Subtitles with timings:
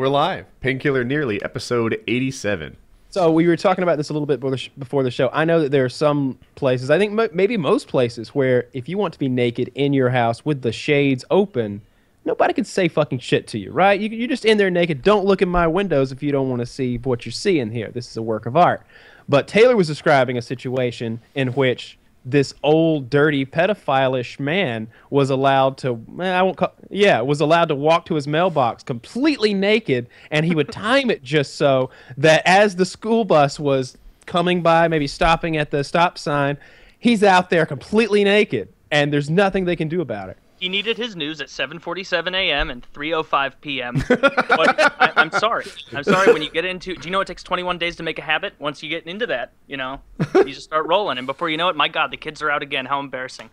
[0.00, 0.46] We're live.
[0.62, 2.74] Painkiller Nearly, episode 87.
[3.10, 4.40] So we were talking about this a little bit
[4.78, 5.28] before the, show.
[5.30, 8.96] I know that there are some places, I think maybe most places, where if you
[8.96, 11.82] want to be naked in your house with the shades open,
[12.24, 14.00] nobody can say fucking shit to you, right?
[14.00, 15.02] You, you're just in there naked.
[15.02, 17.90] Don't look in my windows if you don't want to see what you're seeing here.
[17.90, 18.86] This is a work of art.
[19.28, 25.78] But Taylor was describing a situation in which this old, dirty, pedophile-ish man was allowed
[25.78, 30.08] to, eh, I won't call, yeah, was allowed to walk to his mailbox completely naked,
[30.30, 33.96] and he would time it just so that as the school bus was
[34.26, 36.58] coming by, maybe stopping at the stop sign,
[36.98, 40.36] he's out there completely naked, and there's nothing they can do about it.
[40.60, 42.70] He needed his news at 7:47 a.m.
[42.70, 44.04] and 3:05 p.m.
[44.08, 45.64] but I, I'm sorry.
[45.92, 46.32] I'm sorry.
[46.32, 48.52] When you get into, do you know it takes 21 days to make a habit?
[48.58, 50.00] Once you get into that, you know,
[50.34, 52.62] you just start rolling, and before you know it, my God, the kids are out
[52.62, 52.84] again.
[52.86, 53.48] How embarrassing.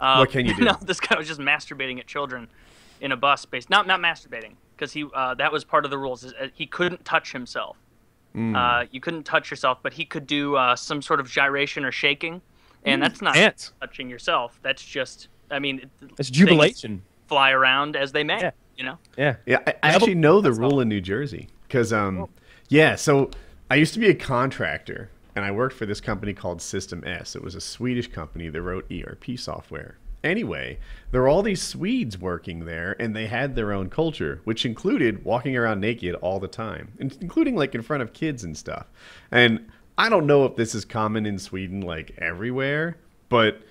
[0.00, 0.64] Uh, What can you do?
[0.64, 2.48] No, this guy was just masturbating at children
[3.02, 3.68] in a bus space.
[3.68, 6.24] Not not masturbating, because he uh, that was part of the rules.
[6.24, 7.76] Is uh, he couldn't touch himself.
[8.32, 8.56] Hmm.
[8.56, 11.92] Uh, you couldn't touch yourself, but he could do uh, some sort of gyration or
[11.92, 12.40] shaking,
[12.84, 13.72] and that's not Dance.
[13.80, 14.58] touching yourself.
[14.62, 17.02] That's just, I mean, It's jubilation.
[17.28, 18.50] Fly around as they may, Yeah.
[18.76, 18.98] you know.
[19.16, 19.36] Yeah.
[19.46, 22.28] Yeah, I, I actually know the rule in New Jersey because, um,
[22.68, 22.94] yeah.
[22.94, 23.30] So
[23.70, 27.34] I used to be a contractor, and I worked for this company called System S.
[27.34, 29.96] It was a Swedish company that wrote ERP software.
[30.24, 30.78] Anyway,
[31.10, 35.24] there were all these Swedes working there, and they had their own culture, which included
[35.24, 38.86] walking around naked all the time, including like in front of kids and stuff.
[39.30, 42.96] And I don't know if this is common in Sweden, like everywhere,
[43.28, 43.62] but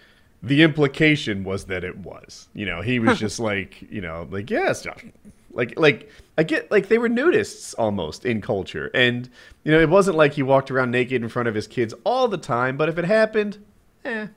[0.45, 2.47] the implication was that it was.
[2.53, 5.05] You know, he was just like, you know, like yes, Josh.
[5.51, 9.29] like like I get like they were nudists almost in culture, and
[9.63, 12.27] you know, it wasn't like he walked around naked in front of his kids all
[12.27, 12.77] the time.
[12.77, 13.57] But if it happened,
[14.03, 14.27] eh,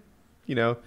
[0.46, 0.78] you know,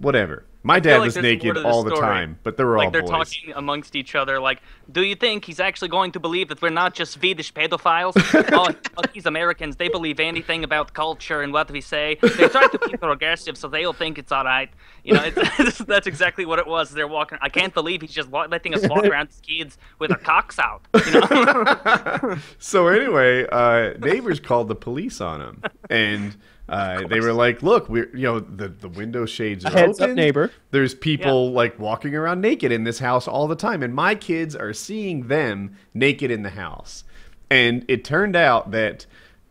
[0.00, 0.44] whatever.
[0.66, 2.90] My dad like was naked to the all the time, but they were like all
[2.90, 3.10] they're boys.
[3.10, 4.40] talking amongst each other.
[4.40, 8.14] Like, do you think he's actually going to believe that we're not just Swedish pedophiles?
[8.96, 12.16] oh, these Americans, they believe anything about culture and what we say.
[12.22, 14.70] They try to be progressive, so they'll think it's all right.
[15.02, 16.90] You know, it's, that's exactly what it was.
[16.92, 17.36] They're walking.
[17.42, 20.80] I can't believe he's just letting us walk around as kids with our cocks out.
[21.06, 22.38] You know.
[22.58, 26.36] so anyway, uh, neighbors called the police on him, and
[26.68, 30.04] uh, they were like, "Look, we're you know the the window shades are heads up,
[30.04, 30.16] open.
[30.16, 30.50] neighbor.
[30.70, 34.56] There's people like walking around naked in this house all the time, and my kids
[34.56, 37.04] are seeing them naked in the house."
[37.50, 39.06] And it turned out that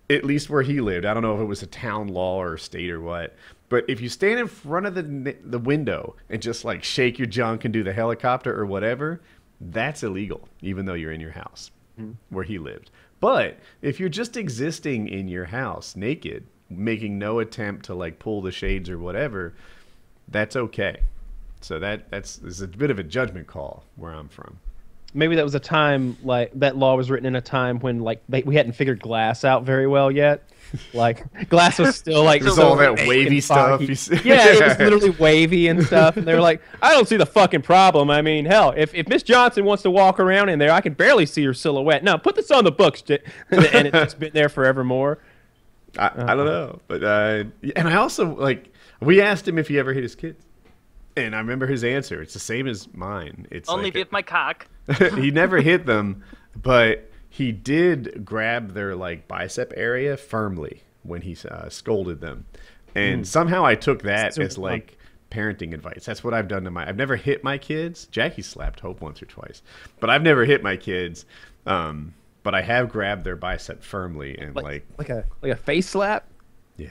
[0.09, 2.57] at least where he lived, I don't know if it was a town law or
[2.57, 3.35] state or what,
[3.69, 7.27] but if you stand in front of the the window and just like shake your
[7.27, 9.21] junk and do the helicopter or whatever,
[9.61, 11.71] that's illegal, even though you're in your house
[12.29, 12.89] where he lived.
[13.19, 16.45] But if you're just existing in your house naked,
[16.77, 19.53] making no attempt to like pull the shades or whatever,
[20.27, 21.01] that's okay.
[21.61, 24.59] So that that's is a bit of a judgment call where I'm from.
[25.13, 28.21] maybe that was a time like that law was written in a time when like
[28.27, 30.49] they, we hadn't figured glass out very well yet.
[30.93, 34.19] Like glass was still like so all that wavy stuff you see.
[34.25, 36.17] Yeah, it was literally wavy and stuff.
[36.17, 38.09] And they were like, I don't see the fucking problem.
[38.09, 40.93] I mean, hell, if, if Miss Johnson wants to walk around in there, I can
[40.93, 42.03] barely see her silhouette.
[42.03, 43.21] Now put this on the books, and
[43.87, 45.19] it's been there forevermore.
[45.97, 47.43] I, I don't know, but uh,
[47.75, 48.71] and I also like
[49.01, 50.43] we asked him if he ever hit his kids,
[51.15, 52.21] and I remember his answer.
[52.21, 53.47] It's the same as mine.
[53.51, 54.67] It's Only like with my cock.
[55.15, 56.23] he never hit them,
[56.61, 62.45] but he did grab their like bicep area firmly when he uh, scolded them,
[62.95, 64.63] and somehow I took that Super as fun.
[64.63, 64.97] like
[65.29, 66.05] parenting advice.
[66.05, 66.87] That's what I've done to my.
[66.87, 68.05] I've never hit my kids.
[68.07, 69.61] Jackie slapped Hope once or twice,
[69.99, 71.25] but I've never hit my kids.
[71.65, 75.55] Um, but I have grabbed their bicep firmly and Like, like, like a like a
[75.55, 76.27] face slap.
[76.77, 76.89] yeah.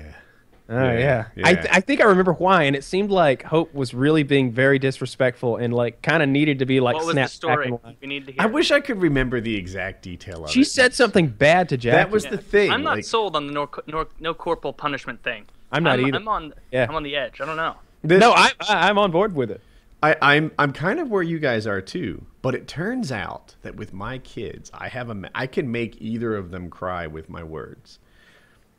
[0.68, 3.74] Oh Yeah, yeah, I, th- I think I remember why, and it seemed like Hope
[3.74, 7.14] was really being very disrespectful and like kind of needed to be like What was
[7.14, 7.94] the snapped back story?
[8.00, 8.40] We need to hear.
[8.40, 10.64] I wish I could remember the exact detail of She it.
[10.64, 11.96] She said something bad to Jackie.
[11.96, 12.70] that was the thing.
[12.70, 15.46] I'm not like, sold on the no, no, no corporal punishment thing.
[15.72, 16.16] I'm not I'm, either.
[16.18, 16.54] I'm on.
[16.70, 16.86] Yeah.
[16.88, 17.40] I'm on the edge.
[17.40, 17.74] I don't know.
[18.02, 19.60] this- no, I, I I'm on board with it.
[20.02, 23.76] I, I'm I'm kind of where you guys are too, but it turns out that
[23.76, 27.44] with my kids, I have a I can make either of them cry with my
[27.44, 27.98] words,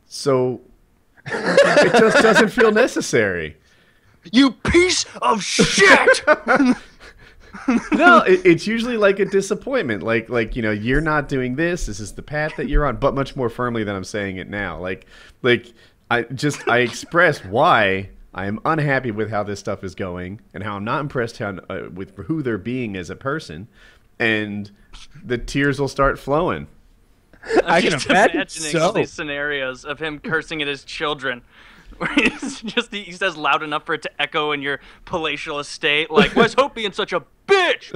[0.06, 0.60] so
[1.26, 3.56] it just doesn't feel necessary.
[4.32, 6.24] You piece of shit!
[7.92, 11.86] No, it, it's usually like a disappointment, like like you know you're not doing this.
[11.86, 14.50] This is the path that you're on, but much more firmly than I'm saying it
[14.50, 14.78] now.
[14.78, 15.06] Like
[15.42, 15.72] like
[16.10, 20.64] I just I express why I am unhappy with how this stuff is going and
[20.64, 23.68] how I'm not impressed how, uh, with who they're being as a person,
[24.18, 24.70] and
[25.24, 26.66] the tears will start flowing.
[27.64, 28.98] I can just imagine imagining all so.
[28.98, 31.42] these scenarios of him cursing at his children.
[31.98, 36.10] Where he's just he says loud enough for it to echo in your palatial estate,
[36.10, 37.92] like "Why's Hope being such a bitch?"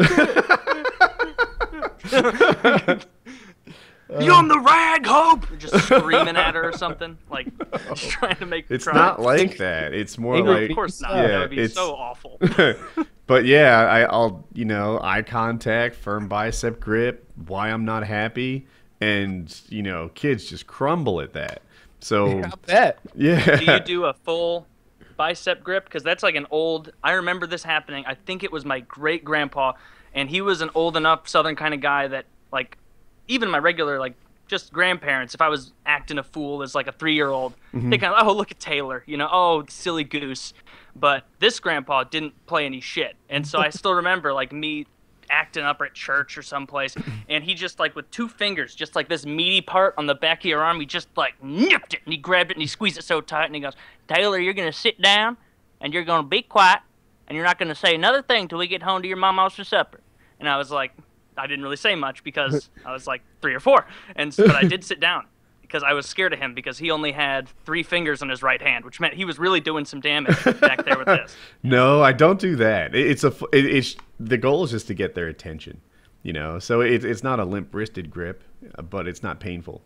[4.20, 5.46] You on the rag, Hope?
[5.58, 7.46] Just screaming at her or something, like
[7.88, 8.08] just oh.
[8.08, 8.94] trying to make It's cry.
[8.94, 9.93] not like that.
[9.93, 11.16] It's more Angry like Of course not.
[11.16, 12.40] Yeah, that would be it's- so awful.
[13.26, 17.26] but yeah, I, I'll you know eye contact, firm bicep grip.
[17.46, 18.66] Why I'm not happy,
[19.00, 21.62] and you know kids just crumble at that.
[22.00, 22.99] So I bet.
[23.14, 24.66] yeah, do you do a full
[25.16, 25.84] bicep grip?
[25.84, 26.93] Because that's like an old.
[27.05, 28.05] I remember this happening.
[28.06, 29.72] I think it was my great grandpa,
[30.14, 32.78] and he was an old enough Southern kind of guy that like,
[33.29, 34.15] even my regular like
[34.49, 35.35] just grandparents.
[35.35, 37.91] If I was acting a fool as like a three year old, mm-hmm.
[37.91, 40.55] they kind of oh look at Taylor, you know, oh silly goose.
[40.97, 44.87] But this grandpa didn't play any shit, and so I still remember like me
[45.31, 46.97] acting up at church or someplace,
[47.29, 50.41] and he just like with two fingers, just like this meaty part on the back
[50.41, 52.99] of your arm, he just like nipped it and he grabbed it and he squeezed
[52.99, 53.75] it so tight and he goes,
[54.09, 55.37] Taylor, you're gonna sit down
[55.81, 56.81] and you're gonna be quiet
[57.29, 59.65] and you're not gonna say another thing till we get home to your mama's for
[59.65, 60.01] supper.
[60.41, 60.93] And I was like,
[61.38, 63.87] I didn't really say much because I was like three or four,
[64.17, 65.26] and but I did sit down
[65.62, 68.61] because I was scared of him because he only had three fingers on his right
[68.61, 71.37] hand, which meant he was really doing some damage back there with this.
[71.62, 72.94] no, I don't do that.
[72.94, 75.81] It's a it, it's the goal is just to get their attention,
[76.23, 76.58] you know.
[76.58, 78.43] So it, it's not a limp wristed grip,
[78.76, 79.82] uh, but it's not painful.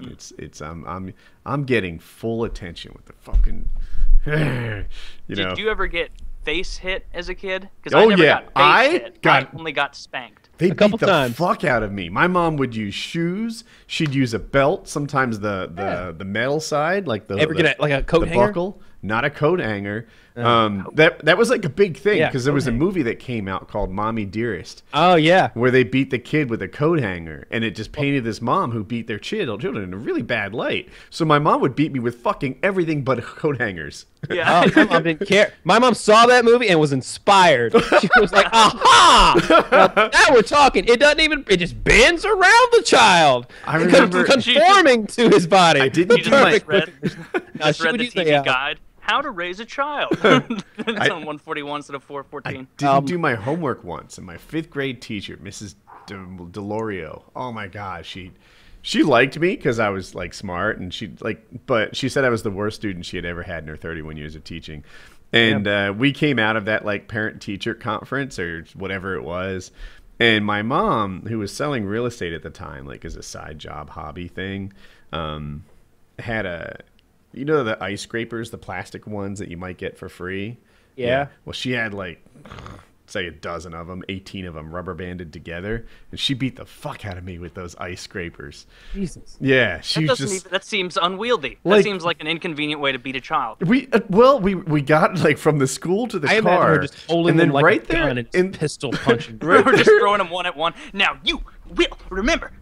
[0.00, 1.12] It's it's I'm I'm
[1.46, 3.68] I'm getting full attention with the fucking,
[4.26, 5.48] you know.
[5.50, 6.10] Did you ever get
[6.44, 7.68] face hit as a kid?
[7.82, 8.34] Because Oh, I never yeah.
[8.34, 9.22] got face I hit.
[9.22, 10.47] got- I only got spanked.
[10.58, 11.36] They A couple beat the times.
[11.36, 12.08] fuck out of me.
[12.08, 13.64] My mom would use shoes.
[13.86, 14.88] She'd use a belt.
[14.88, 16.12] Sometimes the the, Yeah.
[16.16, 18.46] the metal side, like the Ever the, get a, like a coat the hanger?
[18.48, 20.06] buckle, not a coat hanger.
[20.38, 23.02] Um, that that was like a big thing Yeah, because there coat was a movie
[23.02, 25.50] that came out called "Mommy Dearest," Oh yeah.
[25.54, 28.70] where they beat the kid with a coat hanger, and it just painted this mom
[28.72, 30.88] who beat their chil- children in a really bad light.
[31.10, 34.06] So my mom would beat me with fucking everything but coat hangers.
[34.30, 34.64] Yeah.
[34.66, 35.52] Oh, my mom didn't care.
[35.64, 37.72] My mom saw that movie and was inspired.
[38.00, 39.86] She was like, "Aha!
[39.96, 40.84] Now, now we're talking.
[40.86, 41.44] It doesn't even.
[41.48, 43.46] It just bends around the child.
[43.66, 45.80] I remember- conforming to his body.
[45.80, 48.42] I didn't you do just like read, No, just she read would the TV uh,
[48.42, 48.78] guide.
[49.08, 50.10] How to raise a child.
[50.22, 52.44] it's on 141 instead of 414.
[52.44, 52.68] I 414.
[52.76, 55.76] didn't Um, do my homework once, and my fifth grade teacher, Mrs.
[56.06, 58.32] De- Delorio, oh my god, she
[58.82, 62.28] she liked me because I was like smart, and she like, but she said I
[62.28, 64.84] was the worst student she had ever had in her 31 years of teaching.
[65.32, 69.72] And uh, we came out of that like parent teacher conference or whatever it was,
[70.20, 73.58] and my mom, who was selling real estate at the time, like as a side
[73.58, 74.72] job hobby thing,
[75.12, 75.64] um,
[76.18, 76.80] had a
[77.38, 80.58] you know the ice scrapers, the plastic ones that you might get for free.
[80.96, 81.28] Yeah.
[81.44, 82.24] Well, she had like
[83.10, 86.66] say a dozen of them, 18 of them rubber banded together, and she beat the
[86.66, 88.66] fuck out of me with those ice scrapers.
[88.92, 89.36] Jesus.
[89.40, 91.58] Yeah, she That, just even, that seems unwieldy.
[91.64, 93.66] Like- that seems like an inconvenient way to beat a child.
[93.66, 96.78] we uh, well we we got like from the school to the I car her
[96.80, 99.38] just holding and then them like right a there gun and in pistol punching.
[99.42, 100.74] Right We're just throwing them one at one.
[100.92, 101.40] Now you
[101.70, 102.52] will remember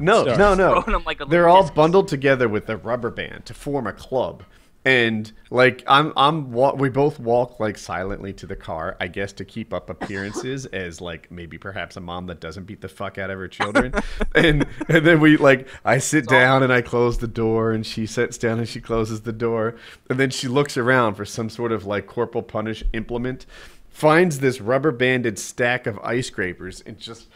[0.00, 0.98] No, no, no.
[1.04, 1.76] Like They're all discus.
[1.76, 4.44] bundled together with a rubber band to form a club.
[4.86, 9.44] And like I'm, I'm, we both walk like silently to the car, I guess, to
[9.44, 13.30] keep up appearances as like maybe perhaps a mom that doesn't beat the fuck out
[13.30, 13.94] of her children.
[14.34, 18.04] and and then we like, I sit down and I close the door, and she
[18.04, 19.76] sits down and she closes the door,
[20.10, 23.46] and then she looks around for some sort of like corporal punish implement,
[23.88, 27.28] finds this rubber banded stack of ice scrapers, and just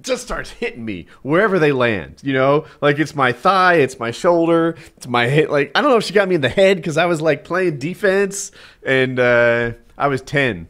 [0.00, 2.20] just starts hitting me wherever they land.
[2.22, 5.50] You know, like it's my thigh, it's my shoulder, it's my head.
[5.50, 7.44] Like I don't know if she got me in the head because I was like
[7.44, 8.52] playing defense,
[8.84, 10.68] and uh, I was ten.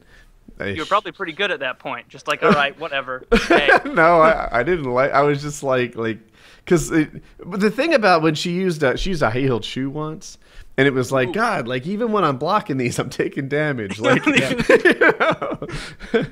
[0.60, 2.08] You were probably pretty good at that point.
[2.08, 3.24] Just like, all right, whatever.
[3.48, 5.10] Hey, no, I, I didn't like.
[5.10, 6.18] I was just like like
[6.64, 10.38] because the thing about when she used a, she used a high heeled shoe once.
[10.76, 13.98] And it was like God, like even when I'm blocking these, I'm taking damage.
[14.02, 15.66] Like, know?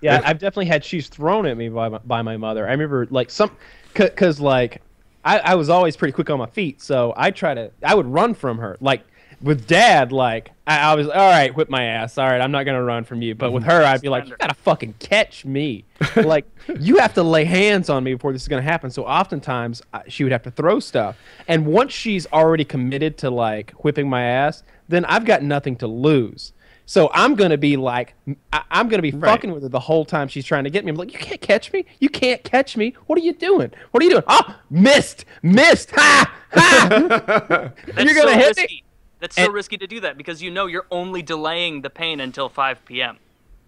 [0.00, 2.68] Yeah, I've definitely had shoes thrown at me by my, by my mother.
[2.68, 3.50] I remember like some,
[3.94, 4.82] cause like
[5.24, 8.06] I, I was always pretty quick on my feet, so I try to I would
[8.06, 8.76] run from her.
[8.80, 9.04] Like
[9.42, 12.18] with dad, like I, I was all right, whip my ass.
[12.18, 13.34] All right, I'm not gonna run from you.
[13.34, 15.84] But with her, I'd be like, you gotta fucking catch me.
[16.16, 16.46] like
[16.80, 18.90] you have to lay hands on me before this is gonna happen.
[18.90, 21.16] So oftentimes I, she would have to throw stuff,
[21.48, 25.86] and once she's already committed to like whipping my ass, then I've got nothing to
[25.86, 26.52] lose.
[26.88, 28.14] So I'm gonna be like,
[28.52, 29.28] I, I'm gonna be Right.
[29.30, 30.90] fucking with her the whole time she's trying to get me.
[30.90, 31.84] I'm like, you can't catch me.
[31.98, 32.94] You can't catch me.
[33.06, 33.72] What are you doing?
[33.90, 34.22] What are you doing?
[34.28, 35.90] Oh, missed, missed.
[35.96, 36.88] Ha, ha.
[37.96, 38.62] You're gonna so hit risky.
[38.76, 38.82] me.
[39.26, 42.20] That's so And- risky to do that because you know you're only delaying the pain
[42.20, 43.18] until 5 p.m.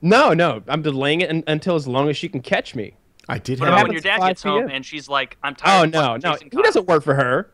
[0.00, 2.94] No, no, I'm delaying it un- until as long as she can catch me.
[3.28, 5.84] I did What about when your dad gets home and she's like, I'm Oh tired.
[5.88, 7.50] of no, fucking no, chasing he doesn't work for her.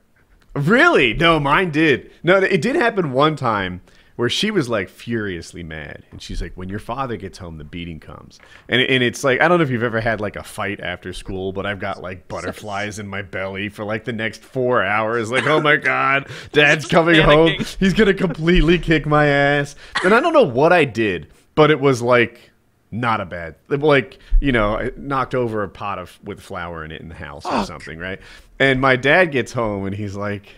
[0.55, 1.15] Really?
[1.15, 2.11] No, mine did.
[2.23, 3.81] No, it did happen one time
[4.17, 7.65] where she was like furiously mad, and she's like, "When your father gets home, the
[7.65, 10.43] beating comes." And and it's like I don't know if you've ever had like a
[10.43, 14.43] fight after school, but I've got like butterflies in my belly for like the next
[14.43, 15.31] four hours.
[15.31, 17.57] Like, oh my god, Dad's coming home.
[17.81, 19.75] He's gonna completely kick my ass.
[20.05, 22.53] And I don't know what I did, but it was like
[22.91, 26.93] not a bad like you know I knocked over a pot of with flour in
[26.93, 28.21] it in the house or something right
[28.61, 30.55] and my dad gets home and he's like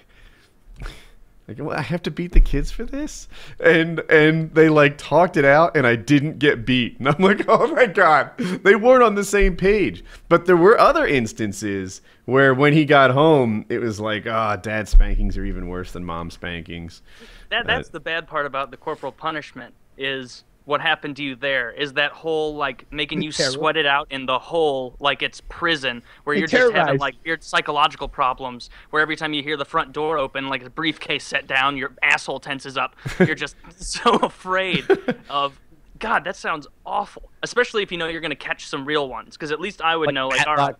[1.48, 3.28] like well, I have to beat the kids for this,
[3.60, 7.44] and and they like talked it out, and I didn't get beat, and I'm like,
[7.48, 10.04] oh my god, they weren't on the same page.
[10.28, 14.88] But there were other instances where when he got home, it was like, ah, dad
[14.88, 17.02] spankings are even worse than mom spankings.
[17.50, 21.70] That that's the bad part about the corporal punishment is what happened to you there
[21.70, 23.50] is that whole like making you Terror.
[23.52, 27.42] sweat it out in the hole like it's prison where you're just having like weird
[27.42, 31.46] psychological problems where every time you hear the front door open like a briefcase set
[31.46, 34.84] down your asshole tenses up you're just so afraid
[35.30, 35.58] of
[35.98, 39.36] god that sounds awful especially if you know you're going to catch some real ones
[39.36, 40.76] because at least i would know like all Matlock, right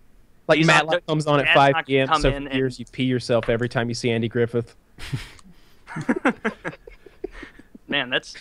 [0.49, 2.09] like He's not- Matlock comes on at Dad's 5 not p.m.
[2.21, 4.77] So in for and- years you pee yourself every time you see Andy Griffith.
[7.89, 8.37] man that's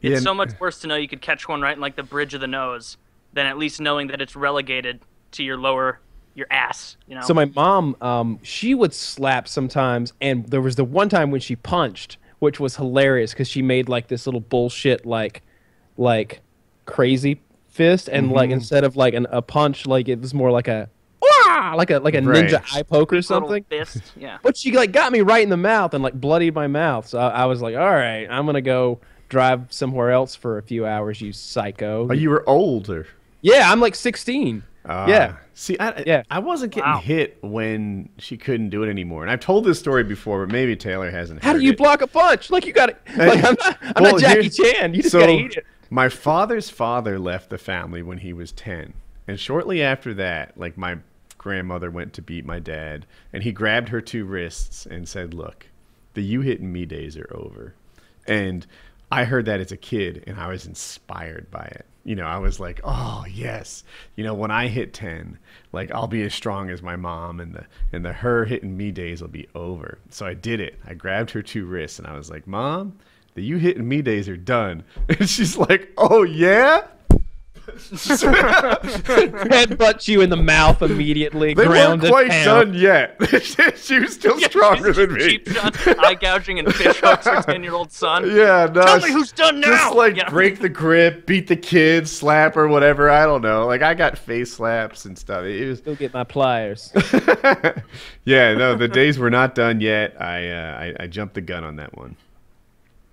[0.00, 2.02] Yeah, It's so much worse to know you could catch one right in like the
[2.02, 2.96] bridge of the nose
[3.32, 5.00] than at least knowing that it's relegated
[5.32, 6.00] to your lower
[6.34, 6.96] your ass.
[7.06, 7.20] You know.
[7.22, 11.40] So my mom, um, she would slap sometimes, and there was the one time when
[11.40, 15.42] she punched, which was hilarious because she made like this little bullshit like,
[15.96, 16.40] like
[16.86, 20.68] crazy fist, and like instead of like an, a punch, like it was more like
[20.68, 20.88] a,
[21.20, 22.46] "Wah!" like a like a Right.
[22.48, 23.64] ninja eye poke or Little something.
[23.64, 24.00] Fist.
[24.16, 24.38] Yeah.
[24.42, 27.06] But she like got me right in the mouth and like bloodied my mouth.
[27.08, 29.00] So I, I was like, all right, I'm gonna go
[29.30, 31.20] drive somewhere else for a few hours.
[31.22, 32.06] You psycho.
[32.10, 33.06] Oh, you were older.
[33.40, 34.62] yeah, I'm like 16.
[34.86, 35.06] Ah.
[35.06, 35.36] Yeah.
[35.54, 36.22] See, I, Yeah.
[36.30, 36.98] I wasn't getting Wow.
[37.00, 39.22] hit when she couldn't do it anymore.
[39.22, 41.78] And I've told this story before, but maybe Taylor hasn't How do you it.
[41.78, 42.50] block a punch?
[42.50, 43.00] Like you got it.
[43.16, 44.94] Like I'm not, I'm Well, not Jackie Chan.
[44.94, 45.66] You just so, gotta eat it.
[45.90, 48.94] My father's father left the family when he was 10.
[49.28, 50.98] And shortly after that, like my
[51.36, 55.66] grandmother went to beat my dad, and he grabbed her two wrists and said, Look,
[56.14, 57.74] the you hitting me days are over.
[58.26, 58.66] And
[59.10, 61.86] I heard that as a kid, and I was inspired by it.
[62.04, 63.84] You know, I was like, oh yes,
[64.16, 65.38] you know, when I hit ten,
[65.72, 68.90] like I'll be as strong as my mom, and the and the her hitting me
[68.90, 69.98] days will be over.
[70.08, 70.78] So I did it.
[70.86, 72.98] I grabbed her two wrists, and I was like, Mom,
[73.34, 74.84] the you hitting me days are done.
[75.08, 76.86] And she's like, oh yeah.
[78.90, 81.54] Headbutt you in the mouth immediately.
[81.54, 82.72] They ground weren't quite pound.
[82.72, 83.16] done yet.
[83.76, 85.20] she was still stronger than me.
[85.20, 88.30] Cheap shots, eye gouging, and fish hooks for ten-year-old son.
[88.40, 88.82] Yeah, no.
[88.82, 89.68] Tell me who's done now.
[89.68, 90.28] Just like Yeah.
[90.30, 93.10] break the grip, beat the kid, slap or whatever.
[93.10, 93.66] I don't know.
[93.66, 95.44] Like I got face slaps and stuff.
[95.44, 95.80] It was.
[95.80, 96.92] Go get my pliers.
[98.24, 100.20] yeah, no, the days were not done yet.
[100.20, 102.16] I, uh, I I jumped the gun on that one.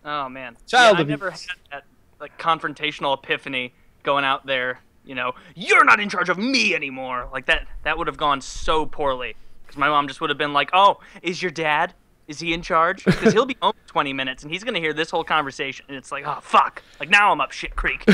[0.05, 1.07] Oh man, Child yeah, I abuse.
[1.09, 1.83] never had that
[2.19, 3.73] like confrontational epiphany
[4.07, 4.79] going out there.
[5.05, 7.29] You know, you're not in charge of me anymore.
[7.31, 7.67] Like that.
[7.83, 10.97] That would have gone so poorly because my mom just would have been like, "Oh,
[11.21, 11.93] is your dad?
[12.27, 13.05] Is he in charge?
[13.05, 16.11] Because he'll be home 20 minutes and he's gonna hear this whole conversation." And it's
[16.11, 18.03] like, "Oh fuck!" Like now I'm up shit creek.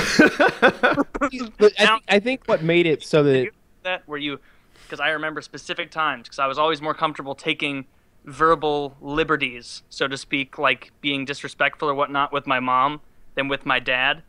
[1.57, 3.49] But I, Now- think, I think what made it so that
[3.83, 4.39] that where you
[4.83, 7.85] because i remember specific times because i was always more comfortable taking
[8.25, 13.01] verbal liberties so to speak like being disrespectful or whatnot with my mom
[13.35, 14.21] than with my dad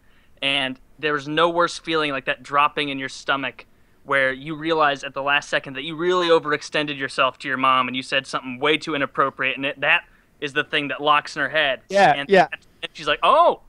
[0.43, 3.67] and there was no worse feeling like that dropping in your stomach
[4.05, 7.89] where you realize at the last second that you really overextended yourself to your mom
[7.89, 10.05] and you said something way too inappropriate and it, that
[10.41, 12.49] is the thing that locks in her head Yeah, and, yeah.
[12.53, 13.63] and she's like oh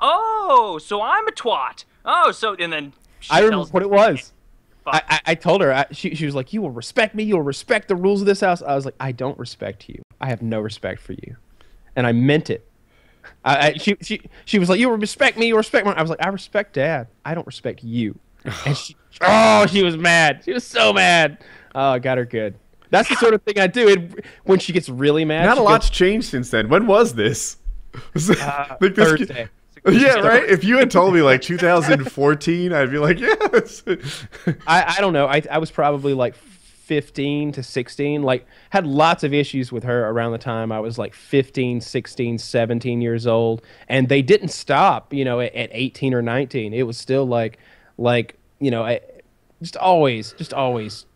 [0.00, 4.32] oh so i'm a twat oh so and then she I remember what it was.
[4.84, 7.22] I, I, I told her I, she, she was like, "You will respect me.
[7.22, 10.02] You will respect the rules of this house." I was like, "I don't respect you.
[10.20, 11.36] I have no respect for you,"
[11.94, 12.66] and I meant it.
[13.44, 15.46] I, I she, she she was like, "You respect me.
[15.48, 17.08] You respect me." I was like, "I respect Dad.
[17.24, 18.18] I don't respect you."
[18.66, 20.42] And she, oh, she was mad.
[20.44, 21.38] She was so mad.
[21.74, 22.54] Oh, I got her good.
[22.90, 23.88] That's the sort of thing I do.
[23.88, 26.68] It, when she gets really mad, Not a lot's goes, changed since then.
[26.68, 27.56] When was this?
[28.14, 29.48] Was it- uh, like this- Thursday.
[29.84, 30.44] Yeah, right.
[30.48, 33.82] If you had told me like 2014, I'd be like, yes.
[34.64, 35.26] I, I don't know.
[35.26, 36.36] I, I was probably like
[36.84, 38.22] 15 to 16.
[38.22, 42.38] Like, had lots of issues with her around the time I was like 15, 16,
[42.38, 43.62] 17 years old.
[43.88, 46.74] And they didn't stop, you know, at, at 18 or 19.
[46.74, 47.58] It was still like,
[47.98, 49.00] like, you know, I,
[49.60, 51.06] just always, just always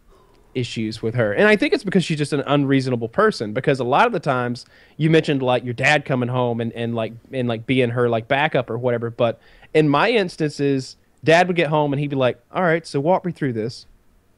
[0.55, 1.33] issues with her.
[1.33, 4.21] And I think it's because she's just an unreasonable person because a lot of the
[4.21, 8.09] times you mentioned like your dad coming home and, and like and like being her
[8.09, 9.11] like backup or whatever.
[9.11, 9.41] But
[9.75, 13.25] in my instances, dad would get home and he'd be like, All right, so walk
[13.25, 13.87] me through this.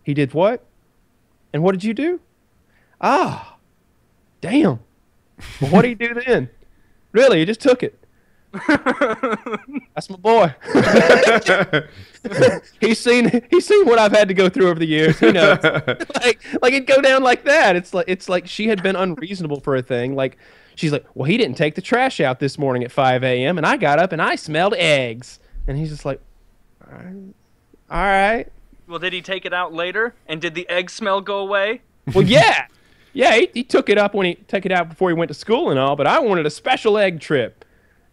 [0.03, 0.65] He did what?
[1.53, 2.21] And what did you do?
[3.01, 3.57] Ah,
[4.41, 4.81] damn.
[5.61, 6.51] Well, what did he do then?
[7.13, 7.99] Really, he just took it.
[9.95, 10.55] That's my boy.
[12.81, 15.19] he's seen he's seen what I've had to go through over the years.
[15.19, 15.63] He knows.
[15.63, 17.77] like like it'd go down like that.
[17.77, 20.17] It's like it's like she had been unreasonable for a thing.
[20.17, 20.39] Like
[20.75, 23.59] she's like, well, he didn't take the trash out this morning at 5 a.m.
[23.59, 25.41] and I got up and I smelled eggs.
[25.67, 26.21] And he's just like,
[26.87, 27.35] all right.
[27.91, 28.47] All right.
[28.89, 30.15] Well, did he take it out later?
[30.27, 31.83] And did the egg smell go away?
[32.15, 32.67] Well, yeah.
[33.13, 35.35] Yeah, he, he took it up when he took it out before he went to
[35.35, 37.67] school and all, but I wanted a special egg trip.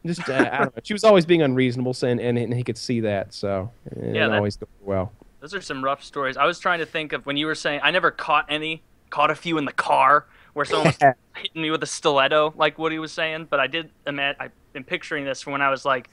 [0.05, 0.81] Just uh, I don't know.
[0.83, 4.27] She was always being unreasonable, and, and, and he could see that, so it Yeah,
[4.27, 5.13] that- always go well.
[5.39, 6.35] Those are some rough stories.
[6.37, 9.31] I was trying to think of when you were saying I never caught any, caught
[9.31, 12.91] a few in the car where someone was hitting me with a stiletto, like what
[12.91, 13.47] he was saying.
[13.49, 16.09] But I did imagine I've been picturing this from when I was like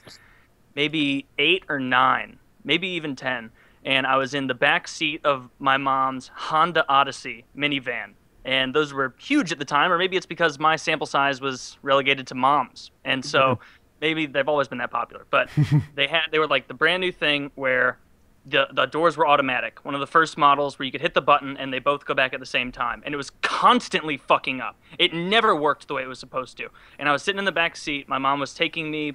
[0.75, 3.49] maybe eight or nine, maybe even ten,
[3.85, 8.13] and I was in the back seat of my mom's Honda Odyssey minivan.
[8.45, 11.77] And those were huge at the time, or maybe it's because my sample size was
[11.81, 13.63] relegated to moms, and so mm-hmm.
[14.01, 15.25] maybe they've always been that popular.
[15.29, 15.49] But
[15.95, 17.99] they had they were like the brand new thing where
[18.45, 19.83] the the doors were automatic.
[19.85, 22.13] One of the first models where you could hit the button and they both go
[22.13, 23.01] back at the same time.
[23.05, 24.77] And it was constantly fucking up.
[24.99, 26.69] It never worked the way it was supposed to.
[26.99, 28.09] And I was sitting in the back seat.
[28.09, 29.13] My mom was taking me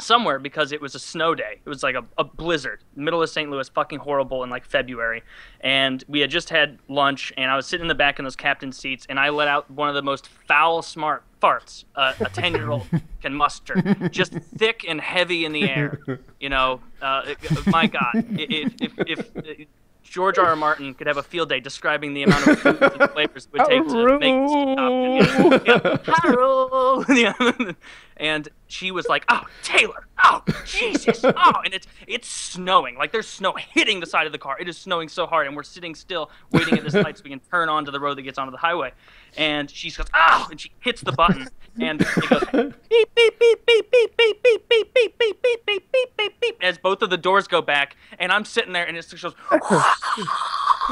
[0.00, 1.60] somewhere because it was a snow day.
[1.64, 3.50] It was like a, a blizzard, middle of St.
[3.50, 5.22] Louis, fucking horrible in like February.
[5.60, 8.36] And we had just had lunch, and I was sitting in the back in those
[8.36, 12.24] captain seats, and I let out one of the most foul, smart farts uh, a
[12.32, 12.86] 10 year old
[13.22, 13.80] can muster.
[14.10, 16.00] Just thick and heavy in the air.
[16.38, 18.12] You know, uh, it- my God.
[18.14, 19.66] If, if, if, if
[20.02, 20.46] George R.
[20.46, 20.56] R.
[20.56, 23.66] Martin could have a field day describing the amount of foods and flavors it would
[23.68, 26.18] take to make this.
[26.22, 27.06] Harold.
[28.20, 30.06] And she was like, "Oh, Taylor!
[30.22, 31.24] Oh, Jesus!
[31.24, 32.96] Oh!" And it's it's snowing.
[32.96, 34.58] Like there's snow hitting the side of the car.
[34.60, 37.30] It is snowing so hard, and we're sitting still, waiting at this light so we
[37.30, 38.92] can turn onto the road that gets onto the highway.
[39.38, 41.48] And she goes, "Oh!" And she hits the button,
[41.80, 45.92] and it goes beep beep beep beep beep beep beep beep beep beep beep beep
[45.92, 48.98] beep beep beep as both of the doors go back, and I'm sitting there, and
[48.98, 49.34] it just goes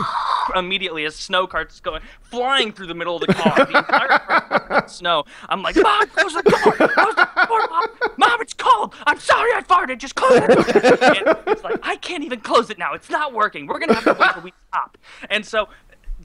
[0.56, 3.66] immediately as snow carts going flying through the middle of the car.
[3.66, 5.24] The entire snow.
[5.48, 6.72] I'm like, Mom, close the door!
[6.72, 7.86] Close the door, Mom!
[8.16, 8.94] Mom, it's cold!
[9.06, 11.34] I'm sorry I farted, just close the door!
[11.34, 12.94] And it's like, I can't even close it now.
[12.94, 13.66] It's not working.
[13.66, 14.98] We're gonna have to wait till we stop.
[15.30, 15.68] And so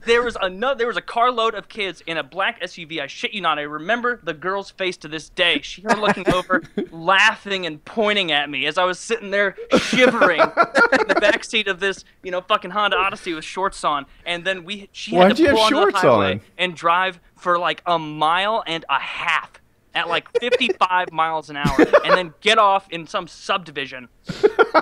[0.06, 3.00] there was another there was a carload of kids in a black SUV.
[3.00, 3.58] I shit you not.
[3.58, 5.60] I remember the girl's face to this day.
[5.62, 10.40] She her looking over, laughing and pointing at me as I was sitting there shivering
[10.40, 14.06] in the back seat of this, you know, fucking Honda Odyssey with shorts on.
[14.26, 16.40] And then we she Why'd had to pull shorts the highway on?
[16.58, 19.60] and drive for like a mile and a half
[19.94, 24.08] at like 55 miles an hour and then get off in some subdivision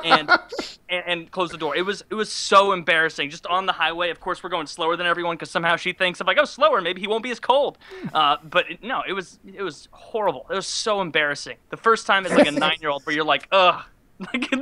[0.04, 0.30] and,
[0.88, 1.76] and and close the door.
[1.76, 3.30] It was it was so embarrassing.
[3.30, 6.20] Just on the highway, of course, we're going slower than everyone because somehow she thinks
[6.20, 7.78] if I go slower, maybe he won't be as cold.
[8.12, 10.46] Uh, but it, no, it was it was horrible.
[10.50, 11.56] It was so embarrassing.
[11.70, 13.82] The first time as like a nine year old where you're like, ugh,
[14.18, 14.52] like,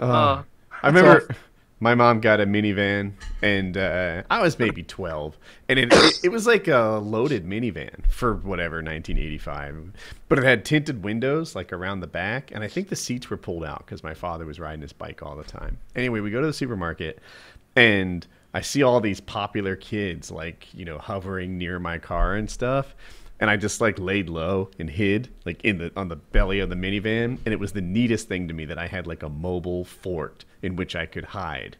[0.00, 0.42] uh,
[0.82, 1.36] I remember awful.
[1.82, 5.36] My mom got a minivan, and uh, I was maybe 12,
[5.68, 9.90] and it, it, it was like a loaded minivan for whatever 1985,
[10.28, 13.36] but it had tinted windows like around the back, and I think the seats were
[13.36, 15.76] pulled out because my father was riding his bike all the time.
[15.96, 17.18] Anyway, we go to the supermarket,
[17.74, 22.48] and I see all these popular kids like you know hovering near my car and
[22.48, 22.94] stuff.
[23.42, 26.68] And I just like laid low and hid like in the on the belly of
[26.70, 29.28] the minivan, and it was the neatest thing to me that I had like a
[29.28, 31.76] mobile fort in which I could hide.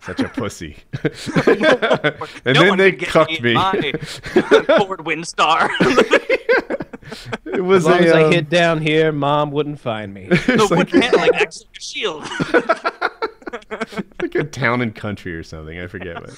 [0.00, 0.76] Such a pussy.
[1.02, 3.54] and no then they could get cucked me.
[4.78, 5.70] Ford Windstar.
[7.44, 10.28] it was As long a, as I um, hid down here, mom wouldn't find me.
[10.28, 12.92] the it's wood like, handling acts like a shield.
[14.22, 15.78] like a town and country or something.
[15.78, 16.30] I forget what.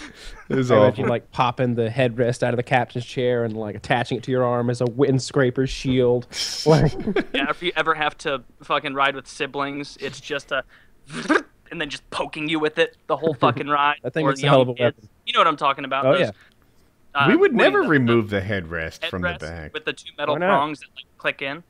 [0.48, 0.84] It was I awful.
[0.86, 4.30] imagine like popping the headrest out of the captain's chair and like attaching it to
[4.30, 6.26] your arm as a windscraper shield.
[6.66, 6.92] Like,
[7.34, 10.64] Yeah, if you ever have to fucking ride with siblings, it's just a
[11.70, 13.98] and then just poking you with it the whole fucking ride.
[14.04, 14.96] I think or it's a young hell of a kids.
[14.96, 15.08] weapon.
[15.26, 16.04] You know what I'm talking about?
[16.06, 16.30] Oh, those, yeah.
[17.14, 19.72] uh, we would never the- remove the headrest the from the back.
[19.72, 21.62] with the two metal prongs that like click in.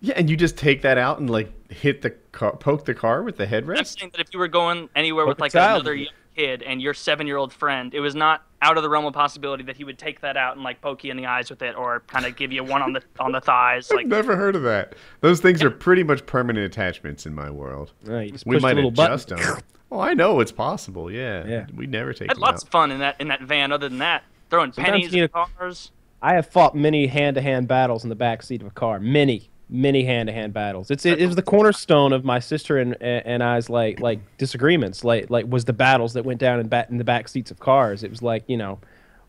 [0.00, 3.22] Yeah, and you just take that out and like hit the car, poke the car
[3.22, 3.78] with the headrest.
[3.78, 5.80] I'm saying that if you were going anywhere with Poke a like child.
[5.82, 8.88] another young kid and your seven year old friend, it was not out of the
[8.88, 11.26] realm of possibility that he would take that out and like poke you in the
[11.26, 13.90] eyes with it or kind of give you one on the on the thighs.
[13.90, 14.94] Like I've Never heard of that.
[15.20, 17.92] Those things are pretty much permanent attachments in my world.
[18.04, 19.44] you just We might little adjust button.
[19.44, 19.58] them.
[19.90, 21.10] Oh, I know it's possible.
[21.10, 21.66] Yeah, Yeah.
[21.74, 22.66] we never take I had them lots out.
[22.66, 23.72] of fun in that in that van.
[23.72, 25.90] Other than that, throwing Sometimes pennies you at cars.
[26.22, 29.00] I have fought many hand-to-hand battles in the back seat of a car.
[29.00, 30.90] Many, many hand-to-hand battles.
[30.90, 35.02] It's it, it was the cornerstone of my sister and and I's like like disagreements.
[35.04, 37.58] Like like was the battles that went down in back in the back seats of
[37.60, 38.02] cars.
[38.02, 38.78] It was like you know,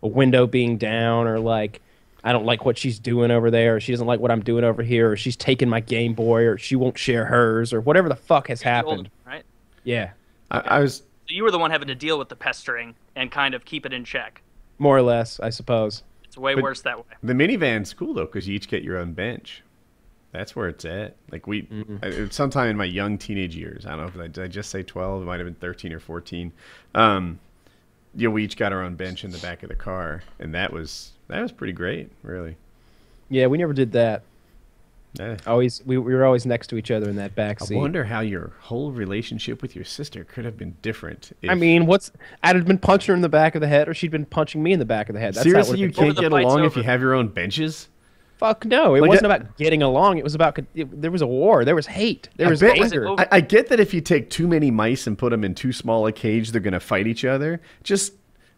[0.01, 1.81] a window being down or like
[2.25, 4.63] I don't like what she's doing over there, or she doesn't like what I'm doing
[4.63, 8.07] over here, or she's taking my Game Boy, or she won't share hers, or whatever
[8.07, 9.09] the fuck has The old- happened.
[9.27, 9.43] right?
[9.83, 10.11] Yeah,
[10.49, 13.29] I, I was So you were the one having to deal with the pestering and
[13.29, 14.41] kind of keep it in check.
[14.79, 16.03] more or less, I suppose.
[16.23, 17.03] It's way But- worse that way.
[17.21, 19.61] the minivan's cool though because you each get your own bench.
[20.33, 21.15] That's where it's at.
[21.31, 21.67] Like we,
[22.01, 23.85] I, it was sometime in my young teenage years.
[23.85, 25.21] I don't know if I, did I just say twelve.
[25.21, 26.51] It might have been thirteen or fourteen.
[26.95, 27.39] Um,
[28.15, 30.73] yeah, we each got our own bench in the back of the car, and that
[30.73, 32.57] was that was pretty great, really.
[33.29, 34.23] Yeah, we never did that.
[35.19, 35.37] Yeah.
[35.45, 37.75] Always, we, we were always next to each other in that back seat.
[37.75, 41.37] I wonder how your whole relationship with your sister could have been different.
[41.47, 43.93] I mean, what's I'd have been punching her in the back of the head, or
[43.93, 45.35] she'd been punching me in the back of the head.
[45.35, 47.89] That's seriously, you can't get fight's along if you have your own benches.
[48.43, 48.93] Fuck no!
[48.95, 50.17] It Like, wasn't I- about getting along.
[50.17, 51.63] It was about it, there was a war.
[51.63, 52.27] There was hate.
[52.35, 53.09] There I was bet- anger.
[53.11, 55.55] Was I, I get that if you take too many mice and put them in
[55.55, 57.61] too small a cage, they're going to fight each other.
[57.83, 58.11] Just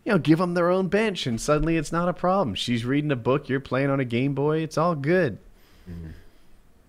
[0.04, 2.56] you know, give them their own bench, and suddenly it's not a problem.
[2.56, 4.62] She's reading a book, you're playing on a Game Boy.
[4.64, 5.38] It's all good.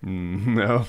[0.05, 0.87] Mm, no,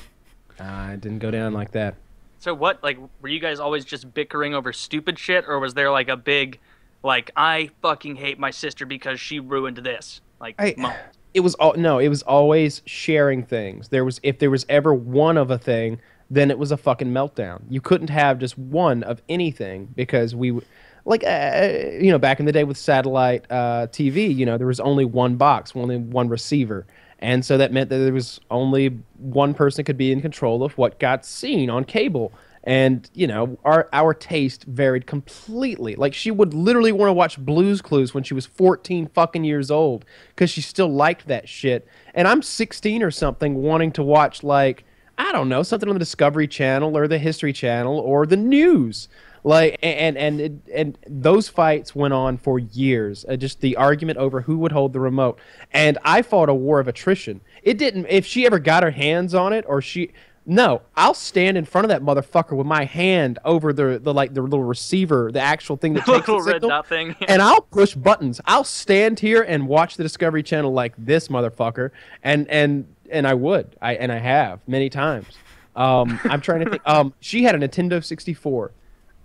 [0.61, 1.95] Ah, it didn't go down like that.
[2.39, 2.81] So what?
[2.83, 6.15] Like, were you guys always just bickering over stupid shit, or was there like a
[6.17, 6.59] big,
[7.03, 10.21] like, I fucking hate my sister because she ruined this?
[10.39, 10.93] Like, I, mo-
[11.33, 11.99] it was all no.
[11.99, 13.89] It was always sharing things.
[13.89, 17.09] There was if there was ever one of a thing, then it was a fucking
[17.09, 17.61] meltdown.
[17.69, 20.59] You couldn't have just one of anything because we,
[21.05, 24.67] like, uh, you know, back in the day with satellite uh, TV, you know, there
[24.67, 26.85] was only one box, only one receiver,
[27.19, 30.77] and so that meant that there was only one person could be in control of
[30.77, 32.31] what got seen on cable.
[32.67, 35.95] And you know, our our taste varied completely.
[35.95, 39.71] Like she would literally want to watch Blues Clues when she was 14 fucking years
[39.71, 40.03] old
[40.35, 41.87] because she still liked that shit.
[42.13, 44.83] And I'm 16 or something, wanting to watch like
[45.17, 49.07] I don't know something on the Discovery Channel or the History Channel or the news.
[49.45, 53.23] Like and and and, and those fights went on for years.
[53.29, 55.39] Uh, just the argument over who would hold the remote.
[55.71, 57.39] And I fought a war of attrition.
[57.63, 58.07] It didn't.
[58.09, 60.11] If she ever got her hands on it or she
[60.49, 64.33] no, I'll stand in front of that motherfucker with my hand over the, the like
[64.33, 67.15] the little receiver, the actual thing that takes little the red signal, dot thing.
[67.27, 68.39] and I'll push buttons.
[68.45, 71.91] I'll stand here and watch the Discovery Channel like this motherfucker,
[72.23, 75.27] and and and I would, I and I have many times.
[75.75, 76.81] Um, I'm trying to think.
[76.87, 78.71] Um, she had a Nintendo 64.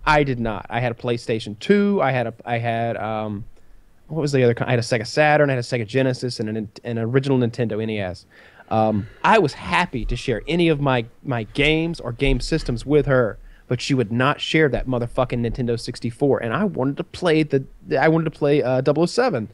[0.05, 0.65] I did not.
[0.69, 2.01] I had a PlayStation 2.
[2.01, 3.45] I had a I had um,
[4.07, 4.55] what was the other?
[4.59, 5.49] I had a Sega Saturn.
[5.49, 8.25] I had a Sega Genesis and an an original Nintendo NES.
[8.73, 13.05] Um, I was happy to share any of my my games or game systems with
[13.05, 16.39] her, but she would not share that motherfucking Nintendo 64.
[16.39, 19.49] And I wanted to play the I wanted to play uh, 007.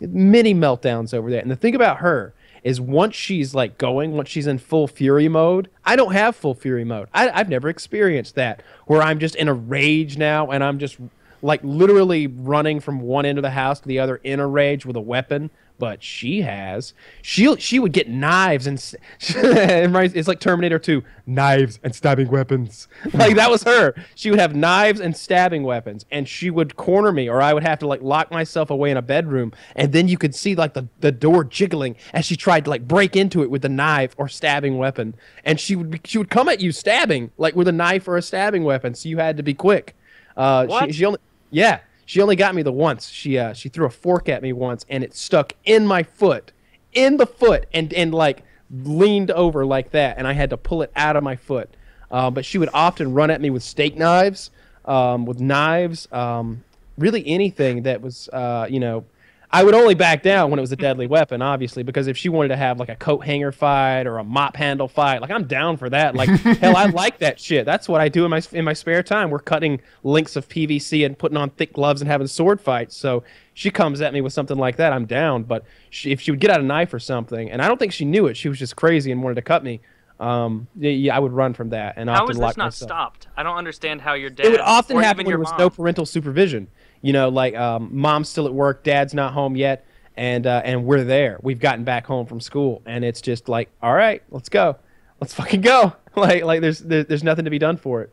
[0.00, 1.42] Many meltdowns over there.
[1.42, 2.32] And the thing about her
[2.64, 6.54] is once she's like going, once she's in full fury mode, I don't have full
[6.54, 7.08] fury mode.
[7.12, 10.96] I, I've never experienced that where I'm just in a rage now and I'm just
[11.42, 14.86] like literally running from one end of the house to the other in a rage
[14.86, 15.50] with a weapon.
[15.78, 16.92] But she has.
[17.22, 18.78] She she would get knives and
[19.20, 22.88] it's like Terminator 2, knives and stabbing weapons.
[23.14, 23.94] Like that was her.
[24.14, 27.62] She would have knives and stabbing weapons, and she would corner me, or I would
[27.62, 30.74] have to like lock myself away in a bedroom, and then you could see like
[30.74, 34.14] the, the door jiggling as she tried to like break into it with the knife
[34.18, 35.14] or stabbing weapon,
[35.44, 38.16] and she would be, she would come at you stabbing like with a knife or
[38.16, 39.94] a stabbing weapon, so you had to be quick.
[40.36, 40.94] Uh, She, What?
[40.94, 41.80] she only yeah.
[42.08, 43.10] She only got me the once.
[43.10, 46.52] She uh, she threw a fork at me once, and it stuck in my foot,
[46.94, 50.80] in the foot, and and like leaned over like that, and I had to pull
[50.80, 51.68] it out of my foot.
[52.10, 54.50] Uh, but she would often run at me with steak knives,
[54.86, 56.64] um, with knives, um,
[56.96, 59.04] really anything that was, uh, you know.
[59.50, 62.28] I would only back down when it was a deadly weapon, obviously, because if she
[62.28, 65.44] wanted to have like a coat hanger fight or a mop handle fight, like I'm
[65.46, 66.14] down for that.
[66.14, 66.28] Like
[66.60, 67.64] hell, I like that shit.
[67.64, 69.30] That's what I do in my in my spare time.
[69.30, 72.94] We're cutting links of PVC and putting on thick gloves and having sword fights.
[72.94, 75.44] So she comes at me with something like that, I'm down.
[75.44, 77.92] But she, if she would get out a knife or something, and I don't think
[77.92, 79.80] she knew it, she was just crazy and wanted to cut me.
[80.20, 82.64] Um, yeah, yeah, I would run from that and How often is lock this not
[82.66, 83.28] myself stopped?
[83.36, 84.46] I don't understand how your dad.
[84.46, 86.66] it would often happen even when your there was mom, no parental supervision.
[87.02, 89.84] You know, like um, mom's still at work, dad's not home yet,
[90.16, 91.38] and uh, and we're there.
[91.42, 94.76] We've gotten back home from school, and it's just like, all right, let's go,
[95.20, 95.94] let's fucking go.
[96.16, 98.10] Like like there's there, there's nothing to be done for it.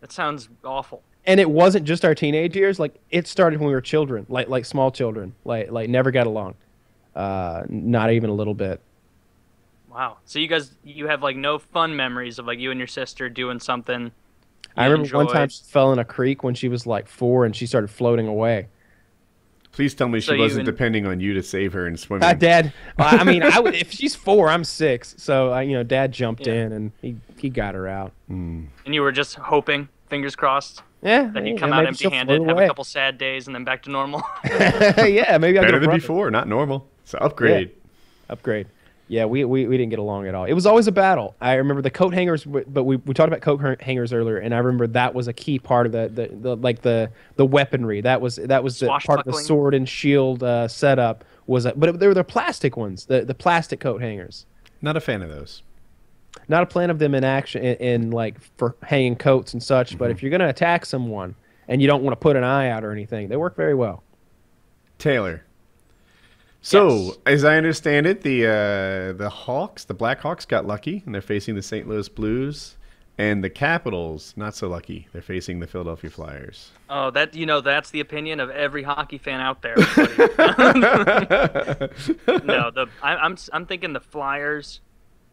[0.00, 1.02] That sounds awful.
[1.26, 2.78] And it wasn't just our teenage years.
[2.78, 6.28] Like it started when we were children, like like small children, like like never got
[6.28, 6.54] along,
[7.16, 8.80] uh, not even a little bit.
[9.90, 10.18] Wow.
[10.24, 13.28] So you guys, you have like no fun memories of like you and your sister
[13.28, 14.12] doing something.
[14.76, 17.44] I you remember one time she fell in a creek when she was like four,
[17.44, 18.68] and she started floating away.
[19.72, 21.98] please tell me she So you wasn't and- depending on you to save her and
[21.98, 22.22] swim.
[22.22, 25.74] Uh, Dad, well, I mean, I would, if she's four, I'm six, so uh, you
[25.74, 26.54] know, Dad jumped Yeah.
[26.54, 28.12] in and he he got her out.
[28.28, 30.82] And you were just hoping, fingers crossed.
[31.02, 31.30] Yeah.
[31.32, 33.54] Then you yeah, come out maybe she'll empty-handed, float have a couple sad days, and
[33.54, 34.22] then back to normal.
[34.44, 36.88] yeah, maybe I'll get Better a than before, not normal.
[37.04, 37.70] So upgrade.
[38.28, 38.66] Upgrade.
[39.10, 40.44] Yeah, we, we, we didn't get along at all.
[40.44, 41.34] It was always a battle.
[41.40, 44.58] I remember the coat hangers, but we, we talked about coat hangers earlier, and I
[44.58, 48.02] remember that was a key part of the, the, the like the the weaponry.
[48.02, 51.24] That was that was the part of the sword and shield uh, setup.
[51.46, 54.44] Was a, but they were the plastic ones, the the plastic coat hangers.
[54.82, 55.62] Not a fan of those.
[56.46, 59.90] Not a plan of them in action in, in like for hanging coats and such.
[59.90, 59.98] Mm-hmm.
[59.98, 61.34] But if you're gonna attack someone
[61.66, 64.02] and you don't want to put an eye out or anything, they work very well.
[64.98, 65.44] Taylor.
[66.68, 67.16] So, Yes.
[67.24, 71.22] as I understand it, the uh, the Hawks, the Black Hawks, got lucky, and they're
[71.22, 71.88] facing the St.
[71.88, 72.76] Louis Blues,
[73.16, 75.08] and the Capitals, not so lucky.
[75.14, 76.70] They're facing the Philadelphia Flyers.
[76.90, 79.76] oh, that you know, that's the opinion of every hockey fan out there.
[82.44, 84.80] no, the I, I'm I'm thinking the Flyers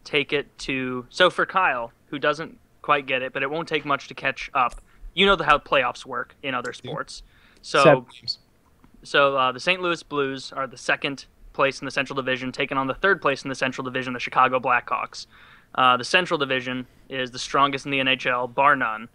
[0.04, 1.04] take it to.
[1.10, 4.50] So for Kyle, who doesn't quite get it, but it won't take much to catch
[4.54, 4.80] up.
[5.12, 7.22] You know the, how playoffs work in other sports.
[7.60, 8.38] So Seven games.
[9.06, 9.80] So uh, the St.
[9.80, 13.44] Louis Blues are the second place in the Central Division, taking on the third place
[13.44, 15.26] in the Central Division, the Chicago Blackhawks.
[15.76, 19.08] Uh, the Central Division is the strongest in the NHL, bar none.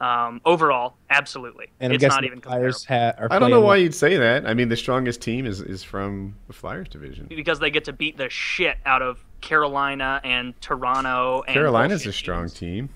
[0.00, 3.50] Um, overall, absolutely, and I'm it's not the even Flyers comparable ha- are I don't
[3.50, 3.76] know why well.
[3.78, 4.46] you'd say that.
[4.46, 7.26] I mean, the strongest team is, is from the Flyers division.
[7.26, 11.42] because they get to beat the shit out of Carolina and Toronto.
[11.48, 12.54] And Carolina's a strong teams.
[12.54, 12.88] team.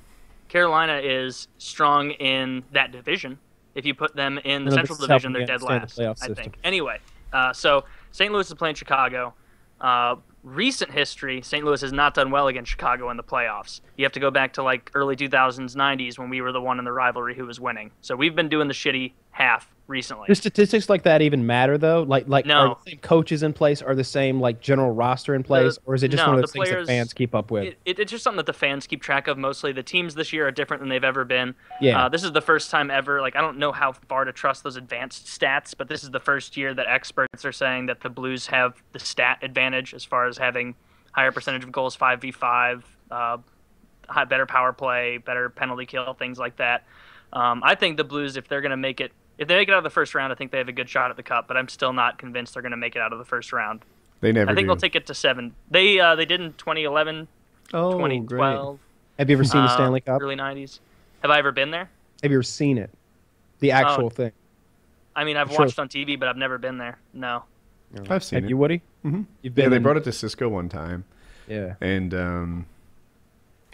[0.48, 3.38] Carolina is strong in that division.
[3.74, 5.96] If you put them in the Central Division, they're dead last.
[5.96, 6.34] the I system.
[6.34, 6.58] think.
[6.64, 6.98] Anyway,
[7.32, 8.32] uh, so St.
[8.32, 9.34] Louis is playing Chicago.
[9.80, 11.64] Uh, recent history, St.
[11.64, 13.80] Louis has not done well against Chicago in the playoffs.
[13.96, 16.78] You have to go back to like early 2000s, 90s when we were the one
[16.78, 17.90] in the rivalry who was winning.
[18.00, 20.26] So we've been doing the shitty half recently.
[20.26, 22.02] Do statistics like that even matter though?
[22.02, 22.54] Like like No.
[22.58, 23.82] are the same coaches in place?
[23.82, 26.40] Are the same like general roster in place, or is it just no, one of
[26.40, 27.64] the those things players- that fans keep up with?
[27.64, 29.72] It, it, it's just something that the fans keep track of mostly.
[29.72, 31.54] The teams this year are different than they've ever been.
[31.80, 32.04] Yeah.
[32.04, 33.20] Uh, this is the first time ever.
[33.20, 36.20] Like, I don't know how far to trust those advanced stats, but this is the
[36.20, 40.26] first year that experts are saying that the Blues have the stat advantage as far
[40.26, 40.74] as having
[41.12, 43.36] higher percentage of goals, 5v5, uh,
[44.28, 46.86] better power play, better penalty kill, things like that.
[47.32, 49.72] Um, I think the Blues, if they're going to make it, if they make it
[49.72, 51.46] out of the first round, I think they have a good shot at the cup.
[51.48, 53.82] But I'm still not convinced they're going to make it out of the first round.
[54.20, 54.68] They never I think do.
[54.68, 55.54] they'll take it to seven.
[55.70, 57.28] They uh, they did in 2011,
[57.74, 58.78] oh, 2012,
[59.18, 60.22] Have you ever seen the uh, Stanley Cup?
[60.22, 60.78] early 90s.
[61.22, 61.90] Have I ever been there?
[62.22, 62.90] Have you ever seen it?
[63.58, 64.32] The actual thing.
[65.14, 65.66] I mean, I've Sure.
[65.66, 66.98] watched on TV, but I've never been there.
[67.12, 67.44] No.
[68.08, 68.48] I've seen Have it.
[68.48, 68.80] you, Woody?
[69.04, 69.22] Mm-hmm.
[69.42, 69.64] You've been.
[69.64, 71.04] Yeah, they in- brought it to Cisco one time,
[71.48, 71.74] Yeah.
[71.80, 72.66] and um,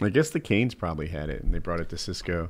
[0.01, 2.49] I guess the Canes probably had it, and they brought it to Cisco.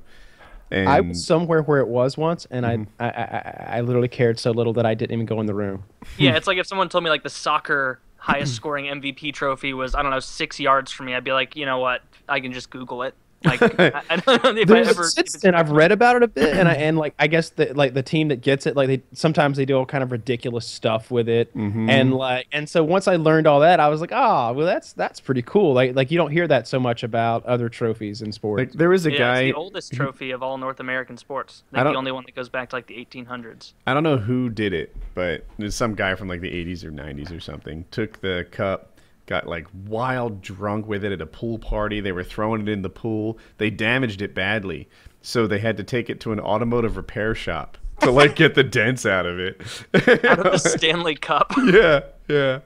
[0.71, 2.87] And I was somewhere where it was once, and Mhm.
[2.99, 5.53] I, I, I I literally cared so little that I didn't even go in the
[5.55, 5.83] room.
[6.17, 9.95] Yeah, it's like if someone told me like the soccer highest scoring MVP trophy was
[9.95, 12.53] I don't know six yards from me, I'd be like, you know what, I can
[12.53, 13.15] just Google it.
[13.43, 15.03] Like, I, I don't know if I There's- ever.
[15.17, 17.73] it's- and I've read about it a bit, and I and like I guess the
[17.73, 20.65] like the team that gets it, like they sometimes they do all kind of ridiculous
[20.67, 21.89] stuff with it, Mhm.
[21.89, 24.93] and like and so once I learned all that, I was like, oh, well that's
[24.93, 25.73] that's pretty cool.
[25.73, 28.59] Like like you don't hear that so much about other trophies in sports.
[28.59, 29.39] like there was a yeah, guy.
[29.43, 31.63] it's the oldest trophy of all North American sports.
[31.73, 33.73] I I think don't- the only one that goes back to like the 1800s.
[33.87, 36.91] I don't know who did it, but there's some guy from like the 80s or
[36.91, 37.85] 90s or something.
[37.91, 38.88] Took the cup,
[39.29, 42.01] got like wild drunk with it at a pool party.
[42.01, 43.37] They were throwing it in the pool.
[43.59, 44.89] They damaged it badly,
[45.21, 48.63] so they had to take it to an automotive repair shop to like get the
[48.63, 49.61] dents out of it.
[50.25, 51.53] Out of the Stanley Cup.
[51.57, 52.59] yeah, yeah.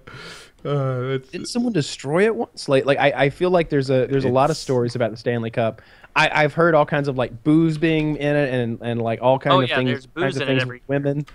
[0.66, 2.70] Uh, it's, Did someone destroy it once?
[2.70, 5.18] Like, like I, I feel like there's a there's a lot of stories about the
[5.18, 5.82] Stanley Cup.
[6.16, 9.38] I, I've heard all kinds of like booze being in it and and like all
[9.40, 11.26] kinds Oh, of yeah, things, there's booze kinds of in it things every- with women.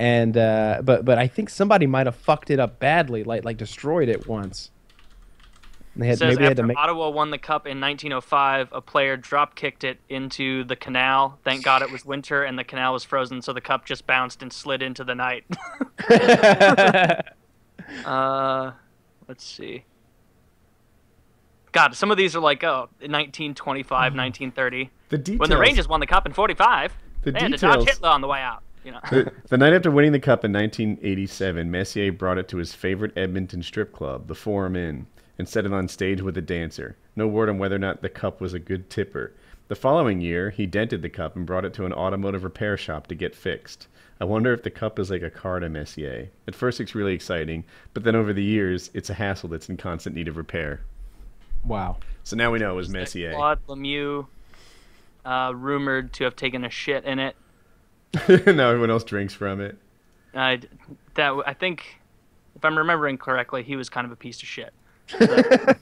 [0.00, 3.58] And uh, but but I think somebody might have fucked it up badly, like like
[3.58, 4.70] destroyed it once.
[5.92, 7.66] And they It had says maybe they had after to make Ottawa won the cup
[7.66, 11.38] in 1905, a player drop kicked it into the canal.
[11.44, 14.40] Thank God it was winter and the canal was frozen, so the cup just bounced
[14.40, 15.44] and slid into the night.
[18.06, 18.72] uh,
[19.28, 19.84] let's see.
[21.72, 24.90] God, some of these are like oh, 1925, 1930.
[25.10, 25.40] the details.
[25.40, 28.22] When the Rangers won the cup in 45, The they had to dodge Hitler on
[28.22, 28.62] the way out.
[28.84, 29.00] You know.
[29.10, 33.16] the, the night after winning the cup in 1987, Messier brought it to his favorite
[33.16, 35.06] Edmonton strip club, the Forum Inn,
[35.38, 36.96] and set it on stage with a dancer.
[37.16, 39.32] No word on whether or not the cup was a good tipper.
[39.68, 43.06] The following year, he dented the cup and brought it to an automotive repair shop
[43.06, 43.86] to get fixed.
[44.20, 46.28] I wonder if the cup is like a car to Messier.
[46.48, 47.64] At first, it's really exciting,
[47.94, 50.80] but then over the years, it's a hassle that's in constant need of repair.
[51.64, 51.98] wow.
[52.22, 53.32] So now we know it was Messier.
[53.32, 54.26] Claude Lemieux,
[55.24, 57.36] uh, rumored to have taken a shit in it.
[58.28, 59.76] now everyone else drinks from it.
[60.34, 60.56] Uh,
[61.14, 61.98] that I think,
[62.56, 64.72] if I'm remembering correctly, he was kind of a piece of shit.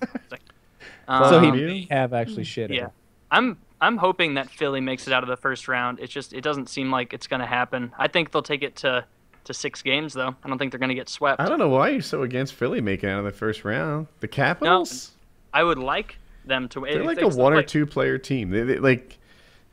[1.11, 2.71] So so he Um, may have actually shit.
[2.71, 2.91] yeah, it.
[3.31, 6.01] I'm I'm hoping that Philly makes it out of the first round.
[6.01, 7.93] It's just it doesn't seem like it's going to happen.
[7.99, 9.05] I think they'll take it to
[9.45, 10.35] to six games though.
[10.45, 11.41] I don't think they're going to get swept.
[11.41, 14.07] I don't know why you're so against Philly making it out of the first round.
[14.21, 15.13] The Capitals,
[15.55, 16.81] No, I would like them to.
[16.81, 18.51] they're like a still one or play- two player team.
[18.51, 19.18] They, they, like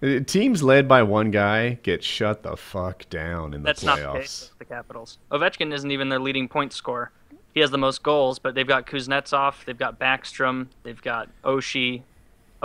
[0.05, 3.97] Uh, teams led by one guy get shut the fuck down in the That's not
[3.97, 4.57] the case playoffs.
[4.59, 5.17] the Capitals.
[5.31, 7.11] Ovechkin isn't even their leading point scorer.
[7.53, 12.03] He has the most goals, but they've got Kuznetsov, they've got Backstrom, they've got Oshie,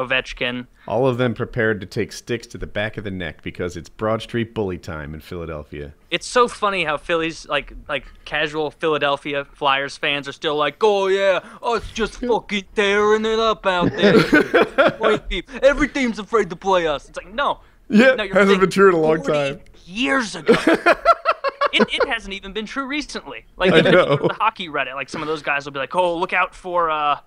[0.00, 0.66] Ovechkin.
[0.88, 3.88] All of them prepared to take sticks to the back of the neck because it's
[3.88, 5.94] Broad Street bully time in Philadelphia.
[6.10, 11.08] It's so funny how Phillies like like casual Philadelphia Flyers fans are still like, oh
[11.08, 14.16] yeah, oh it's just fucking tearing it up out there.
[15.62, 17.08] Every team's afraid to play us.
[17.08, 17.60] It's like no.
[17.88, 19.60] Yeah, no, hasn't been true in a long time.
[19.84, 20.54] Years ago.
[21.72, 23.44] it, it hasn't even been true recently.
[23.56, 25.64] Like I even if you go to the hockey Reddit, like some of those guys
[25.64, 27.18] will be like, oh look out for uh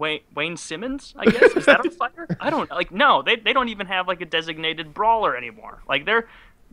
[0.00, 1.52] Wayne, Wayne Simmonds, I guess.
[1.54, 2.26] Is that on fire?
[2.40, 2.74] I don't know.
[2.74, 5.82] Like, no, they, they don't even have like a designated brawler anymore.
[5.88, 6.26] Like, they're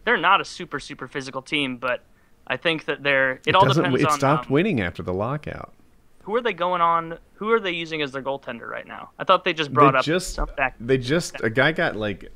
[0.05, 2.03] they're not a super super physical team, but
[2.47, 3.41] I think that they're.
[3.45, 5.73] It, all depends it on stopped um, winning after the lockout.
[6.21, 7.19] who are they going on.
[7.35, 9.11] Who are they using as their goaltender right now?
[9.19, 12.31] I thought they just brought they up just back they just a guy got like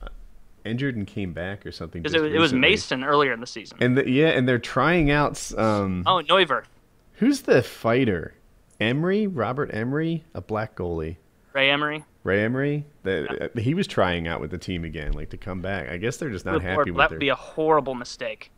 [0.64, 2.04] injured and came back or something.
[2.06, 2.54] it, was- it was.
[2.54, 3.78] Mason earlier in the season.
[3.82, 5.52] And the, yeah, and they're trying out.
[5.58, 6.66] Um, oh, Neuvirth,
[7.14, 8.34] who's the fighter?
[8.82, 11.18] Emery, Robert Emery, a black goalie.
[11.54, 12.04] Ray Emery.
[12.24, 15.62] Ray Emery, the, uh, he was trying out with the team again, like to come
[15.62, 15.90] back.
[15.90, 17.16] I guess they're just not Good happy Lord, with that their.
[17.18, 18.52] would be a horrible mistake.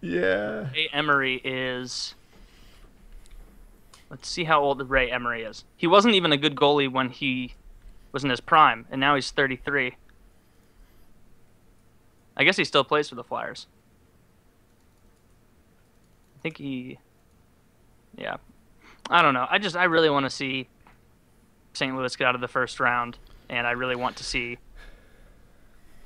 [0.00, 2.14] yeah, Ray Emery is.
[4.10, 5.64] Let's see how old Ray Emery is.
[5.76, 7.54] He wasn't even a good goalie when he
[8.12, 9.96] was in his prime, and now he's 33.
[12.36, 13.66] I guess he still plays for the Flyers.
[16.38, 16.98] I think he.
[18.16, 18.36] Yeah.
[19.10, 19.46] I don't know.
[19.48, 20.68] I just, I really want to see
[21.72, 21.94] St.
[21.96, 24.58] Louis get out of the first round, and I really want to see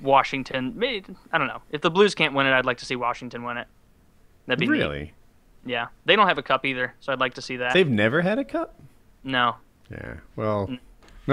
[0.00, 0.74] Washington.
[0.76, 1.62] Maybe, I don't know.
[1.70, 3.66] If the Blues can't win it, I'd like to see Washington win it.
[4.46, 4.72] That'd be neat.
[4.72, 5.12] really.
[5.64, 7.74] Yeah, they don't have a cup either, so I'd like to see that.
[7.74, 8.74] They've never had a cup.
[9.24, 9.56] no,
[9.90, 10.14] Yeah.
[10.36, 10.70] Well,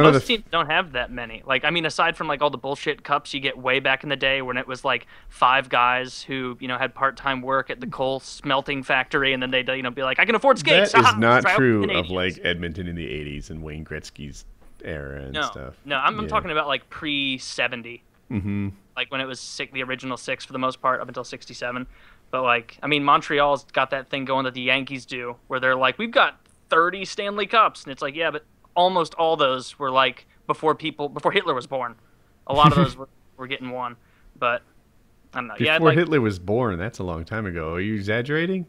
[0.04, 1.44] none most the teams don't have that many.
[1.46, 4.10] Like, I mean, aside from like all the bullshit cups you get way back in
[4.10, 7.80] the day when it was like five guys who you know had part-time work at
[7.80, 10.92] the coal smelting factory, and then they'd you know be like, I can afford skates.
[10.94, 13.62] that is not try out the true of Canadians." like Edmonton in the '80s and
[13.62, 14.46] Wayne Gretzky's
[14.84, 15.76] era and no, stuff.
[15.86, 18.02] no, I'm, I'm talking about like pre-70.
[18.30, 18.70] Mm-hmm.
[18.98, 21.88] like when it was six, the original six for the most part up until 67
[22.30, 25.78] but like i mean montreal's got that thing going that the yankees do where they're
[25.78, 26.38] like we've got
[26.70, 28.44] 30 stanley cups and it's like yeah but
[28.78, 31.96] almost all those were like before people before hitler was born
[32.48, 33.98] a lot of those were, were getting one
[34.40, 34.62] but
[35.34, 37.74] i don't know yeah Before like, Hitler was born, that's a long time ago.
[37.74, 38.66] Are you exaggerating?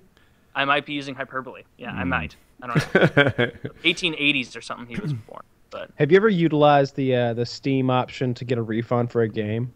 [0.56, 1.98] i might be using hyperbole yeah Hmm.
[2.00, 3.46] i might i don't know
[3.84, 7.90] 1880s or something he was born but Have you ever utilized the uh, the Steam
[7.90, 9.72] option to get a refund for a game?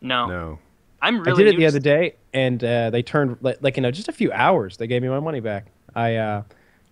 [0.00, 0.58] no, no.
[1.02, 1.42] i'm really.
[1.42, 4.08] I did it the other day, and uh, they turned like, like in a, just
[4.08, 4.76] a few hours.
[4.76, 5.66] They gave me my money back.
[5.96, 6.42] I uh,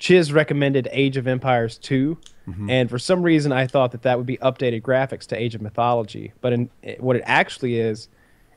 [0.01, 1.79] Chiz recommended Age of Empires
[2.55, 5.55] 2, and for some reason I thought that that would be updated graphics to Age
[5.55, 6.33] of Mythology.
[6.41, 8.09] But in, what it actually is,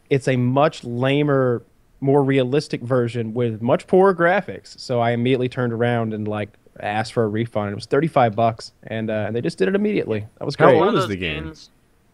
[0.10, 1.64] it's a much lamer,
[2.00, 4.78] more realistic version with much poorer graphics.
[4.80, 7.72] So I immediately turned around and like asked for a refund.
[7.72, 10.26] It was 35 bucks, and uh, and they just did it immediately.
[10.40, 10.80] That was How great.
[10.80, 11.44] one old of is the game?
[11.46, 11.70] games-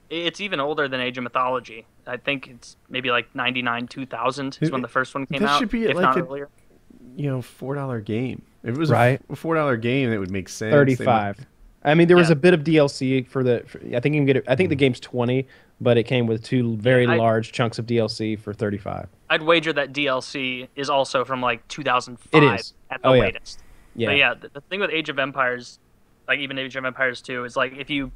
[0.10, 1.86] It's even older than Age of Mythology.
[2.08, 5.60] I think it's maybe like 99, 2000 is when the first one came That out.
[5.60, 6.50] should be if like not a- earlier.
[7.16, 8.42] You know, four dollar game.
[8.64, 9.22] If it was Right.
[9.30, 10.72] a four dollar game, that would make sense.
[10.74, 11.46] 35.
[11.84, 12.34] I mean, there was Yeah.
[12.34, 13.64] a bit of DLC for the.
[13.66, 14.44] For, I think you can get it.
[14.48, 15.48] I think the game's 20,
[15.80, 19.08] but it came with two very I- large chunks of DLC for 35.
[19.30, 22.74] I'd wager that DLC is also from like 2005 It is.
[22.90, 23.22] at the Oh, yeah.
[23.22, 23.64] latest.
[23.96, 24.08] Yeah.
[24.10, 25.80] But yeah, the, the thing with Age of Empires,
[26.28, 28.12] like even Age of Empires 2, is like if you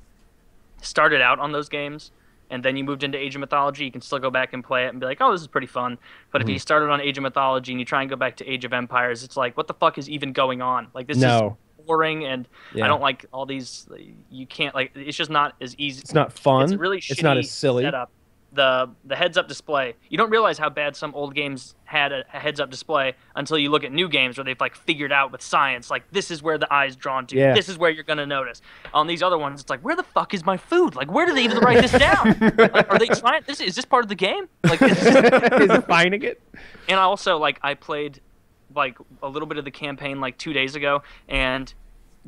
[0.81, 2.11] started out on those games
[2.49, 4.85] and then you moved into Age of Mythology, you can still go back and play
[4.85, 5.97] it and be like, oh, this is pretty fun.
[6.31, 6.49] But Mm-hmm.
[6.49, 8.65] if you started on Age of Mythology and you try and go back to Age
[8.65, 10.87] of Empires, it's like, what the fuck is even going on?
[10.93, 11.57] Like this No.
[11.79, 12.85] Is boring and Yeah.
[12.85, 13.87] I don't like all these.
[14.29, 14.91] You can't like.
[14.95, 16.01] It's just not as easy.
[16.01, 16.63] It's not fun.
[16.63, 17.83] It's a really It's not as silly.
[17.83, 18.11] setup.
[18.55, 19.95] The the heads up display.
[20.09, 23.57] You don't realize how bad some old games had a, a heads up display until
[23.57, 26.43] you look at new games where they've like figured out with science like this is
[26.43, 27.35] where the eye's drawn to.
[27.35, 27.55] Yeah.
[27.55, 28.61] This is where you're gonna notice.
[28.93, 30.93] On these other ones, it's like where the fuck is my food?
[30.95, 32.37] Like where do they even write this down?
[32.59, 33.41] like, are they trying?
[33.47, 34.47] This is this part of the game?
[34.63, 36.39] Like this is, Is it finding it?
[36.87, 38.21] and I also like I played
[38.75, 41.73] like a little bit of the campaign like two days ago, and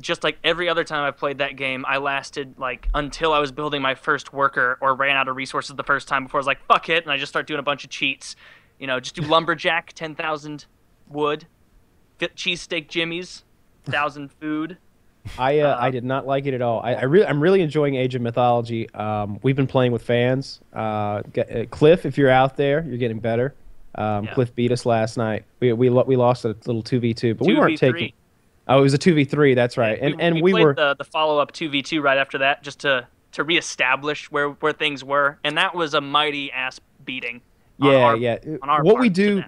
[0.00, 3.52] just like every other time I've played that game, I lasted like until I was
[3.52, 6.46] building my first worker or ran out of resources the first time before I was
[6.46, 8.36] like fuck it, and I just start doing a bunch of cheats.
[8.78, 10.66] You know, just do lumberjack, ten thousand
[11.08, 11.46] wood,
[12.18, 13.44] fit cheesesteak jimmies,
[13.84, 14.78] thousand food,
[15.38, 16.80] I uh, Uh, I did not like it at all.
[16.80, 18.88] I, I really I'm really enjoying Age of Mythology.
[18.90, 20.60] Um, we've been playing with fans.
[20.72, 23.54] Uh, get, uh, Cliff, if you're out there, you're getting better.
[23.96, 24.34] Um, Yeah.
[24.34, 25.44] Cliff beat us last night.
[25.60, 28.12] We we we lost a little two v two, but we weren't taking.
[28.68, 29.54] Oh, it was a two v three.
[29.54, 29.98] That's right.
[30.00, 32.62] And and we, played were the, the follow up two v two right after that
[32.62, 37.40] just to to reestablish where where things were, and that was a mighty ass beating.
[37.78, 38.38] yeah our- yeah.
[38.62, 39.42] On our what we do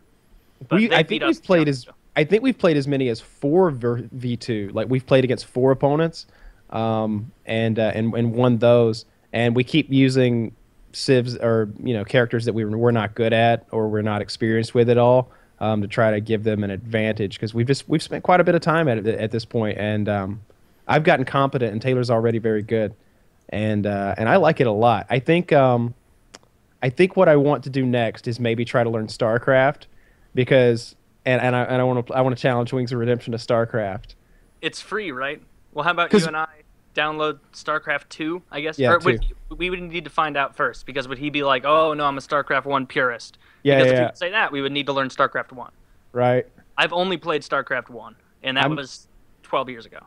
[0.71, 1.87] we I think we've played as.
[2.17, 4.71] I think we've played as many as four v two.
[4.73, 6.27] Like we've played against four opponents,
[6.71, 9.05] um, and uh, and and won those.
[9.33, 10.55] And we keep using
[10.93, 14.23] civs or you know characters that we were, we're not good at or we're not
[14.23, 15.31] experienced with at all
[15.61, 18.45] um, to try to give them an advantage because we've just we've spent quite a
[18.45, 20.41] bit of time at it at this point and um,
[20.87, 22.95] I've gotten competent and Taylor's already very good
[23.49, 25.07] and uh, and I like it a lot.
[25.11, 25.95] I think um,
[26.83, 29.87] I think what I want to do next is maybe try to learn StarCraft
[30.35, 33.33] because and, and I and I want to I want to challenge Wings of Redemption
[33.33, 34.15] to StarCraft.
[34.61, 35.43] It's free, right?
[35.73, 36.49] Well, how about you and I
[36.95, 38.79] download StarCraft 2, I guess?
[38.79, 39.25] Yeah, or would,
[39.57, 42.19] we would need to find out first because would he be like, "Oh, no, I'm
[42.19, 44.93] a StarCraft 1 purist." Yeah, because yeah, if he say that, we would need to
[44.93, 45.71] learn StarCraft 1.
[46.13, 46.47] Right.
[46.77, 49.09] I've only played StarCraft 1, and that I'm- was
[49.43, 50.01] 12 years ago.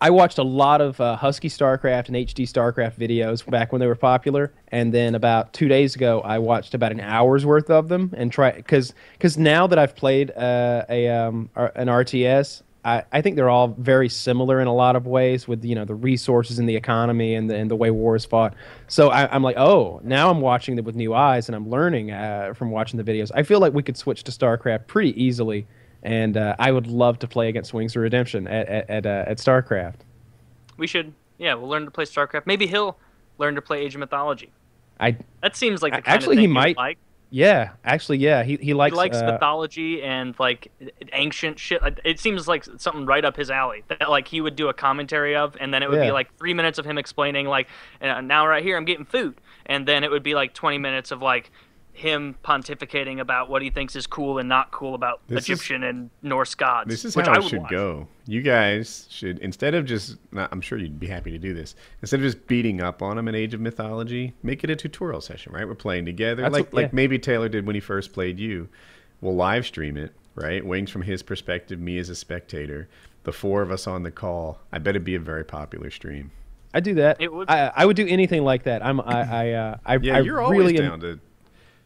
[0.00, 3.86] I watched a lot of uh, Husky StarCraft and HD StarCraft videos back when they
[3.86, 7.88] were popular, and then about two days ago, I watched about an hour's worth of
[7.88, 13.04] them and try because because now that I've played uh, a um, an RTS, I,
[13.12, 15.94] I think they're all very similar in a lot of ways with you know the
[15.94, 18.54] resources and the economy and the and the way war is fought.
[18.88, 22.10] So I, I'm like, oh, now I'm watching them with new eyes and I'm learning
[22.10, 23.30] uh, from watching the videos.
[23.34, 25.66] I feel like we could switch to StarCraft pretty easily.
[26.04, 29.24] And uh, I would love to play against Wings of Redemption at at at, uh,
[29.30, 30.00] at StarCraft.
[30.76, 32.46] We should, yeah, we'll learn to play StarCraft.
[32.46, 32.98] Maybe he'll
[33.38, 34.50] learn to play Age of Mythology.
[34.98, 36.98] I That seems like the kind actually, of he thing would might- like.
[37.34, 40.70] Yeah, actually, yeah, he he likes, he likes uh, mythology and like
[41.14, 41.80] ancient shit.
[42.04, 43.84] It seems like something right up his alley.
[43.88, 46.08] That like he would do a commentary of, and then it would Yeah.
[46.08, 47.68] be like three minutes of him explaining like,
[48.02, 51.10] "Uh, now right here I'm getting food, and then it would be like 20 minutes
[51.10, 51.50] of like
[51.94, 55.82] him pontificating about what he thinks is cool and not cool about This is- Egyptian
[55.84, 56.88] and Norse gods.
[56.88, 57.70] This is which how I it should watch.
[57.70, 58.08] go.
[58.26, 61.74] You guys should instead of just not, I'm sure you'd be happy to do this.
[62.00, 65.20] Instead of just beating up on him in Age of Mythology, make it a tutorial
[65.20, 65.68] session, right?
[65.68, 68.68] We're playing together That's like what- like maybe Taylor did when he first played you.
[69.20, 70.64] We'll live stream it, right?
[70.64, 72.88] Wings from his perspective, me as a spectator.
[73.24, 74.58] The four of us on the call.
[74.72, 76.30] I bet it'd be a very popular stream.
[76.74, 77.18] I do that.
[77.20, 78.82] It would- I I would do anything like that.
[78.84, 81.20] I'm I I uh, I, Yeah, I you're always really am- to.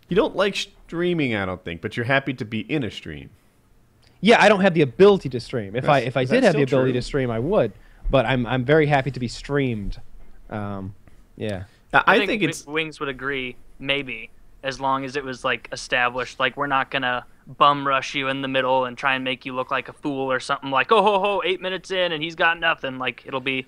[0.09, 3.31] You don't like streaming, I don't think, but you're happy to be in a stream.
[4.21, 5.77] Yeah, I don't have the ability to stream.
[5.77, 7.01] If I if I did have the ability true?
[7.01, 7.73] to stream, I would.
[8.09, 10.01] But I'm I'm very happy to be streamed.
[10.49, 10.95] Um,
[11.37, 11.65] yeah.
[11.93, 14.31] I, I, think, Wi- it's Wings would agree, maybe,
[14.63, 16.39] as long as it was like established.
[16.39, 19.55] Like we're not gonna bum rush you in the middle and try and make you
[19.55, 20.71] look like a fool or something.
[20.71, 22.99] Like oh ho ho, eight minutes in and he's got nothing.
[22.99, 23.67] Like it'll be,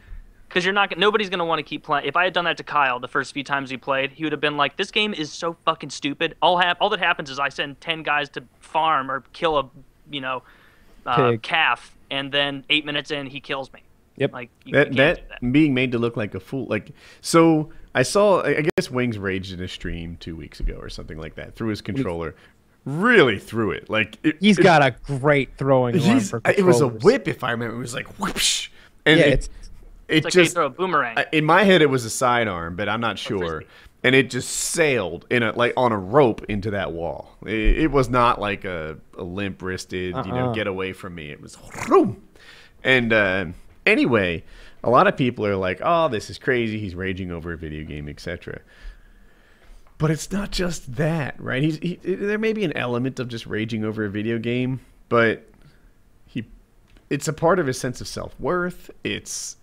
[0.49, 0.96] because you're not.
[0.99, 2.07] Nobody's gonna want to keep playing.
[2.07, 4.32] If I had done that to Kyle the first few times we played, he would
[4.32, 7.38] have been like, "This game is so fucking stupid." All hap- all that happens is
[7.38, 9.68] I send ten guys to farm or kill a,
[10.11, 10.42] you know,
[11.07, 13.82] uh, calf, and then eight minutes in he kills me.
[14.16, 14.32] Yep.
[14.32, 16.90] Like you, that can't do that being made to look like a fool like
[17.20, 20.88] so i saw i I guess wings raged in a stream two weeks ago or
[20.88, 22.34] something like that through his controller
[22.84, 26.80] really threw it like it, He's it- got a great throwing arm for it was
[26.80, 28.70] a whip if i remember it was like whoosh
[29.07, 29.51] and Yeah, it, it's
[30.09, 31.16] it like just throw a boomerang.
[31.32, 33.62] In my head it was a sidearm but i'm not sure.
[34.02, 37.36] and it just sailed in a like on a rope into that wall.
[37.44, 40.52] It, it was not like a, a limp wristed you know Uh-uh.
[40.54, 41.30] get away from me.
[41.30, 42.22] It was vroom.
[42.84, 43.46] and uh,
[43.86, 44.44] anyway
[44.84, 46.78] a lot of people are like oh this is crazy.
[46.78, 48.61] He's raging over a video game etc
[49.98, 51.62] but it's not just that right?
[51.62, 55.44] He's he, there may be an element of just raging over a video game but
[56.26, 56.44] he
[57.11, 58.90] it's a part of his sense of self-worth.
[59.02, 59.56] It's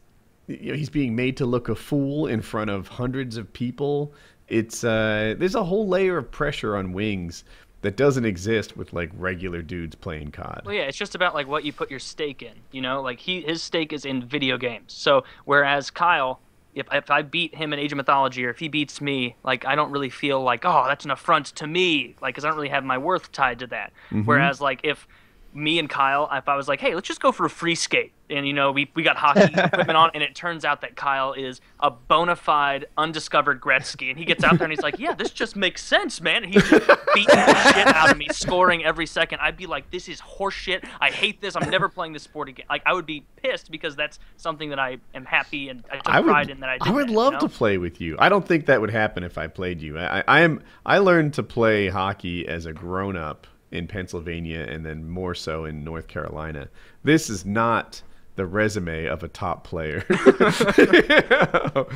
[0.48, 4.14] you know, he's being made to look a fool in front of hundreds of people
[4.48, 7.44] it's uh there's a whole layer of pressure on wings
[7.82, 11.48] that doesn't exist with like regular dudes playing cod Well, yeah, it's just about like
[11.48, 12.54] what you put your stake in.
[12.72, 14.92] You know, like he his stake is in video games.
[14.94, 16.40] So whereas Kyle,
[16.74, 19.66] if if I beat him in Age of Mythology, or if he beats me, like
[19.66, 22.58] I don't really feel like oh that's an affront to me, like because I don't
[22.58, 23.94] really have my worth tied to that.
[24.26, 25.08] Whereas like if
[25.56, 28.12] me and Kyle, if I was like, hey, let's just go for a free skate,
[28.30, 31.32] and you know we we got hockey equipment on, and it turns out that Kyle
[31.32, 35.14] is a bona fide undiscovered Gretzky, and he gets out there and he's like, yeah,
[35.14, 36.44] this just makes sense, man.
[36.44, 39.40] And he's just beating the shit out of me, scoring every second.
[39.40, 40.88] I'd be like, this is horseshit.
[41.00, 41.56] I hate this.
[41.56, 42.66] I'm never playing this sport again.
[42.70, 46.10] Like I would be pissed because that's something that I am happy and I took
[46.10, 46.78] I pride would, in that I.
[46.82, 47.48] I would that, love you know?
[47.48, 48.18] to play with you.
[48.20, 49.98] I don't think that would happen if I played you.
[49.98, 50.62] I, I am.
[50.86, 55.66] I learned to play hockey as a grown up in Pennsylvania, and then more so
[55.66, 56.70] in North Carolina.
[57.04, 58.02] This is not
[58.36, 60.04] the resume of a top player.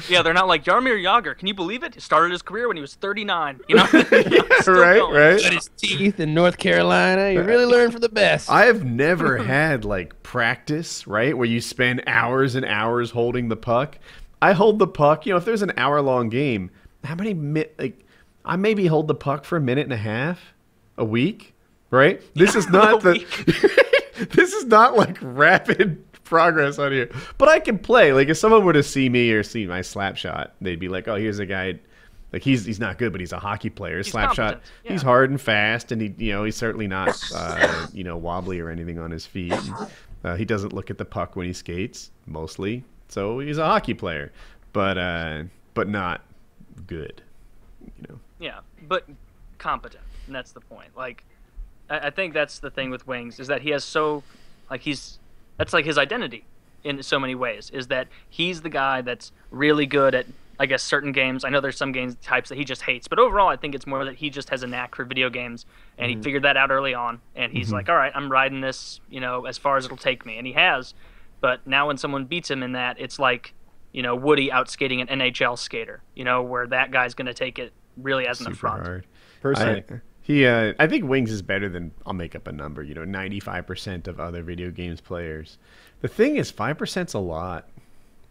[0.10, 1.38] Yeah, they're not like Jaromir Jagr.
[1.38, 1.96] Can you believe it?
[1.96, 3.60] He started his career when he was 39.
[3.68, 3.86] You know,
[4.60, 5.16] Still right, going.
[5.16, 5.42] right.
[5.42, 7.32] Cut his teeth in North Carolina.
[7.32, 8.50] You really uh, learn from the best.
[8.50, 13.56] I have never had like practice, right, where you spend hours and hours holding the
[13.56, 13.98] puck.
[14.42, 16.72] I hold the puck, you know, if there's an hour long game,
[17.04, 18.06] how many mi- like
[18.46, 20.54] I maybe hold the puck for a minute and a half
[20.98, 21.54] a week,
[21.92, 22.22] right?
[22.36, 23.26] This is not the
[24.32, 27.10] This is not like rapid progress on here.
[27.38, 28.14] But I can play.
[28.14, 31.08] Like if someone were to see me or see my slap shot, they'd be like,
[31.08, 31.80] "Oh, here's a guy
[32.32, 34.04] like he's he's not good, but he's a hockey player.
[34.04, 34.62] Slap shot.
[34.84, 34.92] yeah.
[34.92, 38.60] He's hard and fast, and he you know he's certainly not uh, you know wobbly
[38.60, 39.54] or anything on his feet.
[40.24, 43.94] Uh, he doesn't look at the puck when he skates mostly, so he's a hockey
[43.94, 44.32] player,
[44.74, 46.22] but uh, but not
[46.86, 47.22] good.
[47.98, 48.20] You know.
[48.40, 49.08] Yeah, but
[49.58, 50.96] competent, and that's the point.
[50.96, 51.24] Like,
[51.90, 54.24] I, I think that's the thing with Wings is that he has so,
[54.70, 55.20] like, he's
[55.58, 56.46] that's like his identity
[56.84, 57.70] in so many ways.
[57.72, 60.26] Is that he's the guy that's really good at,
[60.60, 61.44] I guess, certain games.
[61.44, 63.88] I know there's some games types that he just hates, but overall, I think it's
[63.88, 65.66] more that he just has a knack for video games,
[65.98, 66.24] and he mm-hmm.
[66.24, 67.76] figured that out early on, and he's mm-hmm.
[67.76, 70.48] like, all right, I'm riding this, you know, as far as it'll take me, and
[70.48, 70.94] he has.
[71.42, 73.54] But now when someone beats him in that, it's like,
[73.92, 77.34] you know, Woody out skating an NHL skater, you know, where that guy's going to
[77.34, 78.86] take it really as an super affront.
[78.86, 79.08] hard.
[79.42, 80.02] Personally.
[80.30, 82.84] I, he, uh, I think Wings is better than I'll make up a number.
[82.84, 85.58] You know, ninety-five percent of other video games players.
[86.02, 87.68] The thing is, five percent's a lot.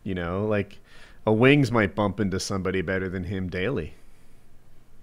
[0.05, 0.79] You know, like
[1.27, 3.95] a Wings might bump into somebody better than him daily.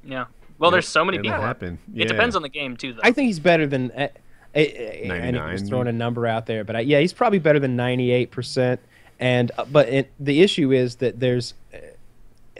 [0.03, 0.25] Yeah.
[0.57, 1.41] Well, there's so many It'll people.
[1.41, 1.79] happen.
[1.93, 2.05] It Yeah.
[2.07, 3.01] depends on the game too, though.
[3.03, 3.91] I think he's better than.
[3.91, 4.07] Uh,
[4.55, 5.67] uh, and he was 99.
[5.67, 8.79] throwing a number out there, but I, yeah, he's probably better than ninety eight percent.
[9.19, 11.77] And uh, but it, the issue is that there's uh,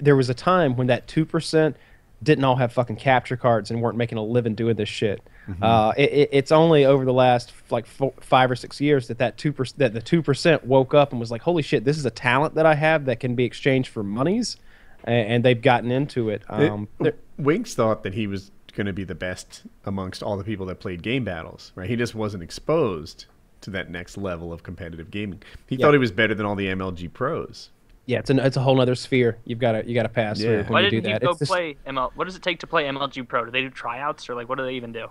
[0.02, 1.78] there was a time when that two percent
[2.24, 5.22] didn't all have fucking capture cards and weren't making a living doing this shit.
[5.47, 5.63] Mm-hmm.
[5.63, 9.18] Uh, it, it, it's only over the last like four, five or six years that
[9.20, 11.97] that two percent that the two percent woke up and was like, holy shit, this
[11.97, 14.57] is a talent that I have that can be exchanged for monies,
[15.03, 16.41] and, and they've gotten into it.
[16.49, 20.38] It- Um, they're- Wings thought that he was going to be the best amongst all
[20.38, 21.89] the people that played game battles, right?
[21.89, 23.26] He just wasn't exposed
[23.61, 25.41] to that next level of competitive gaming.
[25.68, 25.86] He Yeah.
[25.86, 27.70] thought he was better than all the MLG pros.
[28.06, 29.38] Yeah, it's an it's a whole other sphere.
[29.45, 30.64] You've got to you got to pass Yeah.
[30.64, 31.22] through Why when you do didn't he that.
[31.24, 32.12] go It's just- play ML?
[32.16, 33.45] What does it take to play MLG Pro?
[33.45, 35.08] Do they do tryouts or like what do they even do?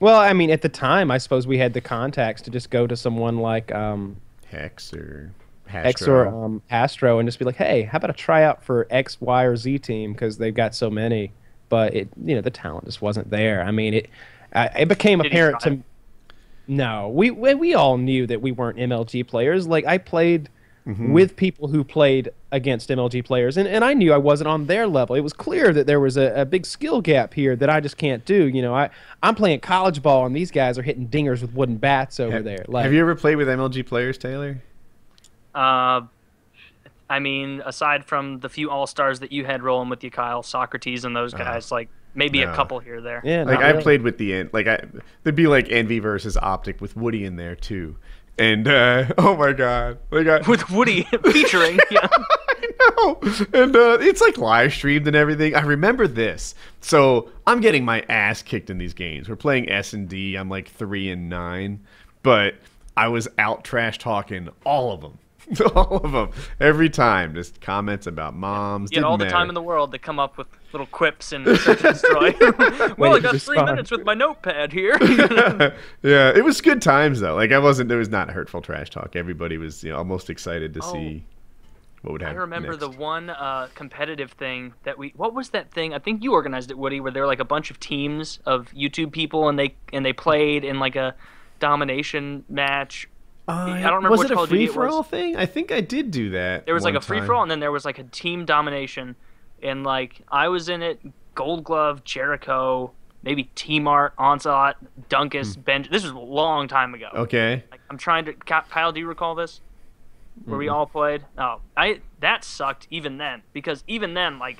[0.00, 2.86] Well, I mean, at the time, I suppose we had the contacts to just go
[2.86, 5.32] to someone like um, Hex or
[5.72, 9.20] X or um, Astro and just be like, "Hey, how about a tryout for X,
[9.20, 11.32] Y, or Z team?" Because they've got so many,
[11.68, 13.62] but it, you know, the talent just wasn't there.
[13.62, 14.08] I mean, it,
[14.52, 15.74] uh, it became Did apparent try?
[15.76, 15.82] to.
[16.68, 19.66] No, we, we we all knew that we weren't MLG players.
[19.66, 20.48] Like I played
[20.88, 21.12] Mm-hmm.
[21.12, 24.86] with people who played against MLG players, and, and I knew I wasn't on their
[24.86, 25.14] level.
[25.16, 27.98] It was clear that there was a, a big skill gap here that I just
[27.98, 28.46] can't do.
[28.48, 28.88] You know, I
[29.22, 32.44] I'm playing college ball, and these guys are hitting dingers with wooden bats over Have-
[32.44, 32.64] there.
[32.68, 34.62] Like, Have you ever played with MLG players, Taylor?
[35.54, 36.02] Uh,
[37.10, 40.42] I mean, aside from the few all stars that you had rolling with you, Kyle,
[40.42, 42.50] Socrates, and those guys, like maybe no.
[42.50, 43.20] a couple here there.
[43.24, 43.82] yeah, Like not I really.
[43.82, 44.82] played with the en- like I
[45.22, 47.96] there'd be like Envy versus Optic with Woody in there too,
[48.38, 52.08] and uh, oh my god, like I, With Woody featuring, yeah.
[52.10, 53.20] I know,
[53.52, 55.54] and uh, it's like live streamed and everything.
[55.54, 59.28] I remember this, so I'm getting my ass kicked in these games.
[59.28, 60.36] We're playing S and D.
[60.36, 61.80] I'm like three and nine,
[62.22, 62.54] but
[62.96, 65.18] I was out trash talking all of them.
[65.74, 66.30] all of them
[66.60, 69.98] every time just comments about moms You didn't all the time in the world to
[69.98, 72.34] come up with little quips and search and destroy.
[72.98, 73.66] well, I got three respond.
[73.66, 74.96] minutes with my notepad here.
[76.02, 77.34] yeah, it was good times though.
[77.34, 77.88] Like I wasn't.
[77.88, 79.16] There was not hurtful trash talk.
[79.16, 80.92] Everybody was you know almost excited to Oh.
[80.92, 81.24] see
[82.02, 82.36] what would happen.
[82.36, 82.80] I remember next.
[82.80, 85.12] the one uh, competitive thing that we.
[85.16, 85.94] What was that thing?
[85.94, 88.68] I think you organized it, Woody, where there were like a bunch of teams of
[88.72, 91.14] YouTube people, and they and they played in like a
[91.58, 93.08] domination match.
[93.48, 95.36] I don't remember was which it a free for all thing?
[95.36, 96.66] I think I did do that.
[96.66, 99.16] There was like a free for all, and then there was like a team domination,
[99.62, 101.00] and like I was in it.
[101.34, 102.90] Gold Glove, Jericho,
[103.22, 104.76] maybe T Mart, Onslaught,
[105.08, 105.60] Dunkus, Hmm.
[105.60, 105.86] Ben.
[105.88, 107.08] This was a long time ago.
[107.14, 107.62] Okay.
[107.70, 108.32] Like, I'm trying to.
[108.32, 109.60] Kyle, do you recall this?
[110.44, 111.24] Where we all played?
[111.36, 114.58] Oh, I that sucked even then because even then, like,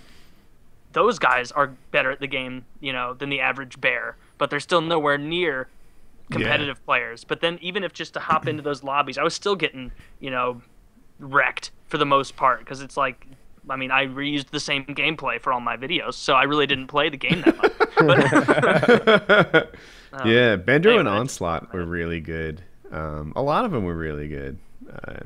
[0.93, 4.61] those guys are better at the game, you know, than the average bear, but they're
[4.61, 5.69] still nowhere near
[6.31, 7.25] competitive players.
[7.25, 10.31] But then, even if just to hop into those lobbies, I was still getting, you
[10.31, 10.63] know,
[11.19, 13.27] wrecked for the most part because it's like.
[13.71, 16.87] I mean, I reused the same gameplay for all my videos, so I really didn't
[16.87, 17.73] play the game that much.
[17.99, 19.75] But,
[20.25, 22.63] yeah, Bendro anyway, and Onslaught were really good.
[22.91, 24.59] Um, a lot of them were really good.
[24.91, 25.21] Uh,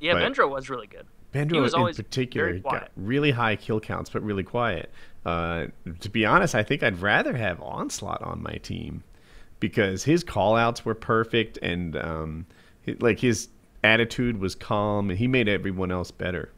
[0.00, 1.06] yeah, Bendro was really good.
[1.32, 4.90] Bendro was in always particular got really high kill counts, but really quiet.
[5.24, 5.66] Uh,
[6.00, 9.02] to be honest, I think I'd rather have Onslaught on my team
[9.60, 12.46] because his call outs were perfect and um,
[13.00, 13.48] Like his
[13.82, 16.50] attitude was calm, and he made everyone else better.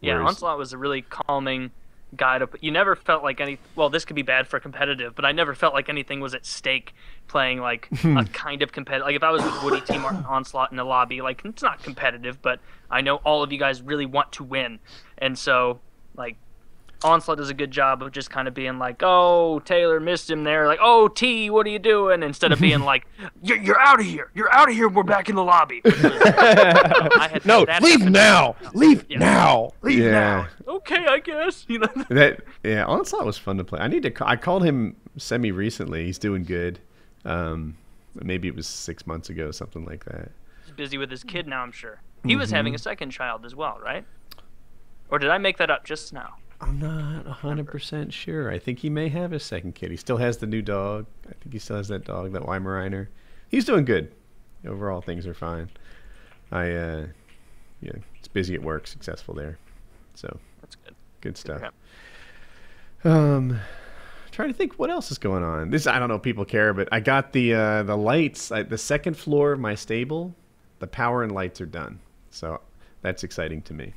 [0.00, 1.70] Yeah, Whereas- Onslaught was a really calming
[2.16, 2.48] guy to.
[2.60, 3.58] You never felt like any.
[3.76, 6.46] Well, this could be bad for competitive, but I never felt like anything was at
[6.46, 6.94] stake
[7.28, 9.06] playing like a kind of competitive.
[9.06, 11.82] Like if I was with Woody T Martin Onslaught in the lobby, like it's not
[11.82, 12.60] competitive, but
[12.90, 14.78] I know all of you guys really want to win,
[15.18, 15.80] and so
[16.16, 16.36] like.
[17.02, 20.44] Onslaught does a good job of just kind of being like, "Oh, Taylor missed him
[20.44, 23.06] there." Like, "Oh, T, what are you doing?" Instead of being like,
[23.42, 24.30] "You're, you're out of here.
[24.34, 24.88] You're out of here.
[24.88, 28.56] We're back in the lobby." I had No, that leave now.
[28.74, 29.18] Leave Yeah.
[29.18, 29.70] now.
[29.82, 30.10] Leave Yeah.
[30.10, 30.48] now.
[30.68, 31.64] Okay, I guess.
[31.68, 31.88] You know.
[32.10, 33.80] That yeah, Onslaught was fun to play.
[33.80, 34.10] I need to.
[34.10, 36.04] ca- I called him semi recently.
[36.04, 36.80] He's doing good.
[37.24, 37.76] Um,
[38.14, 40.30] maybe it was six months ago, something like that.
[40.66, 42.00] He's busy with his kid now, I'm sure.
[42.26, 42.82] He was having a Mm-hmm.
[42.82, 44.04] second child as well, right?
[45.10, 46.34] Or did I make that up just now?
[46.60, 48.50] I'm not hundred percent sure.
[48.50, 49.90] I think he may have a second kid.
[49.90, 51.06] He still has the new dog.
[51.26, 53.08] I think he still has that dog, that Weimaraner.
[53.48, 54.12] He's doing good.
[54.66, 55.70] Overall, things are fine.
[56.52, 57.06] I uh,
[57.80, 59.58] yeah, it's busy at work, successful there.
[60.14, 60.94] So That's good.
[61.22, 61.62] good stuff.
[63.04, 63.58] Um,
[64.30, 65.70] trying to think what else is going on.
[65.70, 68.52] This I don't know if people care, but I got the uh, the lights.
[68.52, 70.34] I, the second floor of my stable,
[70.78, 72.00] the power and lights are done.
[72.30, 72.60] So
[73.00, 73.94] that's exciting to me.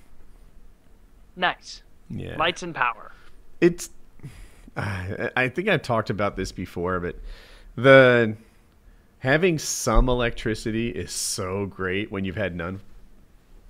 [1.35, 1.82] Nice.
[2.09, 3.11] Yeah, Lights and power.
[3.61, 3.89] it's.
[4.75, 7.15] I think I've talked about this before, but
[7.75, 8.35] the
[9.19, 12.81] having some electricity is so great when you've had none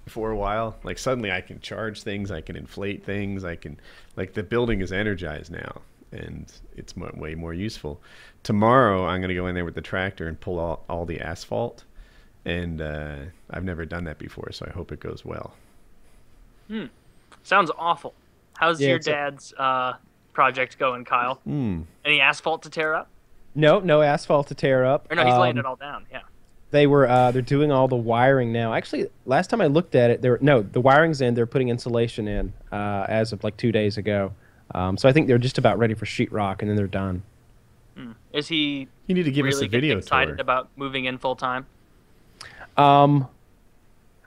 [0.07, 0.75] for a while.
[0.84, 3.79] Like suddenly I can charge things, I can inflate things, I can
[4.15, 5.81] like the building is energized now
[6.11, 8.01] and it's way more useful.
[8.43, 11.19] Tomorrow I'm going to go in there with the tractor and pull all, all the
[11.19, 11.84] asphalt
[12.45, 13.17] and uh,
[13.49, 15.53] I've never done that before, so I hope it goes well.
[16.67, 16.86] Hmm.
[17.43, 18.13] Sounds awful.
[18.58, 19.93] How's Yeah, your it's a- dad's uh,
[20.34, 21.39] project going, Kyle?
[21.47, 21.84] Mm.
[22.06, 23.10] Any asphalt to tear up?
[23.56, 25.08] No, no asphalt to tear up.
[25.12, 26.06] Or no, he's laying Um, it all down.
[26.12, 26.22] Yeah.
[26.72, 28.74] They were uh, they're doing all the wiring now.
[28.74, 31.36] Actually, last time I looked at it, there no the wiring's in.
[31.36, 34.34] They're putting insulation in uh, as of like two days ago.
[34.74, 37.22] Um, so I think they're just about ready for sheetrock, and then they're done.
[38.32, 40.41] Is he You need to give really us a getting video excited tour.
[40.41, 41.68] about moving in full time?
[42.76, 43.28] Um,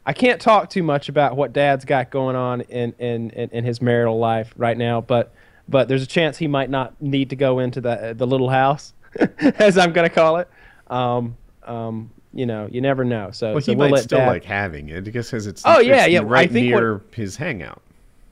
[0.09, 3.65] I can't talk too much about what Dad's got going on in, in, in, in
[3.65, 5.33] his marital life right now, but
[5.69, 8.95] but there's a chance he might not need to go into the the little house,
[9.41, 10.49] as I'm gonna call it.
[10.87, 13.31] Um, um, you know, you never know.
[13.33, 15.79] So, well, so he we'll might let still Dad- like having it because it's Oh,
[15.81, 17.83] it's yeah, yeah, I right think what- near his hangout.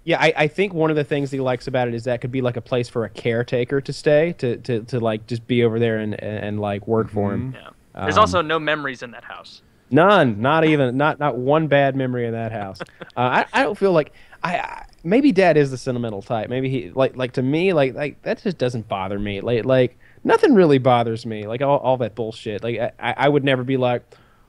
[0.07, 2.31] Yeah, I, I think one of the things he likes about it is that could
[2.31, 5.65] be like a place for a caretaker to stay, to, to, to like just be
[5.65, 7.57] over there and, and, and like work for him.
[7.57, 7.71] Yeah.
[8.05, 9.63] There's Um, also no memories in that house.
[9.91, 12.81] None, not even, not not one bad memory in that house.
[13.17, 14.13] Uh, I I don't feel like
[14.43, 16.49] I, I maybe Dad is the sentimental type.
[16.49, 19.41] Maybe he like like to me like like that just doesn't bother me.
[19.41, 21.47] Like like nothing really bothers me.
[21.47, 22.65] Like all, all that bullshit.
[22.65, 24.03] Like I, I I would never be like,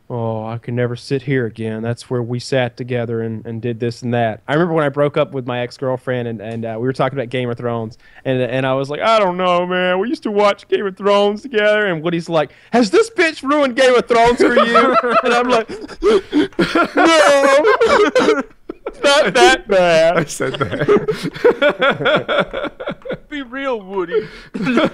[0.09, 1.81] oh I can never sit here again.
[1.81, 4.41] That's where we sat together and, and did this and that.
[4.47, 6.93] I remember when I broke up with my ex girlfriend and and uh, we were
[6.93, 9.99] talking about Game of Thrones and and I was like I don't know man.
[9.99, 13.75] We used to watch Game of Thrones together and Woody's like, has this bitch ruined
[13.75, 14.95] Game of Thrones for you?
[15.23, 15.69] and I'm like,
[16.95, 18.43] no.
[19.03, 20.17] Not that bad.
[20.17, 20.53] I said
[21.65, 23.25] that.
[23.29, 24.27] Be real, Woody.
[24.59, 24.89] no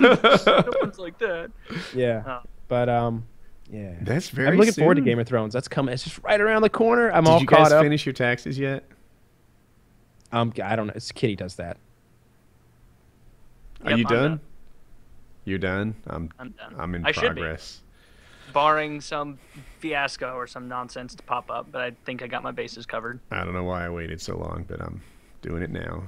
[0.82, 1.52] one's like that.
[1.94, 2.40] Yeah, Oh.
[2.68, 3.26] but um,
[3.72, 3.94] yeah.
[4.02, 4.50] That's very.
[4.50, 5.02] I'm looking forward to.
[5.02, 5.54] Game of Thrones.
[5.54, 5.94] That's coming.
[5.94, 7.12] It's just right around the corner.
[7.12, 7.84] I'm Did all you caught guys up.
[7.84, 8.84] finish your taxes yet?
[10.32, 10.94] Um, I don't know.
[10.96, 11.78] It's Kitty does that.
[13.84, 14.30] Are you I'm done?
[14.30, 14.40] done.
[15.46, 15.96] You're done.
[16.08, 16.30] I'm.
[16.40, 16.76] I'm done.
[16.78, 17.82] I'm in I progress.
[18.54, 19.40] Barring some
[19.80, 23.20] fiasco or some nonsense to pop up, but I think I got my bases covered.
[23.32, 25.02] I don't know why I waited so long, but I'm
[25.42, 26.04] doing it now.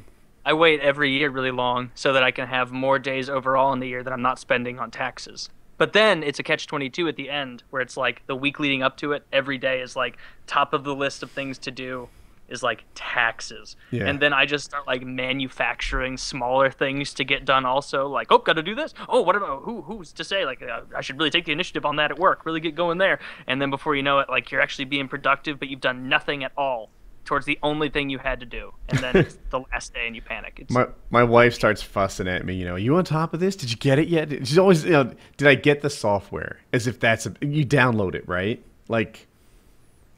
[0.45, 3.79] I wait every year really long so that I can have more days overall in
[3.79, 5.49] the year that I'm not spending on taxes.
[5.77, 8.83] But then it's a catch 22 at the end where it's like the week leading
[8.83, 10.17] up to it, every day is like
[10.47, 12.09] top of the list of things to do
[12.49, 13.75] is like taxes.
[13.91, 14.05] Yeah.
[14.05, 18.37] And then I just start like manufacturing smaller things to get done also like, oh,
[18.37, 18.93] got to do this.
[19.09, 21.85] Oh, what about who who's to say like uh, I should really take the initiative
[21.85, 23.19] on that at work, really get going there.
[23.47, 26.43] And then before you know it like you're actually being productive but you've done nothing
[26.43, 26.89] at all
[27.25, 28.73] towards the only thing you had to do.
[28.89, 30.57] And then it's the last day and you panic.
[30.61, 32.55] It's My my wife starts fussing at me.
[32.55, 33.55] You know, you on top of this?
[33.55, 34.29] Did you get it yet?
[34.29, 36.57] She's always, you know, did I get the software?
[36.71, 38.63] As if that's a you download it, right?
[38.87, 39.27] Like,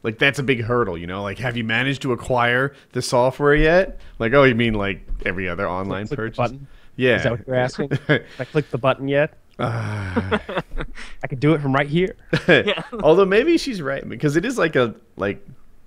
[0.03, 0.97] like that's a big hurdle.
[0.97, 3.99] You know, like have you managed to acquire the software yet?
[4.20, 6.38] Like, oh, you mean like every other online Click the purchase?
[6.38, 6.68] button.
[6.95, 7.18] Yeah.
[7.18, 7.91] Is that what you're asking?
[8.39, 9.38] I clicked the button yet?
[9.60, 10.41] Ah.
[11.24, 12.16] I could do it from right here.
[13.03, 15.45] Although maybe she's right because it is like a like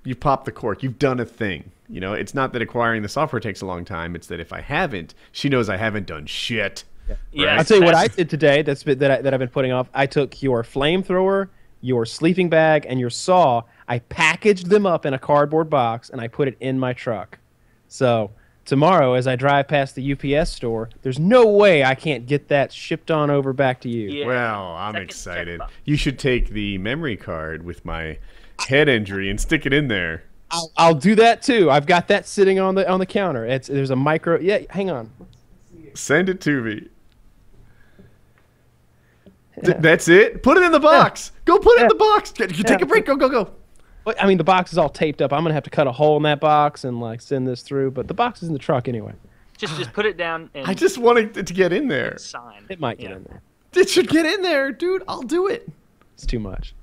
[0.09, 1.70] you pop the cork, you've done a thing.
[1.86, 4.16] You know, it's not that acquiring the software takes a long time.
[4.16, 6.84] It's that if I haven't, she knows I haven't done shit.
[7.30, 8.62] Yeah, I'll tell you what I did today.
[8.62, 9.88] That's been, that I, that I've been putting off.
[9.92, 11.48] I took your flamethrower,
[11.82, 13.62] your sleeping bag, and your saw.
[13.86, 17.38] I packaged them up in a cardboard box and I put it in my truck.
[17.86, 18.30] So
[18.64, 22.72] tomorrow, as I drive past the UPS store, there's no way I can't get that
[22.72, 24.11] shipped on over back to you.
[24.11, 24.26] Yeah.
[24.26, 25.61] Well, I'm Second excited.
[25.84, 28.18] You should take the memory card with my
[28.66, 30.24] head injury and stick it in there.
[30.50, 31.70] I'll, I'll do that too.
[31.70, 33.44] I've got that sitting on the on the counter.
[33.46, 34.38] It's there's a micro.
[34.40, 35.11] Yeah, hang on.
[35.94, 36.88] Send it to me.
[39.64, 40.42] Th- that's it.
[40.42, 41.32] Put it in the box.
[41.44, 42.32] Go put it in the box.
[42.38, 42.84] You take Yeah.
[42.84, 43.04] a break.
[43.06, 43.50] Go go go.
[44.18, 45.32] I mean, the box is all taped up.
[45.32, 47.90] I'm gonna have to cut a hole in that box and like send this through.
[47.90, 49.12] But the box is in the truck anyway.
[49.59, 52.16] Just just put it down and I just wanted it to get in there.
[52.16, 52.64] sign.
[52.68, 53.16] It might get Yeah.
[53.16, 53.42] in there.
[53.74, 55.02] It should get in there, dude.
[55.09, 55.68] I'll do it.
[56.14, 56.74] It's too much.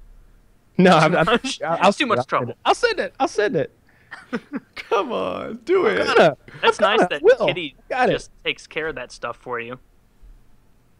[0.77, 2.55] No, I'm, I'm, I'll, I'll too much I'll trouble.
[2.65, 3.13] I'll send it.
[3.19, 3.75] I'll send it.
[4.75, 6.05] Come on, do it.
[6.05, 6.37] Gotta.
[6.61, 7.47] That's I'm nice that Will.
[7.47, 8.13] Kitty Got it.
[8.13, 9.79] just takes care of that stuff for you.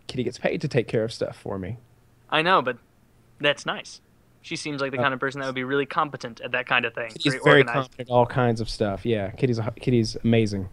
[0.08, 1.78] Kitty gets paid to take care of stuff for me.
[2.30, 2.78] I know, but
[3.40, 4.02] that's nice.
[4.42, 6.68] She seems like the uh, kind of person that would be really competent at that
[6.68, 7.10] kind of thing.
[7.10, 9.06] Kitty's very very confident at all kinds of stuff.
[9.06, 10.70] Yeah, Kitty's a, Kitty's amazing.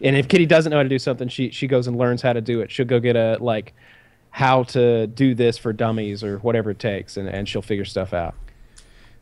[0.00, 2.32] And if Kitty doesn't know how to do something, she she goes and learns how
[2.32, 2.70] to do it.
[2.70, 3.74] She'll go get a like
[4.38, 8.14] how to do this for dummies or whatever it takes, and, and she'll figure stuff
[8.14, 8.36] out.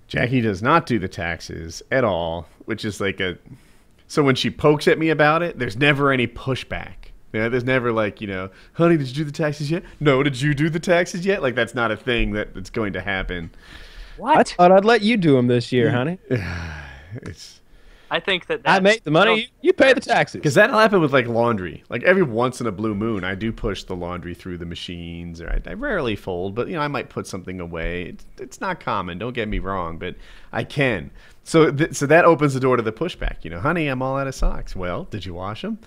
[0.08, 3.38] Jackie does not do the taxes at all, which is like a.
[4.08, 7.12] So when she pokes at me about it, there's never any pushback.
[7.32, 9.84] Yeah, there's never like you know, honey, did you do the taxes yet?
[10.00, 11.40] No, did you do the taxes yet?
[11.40, 13.50] Like that's not a thing that, that's going to happen.
[14.18, 14.48] I What?
[14.50, 16.18] thought I'd let you do them this year, honey.
[17.22, 17.55] It's
[18.10, 19.40] I think that I make the money.
[19.40, 20.38] You, you pay the taxes.
[20.40, 21.82] because that'll happen with like laundry.
[21.88, 25.40] Like every once in a blue moon, I do push the laundry through the machines,
[25.40, 28.04] or I, I rarely fold, but you know I might put something away.
[28.10, 29.18] It's, it's not common.
[29.18, 30.14] Don't get me wrong, but
[30.52, 31.10] I can.
[31.42, 33.38] So th- so that opens the door to the pushback.
[33.42, 34.76] You know, honey, I'm all out of socks.
[34.76, 35.78] Well, did you wash them?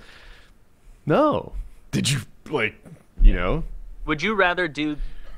[1.06, 1.54] No.
[1.92, 2.76] Did you like?
[3.22, 3.64] You know,
[4.06, 4.96] Would you rather do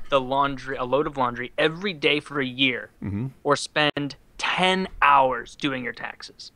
[0.08, 3.28] the laundry, a load of laundry, every day for a year, Mm-hmm.
[3.42, 6.52] or spend ten hours doing your taxes?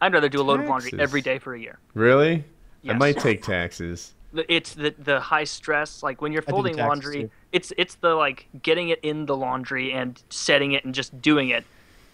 [0.00, 1.78] I'd rather do a load of laundry every day for a year.
[1.94, 2.44] really?
[2.88, 4.14] I might take taxes.
[4.48, 7.22] It's the the high stress, like when you're I do the folding laundry.
[7.24, 7.30] too.
[7.52, 11.48] It's it's the like getting it in the laundry and setting it and just doing
[11.50, 11.64] it.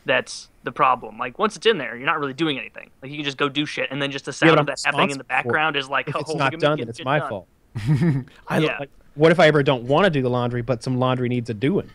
[0.07, 1.19] That's the problem.
[1.19, 2.91] Like once it's in there, you're not really doing anything.
[3.03, 4.81] Like you can just go do shit, and then just the sound but of that
[4.85, 5.29] happening in the responsible for it.
[5.29, 7.29] background is like, If oh, it's look not done, then it's my done.
[7.29, 7.49] fault.
[8.49, 8.79] I, Yeah.
[8.81, 11.51] Like, what if I ever don't want to do the laundry, but some laundry needs
[11.51, 11.91] a doing?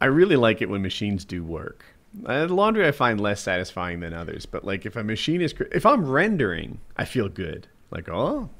[0.00, 1.84] I really like it when machines do work.
[2.26, 5.64] Uh, laundry I find less satisfying than others, but like if a machine is cr-
[5.72, 7.66] if I'm rendering, I feel good.
[7.90, 8.50] Like, oh,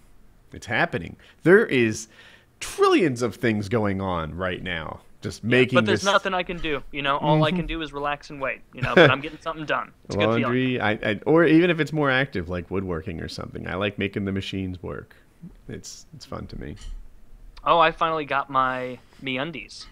[0.53, 1.17] it's happening.
[1.43, 2.09] There is
[2.61, 5.01] trillions of things going on right now.
[5.21, 6.15] Just making But there's this Mm-hmm.
[6.15, 6.83] nothing I can do.
[6.91, 8.61] You know, all I can do is relax and wait.
[8.75, 9.93] You know, but I'm getting something done.
[10.07, 10.43] It's a good feeling.
[10.43, 13.69] laundry, I, I or even if it's more active like woodworking or something.
[13.69, 15.15] I like making the machines work.
[15.69, 16.75] It's it's fun to me.
[17.65, 19.87] Oh, I finally got my MeUndies.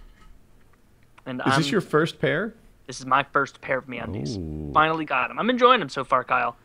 [1.27, 2.55] And Is I'm, this your first pair?
[2.91, 4.37] This is my first pair of MeUndies.
[4.37, 4.73] Ooh.
[4.73, 5.39] Finally got them.
[5.39, 6.57] I'm enjoying them so far, Kyle.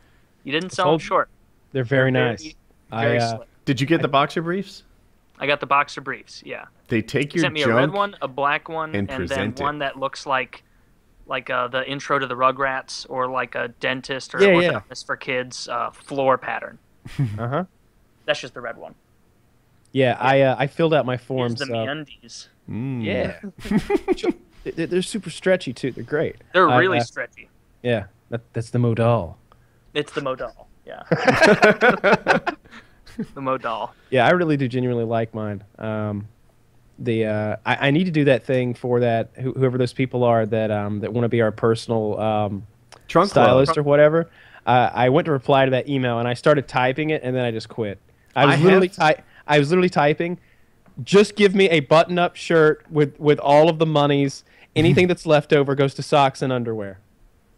[0.44, 1.30] You didn't sell them short.
[1.72, 2.42] They're very They're nice.
[2.90, 3.48] Very I, uh, slick.
[3.66, 4.86] Did you get the boxer briefs?
[5.38, 6.42] I got the boxer briefs.
[6.44, 6.66] Yeah.
[6.88, 7.74] They take He your sent me junk.
[7.74, 9.64] a red one, a black one, and and, then present it.
[9.64, 10.64] one that looks like
[11.28, 14.96] like uh, the intro to the Rugrats or like a dentist or Yeah, yeah.
[15.06, 16.80] for kids uh, floor pattern.
[17.38, 17.66] uh-huh.
[18.26, 18.96] That's just the red one.
[19.92, 21.60] Yeah, I uh, I filled out my Here's forms.
[21.60, 22.48] the uh, MeUndies.
[22.68, 23.04] Mm.
[23.06, 24.32] yeah.
[24.72, 25.92] They- They're super stretchy too.
[25.92, 26.36] They're great.
[26.54, 27.50] They're I, really uh, stretchy.
[27.84, 29.38] yeah, that, that's the modal.
[29.94, 30.68] It's the modal.
[30.86, 31.04] Yeah.
[33.34, 33.94] the modal.
[34.10, 35.64] Yeah, I really do genuinely like mine.
[35.78, 36.28] Um,
[37.00, 40.24] the uh, I, I need to do that thing for that who, whoever those people
[40.24, 42.68] are that um, that want to be our personal um,
[43.08, 43.46] Trunk club.
[43.46, 44.30] stylist or whatever.
[44.66, 47.46] Uh, I went to reply to that email and I started typing it and then
[47.46, 48.00] I just quit.
[48.36, 50.40] I was I literally have- ty- I was literally typing.
[51.04, 54.44] Just give me a button-up shirt with with all of the monies.
[54.76, 54.86] Mm-hmm.
[54.86, 57.00] Anything that's left over goes to socks and underwear.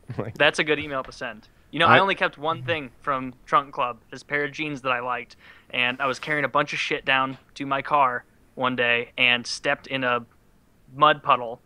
[0.17, 1.49] Like, That's a good email to send.
[1.71, 4.81] You know, I- I, only kept one thing from Trunk Club, this pair of jeans
[4.83, 5.35] that I liked,
[5.71, 8.23] and I was carrying a bunch of shit down to my car
[8.55, 10.25] one day and stepped in a
[10.95, 11.59] mud puddle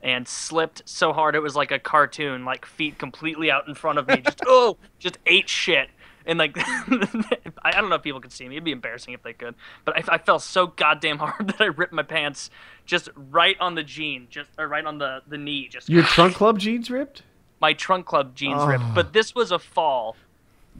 [0.00, 3.98] and slipped so hard it was like a cartoon, like feet completely out in front
[3.98, 5.88] of me, just oh, just ate shit.
[6.28, 8.56] And like, I don't know if people could see me.
[8.56, 9.54] It'd be embarrassing if they could.
[9.86, 12.50] But I, I fell so goddamn hard that I ripped my pants
[12.84, 16.34] just right on the jean, just or right on the the knee, just Your trunk
[16.36, 17.22] club jeans ripped?
[17.60, 18.84] my trunk club jeans ripped.
[18.86, 18.92] Oh.
[18.94, 20.14] But this was a fall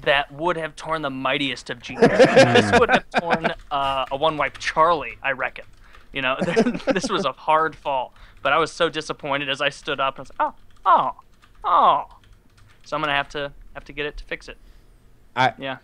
[0.03, 2.01] that would have torn the mightiest of jeans.
[2.03, 5.65] this would have torn uh, a one wipe Charlie, I reckon.
[6.13, 8.13] You know, this was a hard fall.
[8.43, 10.19] But I was so disappointed as I stood up.
[10.19, 10.55] I was like, oh,
[10.87, 11.11] oh,
[11.65, 12.05] oh.
[12.85, 14.57] So I'm gonna have to have to get it to fix it.
[15.39, 15.79] I Yeah.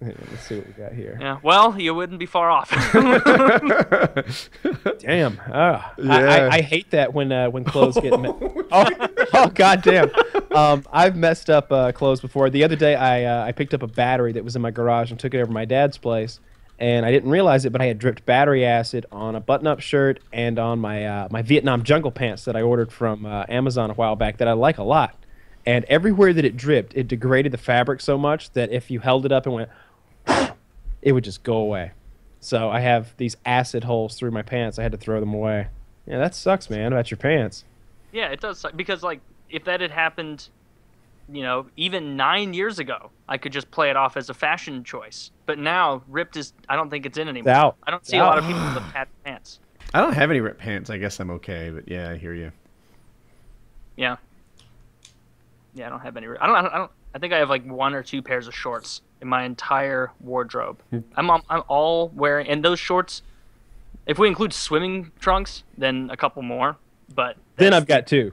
[0.00, 1.18] Let's see what we got here.
[1.20, 1.36] Yeah.
[1.42, 2.70] Well, you wouldn't be far off.
[4.98, 5.38] Damn.
[5.46, 6.18] Oh, I, Yeah.
[6.18, 8.18] I, I hate that when uh, when clothes get.
[8.18, 8.32] Me-
[8.72, 8.86] oh,
[9.34, 10.10] oh god damn.
[10.54, 12.48] Um, I've messed up uh, clothes before.
[12.48, 15.10] The other day, I uh, I picked up a battery that was in my garage
[15.10, 16.40] and took it over to my dad's place,
[16.78, 20.20] and I didn't realize it, but I had dripped battery acid on a button-up shirt
[20.32, 23.94] and on my uh, my Vietnam jungle pants that I ordered from uh, Amazon a
[23.94, 25.14] while back that I like a lot.
[25.66, 29.26] And everywhere that it dripped, it degraded the fabric so much that if you held
[29.26, 29.70] it up and went,
[31.02, 31.92] it would just go away.
[32.40, 34.78] So I have these acid holes through my pants.
[34.78, 35.68] I had to throw them away.
[36.06, 36.92] Yeah, that sucks, man.
[36.92, 37.64] About your pants.
[38.12, 40.48] yeah, it does suck because like if that had happened,
[41.30, 44.82] you know, even nine years ago, I could just play it off as a fashion
[44.82, 45.30] choice.
[45.44, 47.52] But now ripped is I don't think it's in anymore.
[47.52, 47.76] out.
[47.86, 49.60] I don't see It's a lot of people with patch pants.
[49.92, 50.88] I don't have any ripped pants.
[50.88, 52.52] I guess I'm okay, but yeah, I hear you.
[53.96, 54.16] Yeah.
[55.74, 56.26] Yeah, I don't have any.
[56.26, 56.56] I don't.
[56.56, 56.72] I don't.
[56.74, 59.44] I, don't, I think I have like one or two pairs of shorts in my
[59.44, 60.80] entire wardrobe.
[60.90, 60.98] Hmm.
[61.16, 63.22] I'm I'm I'm all wearing, and those shorts.
[64.06, 66.76] If we include swimming trunks, then a couple more.
[67.14, 68.32] But Then I've got two.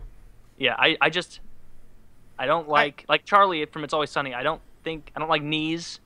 [0.57, 1.39] yeah, I I just
[2.39, 4.33] I don't like like Charlie from It's Always Sunny.
[4.33, 5.99] I don't think I don't like knees.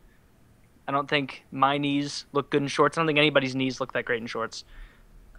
[0.87, 2.97] I don't think my knees look good in shorts.
[2.97, 4.65] I don't think anybody's knees look that great in shorts.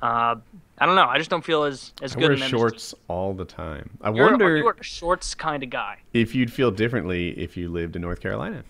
[0.02, 0.34] Uh,
[0.78, 1.06] I don't know.
[1.06, 2.48] I just don't feel as as I good wear in them.
[2.50, 3.90] shorts all the time.
[4.02, 5.98] I You're, wonder you're a shorts kind of guy.
[6.12, 8.64] if you'd feel differently if you lived in North Carolina.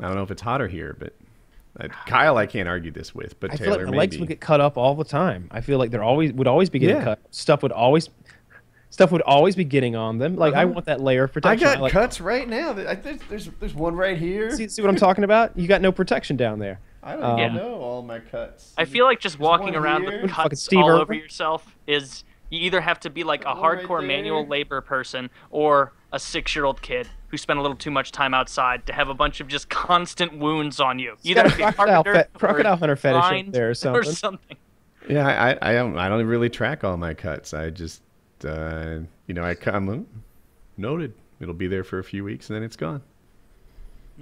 [0.00, 1.12] I don't know if it's hotter here, but
[1.78, 3.98] uh, Kyle, I can't argue this with, but I feel Taylor like my maybe.
[3.98, 5.46] legs would get cut up all the time.
[5.52, 7.04] I feel like they're always would always be getting Yeah.
[7.04, 7.20] cut.
[7.30, 8.08] Stuff would always
[8.88, 10.34] stuff would always be getting on them.
[10.34, 10.72] Like I Uh-huh.
[10.72, 11.64] want that layer of I protection.
[11.68, 12.72] got like, cuts right now.
[12.72, 14.50] There's, there's there's one right here.
[14.56, 15.56] See, see what I'm talking about?
[15.56, 16.80] You got no protection down there.
[17.02, 18.74] I don't Um, know all my cuts.
[18.76, 20.22] I feel like just walking one around here.
[20.22, 21.00] with Fucking cuts Steve all Irwin.
[21.02, 24.46] over yourself is you either have to be like a Got one right hardcore manual
[24.46, 28.92] labor person or a six-year-old kid who spent a little too much time outside to
[28.92, 31.16] have a bunch of just constant wounds on you.
[31.22, 34.12] You Either got a crocodile, fe- crocodile hunter fetish up there or or something.
[34.12, 34.56] something.
[35.08, 37.54] Yeah, I, I, I don't I don't really track all my cuts.
[37.54, 38.02] I just
[38.44, 40.06] uh, you know I come
[40.76, 41.14] noted.
[41.40, 43.00] It'll be there for a few weeks and then it's gone.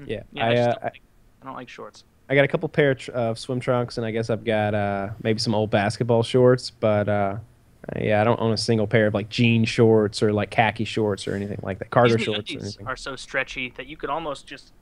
[0.07, 1.01] Yeah, Yeah, I, I, just uh, don't, like,
[1.43, 2.05] I don't like shorts.
[2.31, 5.11] I got a couple pair of of swim trunks, and I guess I've got uh,
[5.23, 6.71] maybe some old basketball shorts.
[6.71, 7.37] But uh,
[7.99, 11.27] yeah, I don't own a single pair of like jean shorts or like khaki shorts
[11.27, 11.91] or anything like that.
[11.91, 12.87] Cargo These shorts or anything.
[12.87, 14.73] are so stretchy that you could almost just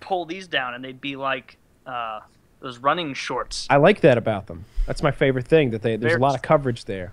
[0.00, 2.20] pull these down and they'd be like uh,
[2.60, 3.66] those running shorts.
[3.68, 4.64] I like that about them.
[4.86, 5.70] That's my favorite thing.
[5.70, 7.12] That they there's a lot of coverage there.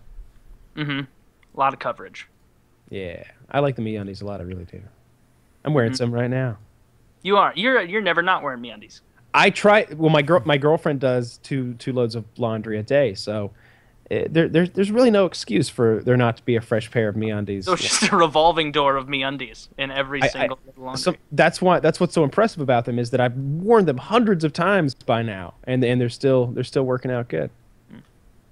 [0.77, 0.99] Mm-hmm.
[1.01, 2.27] A lot of coverage.
[2.89, 4.39] Yeah, I like the MeUndies a lot.
[4.39, 4.81] I really do.
[5.65, 5.97] I'm wearing Mm-hmm.
[5.97, 6.57] some right now.
[7.23, 7.51] You are.
[7.55, 7.81] You're.
[7.81, 9.01] You're never not wearing MeUndies.
[9.35, 9.85] I try.
[9.95, 13.51] Well, my girl, my girlfriend does two two loads of laundry a day, so
[14.09, 17.09] eh, there, there's there's really no excuse for there not to be a fresh pair
[17.09, 17.65] of MeUndies.
[17.65, 21.01] So it's just a revolving door of MeUndies in every I- I- single laundry.
[21.01, 24.43] So that's why that's what's so impressive about them is that I've worn them hundreds
[24.45, 27.49] of times by now, and and they're still they're still working out good.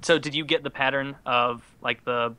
[0.02, 2.36] So did you get the pattern of like the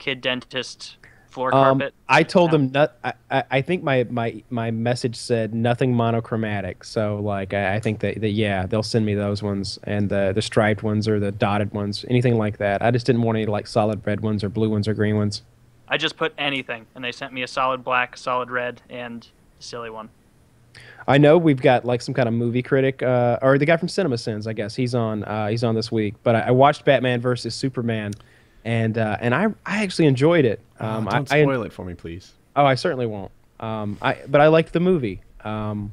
[0.00, 0.96] kid dentist
[1.32, 1.82] floor Um.
[2.08, 2.96] I told them not.
[3.02, 6.84] I, I I think my, my my message said nothing monochromatic.
[6.84, 10.32] So like I, I think that, that yeah they'll send me those ones and the
[10.34, 12.82] the striped ones or the dotted ones anything like that.
[12.82, 15.42] I just didn't want any like solid red ones or blue ones or green ones.
[15.88, 19.26] I just put anything, and they sent me a solid black, solid red, and
[19.58, 20.08] a silly one.
[21.06, 23.88] I know we've got like some kind of movie critic, uh, or the guy from
[23.88, 25.24] Cinema Sins, I guess he's on.
[25.24, 26.14] Uh, he's on this week.
[26.22, 28.12] But I, I watched Batman versus Superman,
[28.64, 30.60] and uh, and I I actually enjoyed it.
[30.78, 32.32] Um, oh, don't I, I, spoil it for me, please.
[32.56, 33.32] oh, I certainly won't.
[33.60, 35.22] Um, I but I liked the movie.
[35.44, 35.92] Um,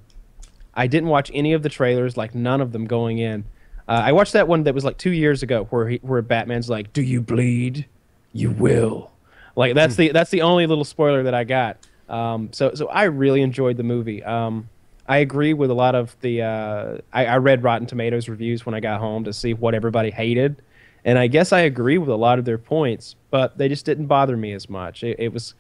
[0.74, 3.46] I didn't watch any of the trailers, like none of them going in.
[3.88, 6.70] Uh, I watched that one that was like two years ago, where he, where Batman's
[6.70, 7.86] like, "Do you bleed?
[8.34, 9.12] You will."
[9.56, 11.78] Like that's the that's the only little spoiler that I got.
[12.08, 14.24] Um, so so I really enjoyed the movie.
[14.24, 14.70] Um,
[15.08, 16.44] I agree with a lot of the.
[16.44, 20.12] Uh, I, I read Rotten Tomatoes reviews when I got home to see what everybody
[20.12, 20.62] hated,
[21.06, 24.08] and I guess I agree with a lot of their points, but they just didn't
[24.08, 25.04] bother me as much.
[25.04, 25.54] It, it was,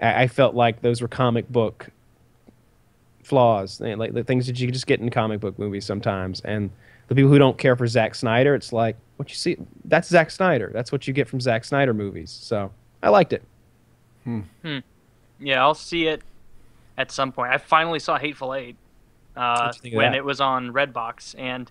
[0.00, 1.88] I, I felt like those were comic book
[3.22, 6.40] flaws, like the things that you just get in comic book movies sometimes.
[6.40, 6.70] And
[7.08, 9.56] the people who don't care for Zack Snyder, it's like what you see.
[9.84, 10.70] That's Zack Snyder.
[10.72, 12.30] That's what you get from Zack Snyder movies.
[12.30, 12.72] So
[13.02, 13.42] I liked it.
[14.24, 14.40] Hmm.
[15.40, 16.22] Yeah, I'll see it
[16.96, 17.52] at some point.
[17.52, 18.76] I finally saw Hateful Eight
[19.36, 20.18] uh, What'd you think of when that?
[20.18, 21.70] it was on Redbox, and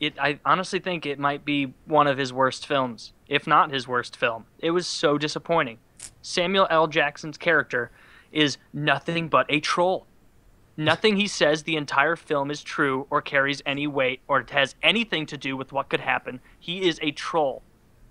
[0.00, 0.14] it.
[0.18, 4.16] I honestly think it might be one of his worst films, if not his worst
[4.16, 4.46] film.
[4.58, 5.78] It was so disappointing.
[6.22, 6.86] Samuel L.
[6.86, 7.90] Jackson's character
[8.32, 10.06] is nothing but a troll.
[10.76, 15.26] Nothing he says the entire film is true or carries any weight or has anything
[15.26, 16.40] to do with what could happen.
[16.58, 17.62] He is a troll.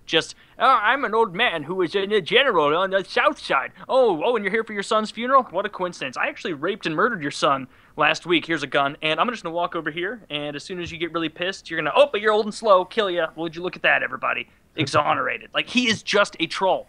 [0.09, 3.71] Just oh, I'm an old man who was in a general on the south side.
[3.87, 5.43] Oh, oh, and you're here for your son's funeral?
[5.43, 6.17] What a coincidence!
[6.17, 8.45] I actually raped and murdered your son last week.
[8.45, 10.97] Here's a gun, and I'm just gonna walk over here, and as soon as you
[10.97, 13.25] get really pissed, you're gonna oh, but you're old and slow, kill you.
[13.35, 14.49] Would you look at that, everybody?
[14.75, 15.49] Exonerated.
[15.53, 16.87] like he is just a troll.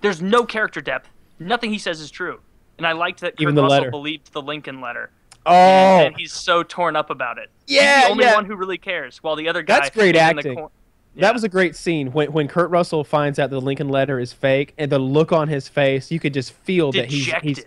[0.00, 1.08] There's no character depth.
[1.38, 2.40] Nothing he says is true.
[2.78, 3.90] And I liked that Kurt Even the Russell letter.
[3.90, 5.10] believed the Lincoln letter.
[5.46, 7.50] Oh, And, and he's so torn up about it.
[7.66, 8.34] Yeah, he's the only yeah.
[8.34, 9.80] one who really cares, while the other guy.
[9.80, 10.54] That's great in the acting.
[10.56, 10.70] cor-
[11.14, 11.22] Yeah.
[11.22, 14.32] That was a great scene when when Kurt Russell finds out the Lincoln letter is
[14.32, 17.64] fake, and the look on his face, you could just feel that he's, he's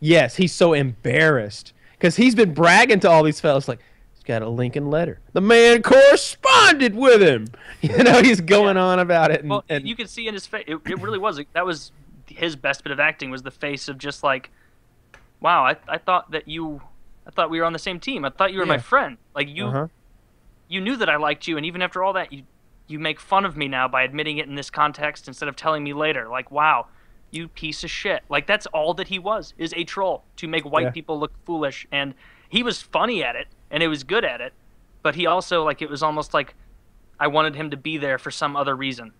[0.00, 3.80] yes, he's so embarrassed because he's been bragging to all these fellas like
[4.14, 5.20] he's got a Lincoln letter.
[5.32, 7.48] The man corresponded with him.
[7.80, 10.48] You know, he's going on about it, and, Well, and you can see in his
[10.48, 10.64] face.
[10.66, 11.40] It, it really was.
[11.52, 11.92] That was
[12.26, 13.30] his best bit of acting.
[13.30, 14.50] Was the face of just like,
[15.38, 16.82] wow, I, I thought that you,
[17.24, 18.24] I thought we were on the same team.
[18.24, 19.16] I thought you were my friend.
[19.32, 19.86] Like you, uh-huh.
[20.66, 22.42] you knew that I liked you, and even after all that, you,
[22.88, 25.84] you make fun of me now by admitting it in this context instead of telling
[25.84, 26.26] me later.
[26.28, 26.86] Like, wow,
[27.30, 28.22] you piece of shit.
[28.28, 30.90] Like that's all that he was is a troll to make white Yeah.
[30.90, 32.14] people look foolish, and
[32.48, 34.52] he was funny at it, and it was good at it,
[35.02, 36.54] but he also like it was almost like
[37.20, 39.12] I wanted him to be there for some other reason,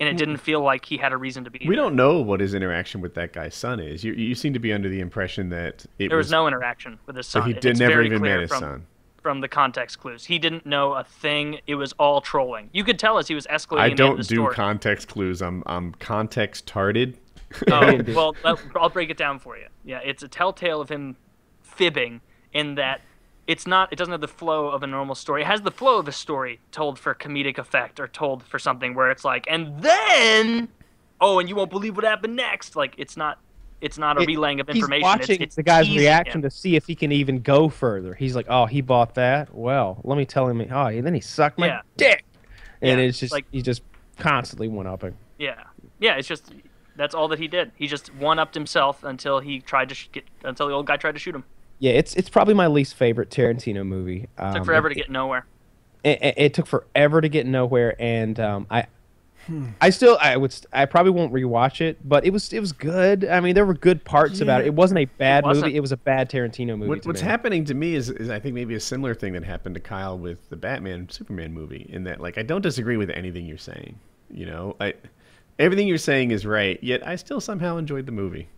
[0.00, 1.60] and it didn't feel like he had a reason to be.
[1.60, 1.84] We there.
[1.84, 4.02] don't know what his interaction with that guy's son is.
[4.02, 7.14] You, you seem to be under the impression that it There was no interaction with
[7.16, 7.48] his so son.
[7.48, 8.86] he did never even met his son.
[9.24, 11.60] From the context clues, he didn't know a thing.
[11.66, 12.68] It was all trolling.
[12.74, 13.78] You could tell as he was escalating.
[13.80, 14.54] I the, don't do story.
[14.54, 15.40] context clues.
[15.40, 17.16] I'm I'm context tarded.
[17.72, 18.36] Oh, well,
[18.76, 19.64] I'll break it down for you.
[19.82, 21.16] Yeah, it's a telltale of him
[21.62, 22.20] fibbing
[22.52, 23.00] in that
[23.46, 23.90] it's not.
[23.90, 25.40] It doesn't have the flow of a normal story.
[25.40, 28.92] It has the flow of a story told for comedic effect or told for something
[28.92, 30.68] where it's like, and then,
[31.18, 32.76] oh, and you won't believe what happened next.
[32.76, 33.38] Like it's not.
[33.84, 35.02] It's not a It- relaying of He's information.
[35.02, 36.42] watching it's, it's the guy's reaction him.
[36.42, 38.14] to see if he can even go further.
[38.14, 39.54] He's like, "Oh, he bought that.
[39.54, 40.60] Well, let me tell him.
[40.72, 41.80] Oh, and then he sucked my Yeah.
[41.96, 42.24] dick."
[42.80, 43.82] And Yeah, it's just like- he just
[44.18, 45.16] constantly one upping.
[45.38, 45.54] Yeah,
[46.00, 46.16] yeah.
[46.16, 46.52] It's just
[46.96, 47.72] that's all that he did.
[47.76, 50.96] He just one upped himself until he tried to sh- get until the old guy
[50.96, 51.44] tried to shoot him.
[51.78, 54.28] Yeah, it's it's probably my least favorite Tarantino movie.
[54.38, 55.44] Um, Took forever to get nowhere.
[56.04, 58.86] It, it, it took forever to get nowhere, and um, I,
[59.46, 59.68] Hmm.
[59.80, 63.24] I still I would I probably won't rewatch it, but it was it was good.
[63.24, 64.66] I mean, there were good parts about it.
[64.68, 65.66] It wasn't a bad wasn't.
[65.66, 65.76] movie.
[65.76, 66.88] It was a bad Tarantino movie.
[66.88, 67.28] What, what's me.
[67.28, 70.16] happening to me is, is I think maybe a similar thing that happened to Kyle
[70.18, 71.86] with the Batman Superman movie.
[71.90, 73.98] In that, like, I don't disagree with anything you're saying.
[74.30, 74.94] You know, I
[75.58, 76.78] everything you're saying is right.
[76.82, 78.48] Yet I still somehow enjoyed the movie.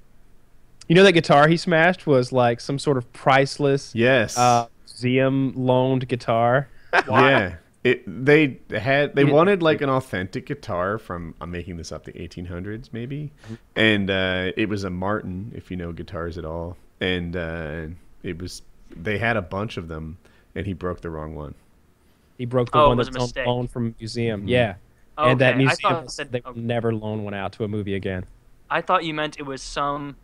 [0.88, 4.38] You know that guitar he smashed was like some sort of priceless Yes.
[4.38, 6.68] uh, museum loaned guitar.
[7.08, 7.56] Yeah.
[7.90, 12.04] It, they had they You- wanted like an authentic guitar from I'm making this up
[12.04, 13.54] the 1800s maybe, Mm-hmm.
[13.76, 17.86] and uh, it was a Martin if you know guitars at all, and uh,
[18.22, 20.16] it was they had a bunch of them,
[20.54, 21.54] and he broke the wrong one.
[22.38, 23.46] He broke the Oh, it one was a that's on mistake.
[23.46, 24.40] loan from a museum.
[24.40, 24.48] Mm-hmm.
[24.48, 24.74] Yeah,
[25.18, 28.24] and that museum thought said they will never loan one out to a movie again.
[28.68, 30.16] I thought you meant it was some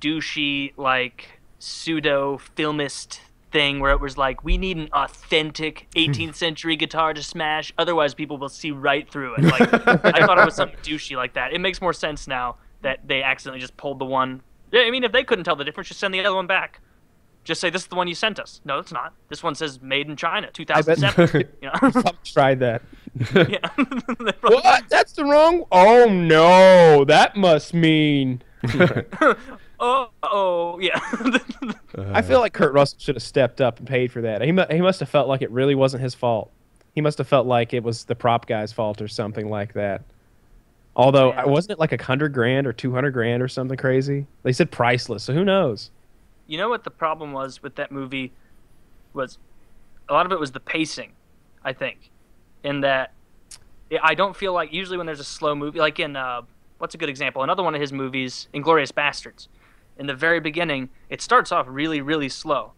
[0.00, 3.20] douchey like pseudo filmist
[3.50, 6.00] thing where it was like we need an authentic hmm.
[6.00, 9.42] 18th century guitar to smash otherwise people will see right through it.
[9.42, 11.52] Like i thought it was something douchey like that.
[11.52, 14.42] It makes more sense now that they accidentally just pulled the one.
[14.72, 16.80] Yeah i mean if they couldn't tell the difference just send the other one back.
[17.42, 18.60] Just say this is the one you sent us.
[18.64, 19.14] No it's not.
[19.28, 21.70] This one says made in china 2007 you know?
[21.74, 22.82] I've tried that.
[23.34, 23.68] yeah.
[24.42, 24.88] What?
[24.88, 25.64] That's the wrong.
[25.72, 28.42] Oh no, that must mean.
[29.80, 31.00] Oh oh yeah
[32.12, 34.42] I feel like Kurt Russell should have stepped up and paid for that.
[34.42, 36.50] He mu- he must have felt like it really wasn't his fault.
[36.94, 40.02] He must have felt like it was the prop guy's fault or something like that.
[40.96, 41.44] Although Yeah.
[41.46, 44.26] wasn't it like a hundred grand or two hundred grand or something crazy?
[44.42, 45.90] They said priceless, so who knows?
[46.46, 48.32] you know what the problem was with that movie
[49.12, 49.38] was
[50.08, 51.12] a lot of it was the pacing
[51.64, 52.10] i think
[52.64, 53.12] in that
[54.02, 56.42] i don't feel like usually when there's a slow movie like in uh,
[56.78, 59.48] what's a good example another one of his movies inglorious bastards
[60.00, 62.72] in the very beginning it starts off really really slow.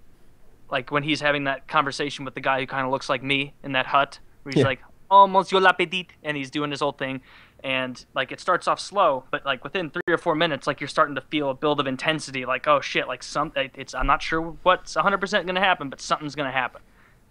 [0.71, 3.55] Like when he's having that conversation with the guy who kind of looks like me
[3.63, 4.67] in that hut where he's Yeah.
[4.67, 7.23] like oh monsieur LaPadite and he's doing his whole thing.
[7.65, 10.89] And like it starts off slow but like within three or four minutes like you're
[10.89, 14.21] starting to feel a build of intensity like oh shit like some it's i'm not
[14.21, 16.83] sure what's 100% gonna happen but something's gonna happen.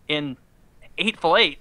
[0.08, 0.38] In
[0.98, 1.60] Hateful Eight,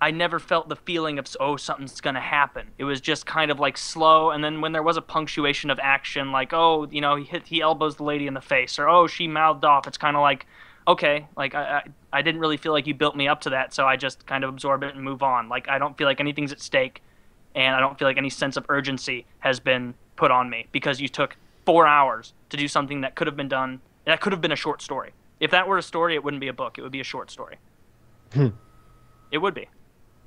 [0.00, 2.68] I never felt the feeling of oh something's gonna happen.
[2.78, 5.78] It was just kind of like slow, and then when there was a punctuation of
[5.78, 8.88] action, like oh you know he hit he elbows the lady in the face, or
[8.88, 9.86] oh she mouthed off.
[9.86, 10.46] It's kind of like
[10.88, 11.82] okay, like I,
[12.12, 14.26] I I didn't really feel like you built me up to that, so I just
[14.26, 15.48] kind of absorb it and move on.
[15.48, 17.02] Like I don't feel like anything's at stake,
[17.54, 21.00] and I don't feel like any sense of urgency has been put on me because
[21.00, 21.36] you took
[21.66, 23.80] four hours to do something that could have been done.
[24.06, 25.12] That could have been a short story.
[25.40, 26.78] If that were a story, it wouldn't be a book.
[26.78, 27.56] It would be a short story.
[28.32, 28.48] Hmm.
[29.30, 29.68] It would be.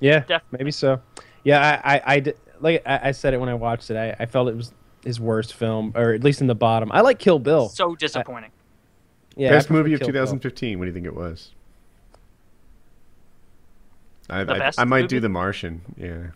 [0.00, 0.58] Yeah, Definitely.
[0.58, 1.00] maybe so.
[1.44, 3.96] Yeah, I, I, I d- like I, I said it when I watched it.
[3.96, 4.72] I, I felt it was
[5.04, 6.90] his worst film, or at least in the bottom.
[6.92, 7.68] I like Kill Bill.
[7.68, 8.50] So disappointing.
[9.36, 10.22] yeah, Best movie of Kill Bill.
[10.24, 10.78] 2015.
[10.78, 11.50] What do you think it was?
[14.30, 15.20] I, The I, best I might do?
[15.20, 15.82] The Martian.
[15.96, 16.28] Yeah.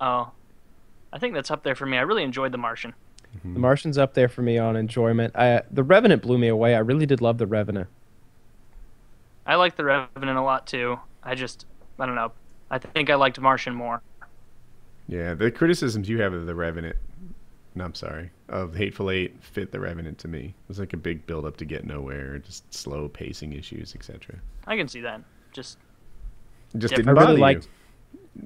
[0.00, 0.30] oh,
[1.12, 1.96] I think that's up there for me.
[1.96, 2.94] I really enjoyed The Martian.
[3.38, 3.54] Mm-hmm.
[3.54, 5.34] The Martian's up there for me on enjoyment.
[5.36, 6.74] I, the Revenant blew me away.
[6.74, 7.88] I really did love The Revenant.
[9.46, 10.98] I like The Revenant a lot too.
[11.22, 11.66] I just,
[11.98, 12.32] I don't know.
[12.70, 14.02] I think I liked Martian more.
[15.08, 15.34] Yeah.
[15.34, 16.96] The criticisms you have of The Revenant,
[17.74, 20.46] no, I'm sorry, of Hateful Eight fit The Revenant to me.
[20.46, 24.36] It was like a big build up to get nowhere, just slow pacing issues, etc.
[24.66, 25.22] I can see that.
[25.52, 25.78] Just
[26.78, 27.40] just didn't I really you.
[27.40, 27.68] liked.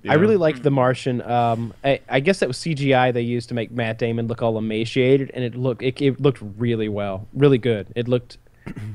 [0.03, 1.23] you I really liked The Martian.
[1.23, 4.59] Um, I, I guess that was CGI they used to make Matt Damon look all
[4.59, 7.93] emaciated, and it looked it, it looked really well, really good.
[7.95, 8.39] It looked.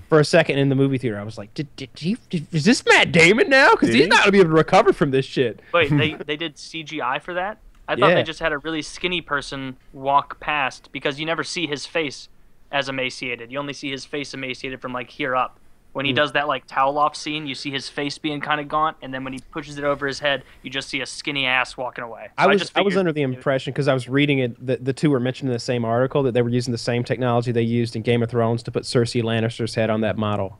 [0.09, 2.65] For a second in the movie theater, I was like, "Did, did, he, did is
[2.65, 3.71] this Matt Damon now?
[3.71, 4.07] Because he's he?
[4.07, 7.34] not gonna be able to recover from this shit." wait, they they did CGI for
[7.34, 7.57] that?
[7.88, 8.15] I thought Yeah.
[8.15, 12.30] they just had a really skinny person walk past because you never see his face
[12.71, 13.51] as emaciated.
[13.51, 15.59] You only see his face emaciated from like here up.
[15.94, 16.16] When he Hmm.
[16.16, 19.14] does that like towel off scene, you see his face being kind of gaunt, and
[19.14, 22.04] then when he pushes it over his head, you just see a skinny ass walking
[22.04, 22.26] away.
[22.30, 24.84] So I was just I, was under the impression because I was reading it that
[24.86, 27.52] the two were mentioned in the same article that they were using the same technology
[27.52, 30.58] they used in Game of Thrones to put Cersei Lannister's head on that model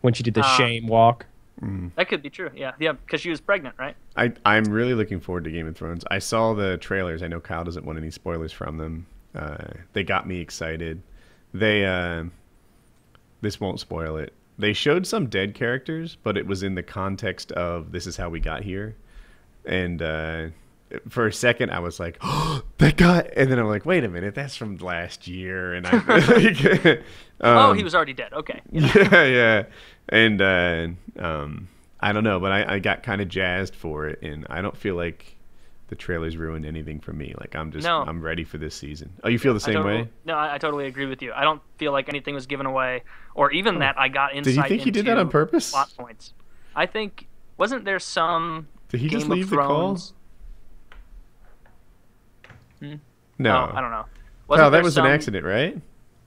[0.00, 0.56] when she did the Ah.
[0.56, 1.26] shame walk.
[1.96, 2.50] that could be true.
[2.56, 3.94] Yeah, yeah, because she was pregnant, right?
[4.16, 6.04] I, I'm really looking forward to Game of Thrones.
[6.10, 7.22] I saw the trailers.
[7.22, 9.06] I know Kyle doesn't want any spoilers from them.
[9.34, 9.58] Uh,
[9.92, 11.02] they got me excited.
[11.54, 12.24] They uh,
[13.42, 14.32] this won't spoil it.
[14.60, 18.28] They showed some dead characters, but it was in the context of this is how
[18.28, 18.96] we got here.
[19.64, 20.46] And uh,
[21.08, 24.08] for a second, I was like, oh, "That guy," and then I'm like, "Wait a
[24.08, 25.92] minute, that's from last year." And I,
[27.40, 28.32] oh, um, he was already dead.
[28.32, 28.60] Okay.
[28.72, 29.62] yeah, yeah.
[30.08, 30.88] And uh,
[31.18, 31.68] um,
[32.00, 34.76] I don't know, but I, I got kind of jazzed for it, and I don't
[34.76, 35.36] feel like
[35.90, 37.34] the trailers ruined anything for me.
[37.38, 38.02] Like I'm just No.
[38.06, 39.12] I'm ready for this season.
[39.24, 40.08] Oh, you feel the same totally- way?
[40.24, 41.32] No, I, I totally agree with you.
[41.32, 43.02] I don't feel like anything was given away,
[43.34, 43.78] or even oh.
[43.80, 44.44] that I got insight.
[44.44, 45.72] Did you think he did that on purpose?
[45.72, 46.32] Plot points.
[46.74, 47.26] I think
[47.56, 49.66] wasn't there some Did he Game just of leave the call?
[49.66, 50.14] Thrones?
[52.78, 52.94] Hmm?
[53.38, 54.06] No, Oh, I don't know.
[54.46, 55.80] Wasn't that was some- an accident, right?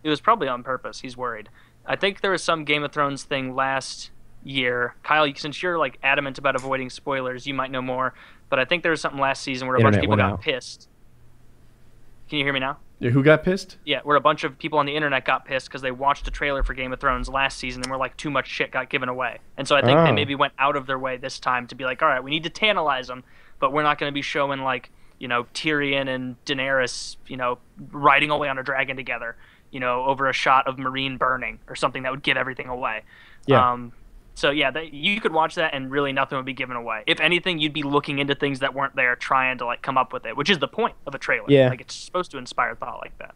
[0.04, 1.00] It was probably on purpose.
[1.00, 1.48] He's worried.
[1.86, 4.12] I think there was some Game of Thrones thing last
[4.44, 4.96] year.
[5.04, 8.14] Kyle, since you're like adamant about avoiding spoilers, you might know more.
[8.50, 10.42] But I think there was something last season where a bunch of people got out.
[10.42, 10.88] pissed.
[12.30, 12.78] Can you hear me now?
[13.00, 13.78] Yeah, who got pissed?
[13.86, 16.32] Yeah, where a bunch of people on the internet got pissed because they watched a
[16.32, 19.10] trailer for Game of Thrones last season and were like, too much shit got given
[19.10, 19.40] away.
[19.58, 20.14] And so I think they Oh.
[20.14, 22.44] maybe went out of their way this time to be like, all right, we need
[22.44, 23.24] to tantalize them,
[23.60, 24.90] but we're not going to be showing like,
[25.20, 27.58] you know, Tyrion and Daenerys, you know,
[27.92, 29.36] riding away on a dragon together,
[29.72, 33.02] you know, over a shot of Meereen burning or something that would give everything away.
[33.48, 33.72] Yeah.
[33.72, 33.92] Um,
[34.36, 37.04] so yeah, that, you could watch that and really nothing would be given away.
[37.08, 40.12] If anything, you'd be looking into things that weren't there, trying to like come up
[40.14, 41.46] with it, which is the point of a trailer.
[41.50, 41.70] Yeah.
[41.70, 43.36] like it's supposed to inspire thought like that.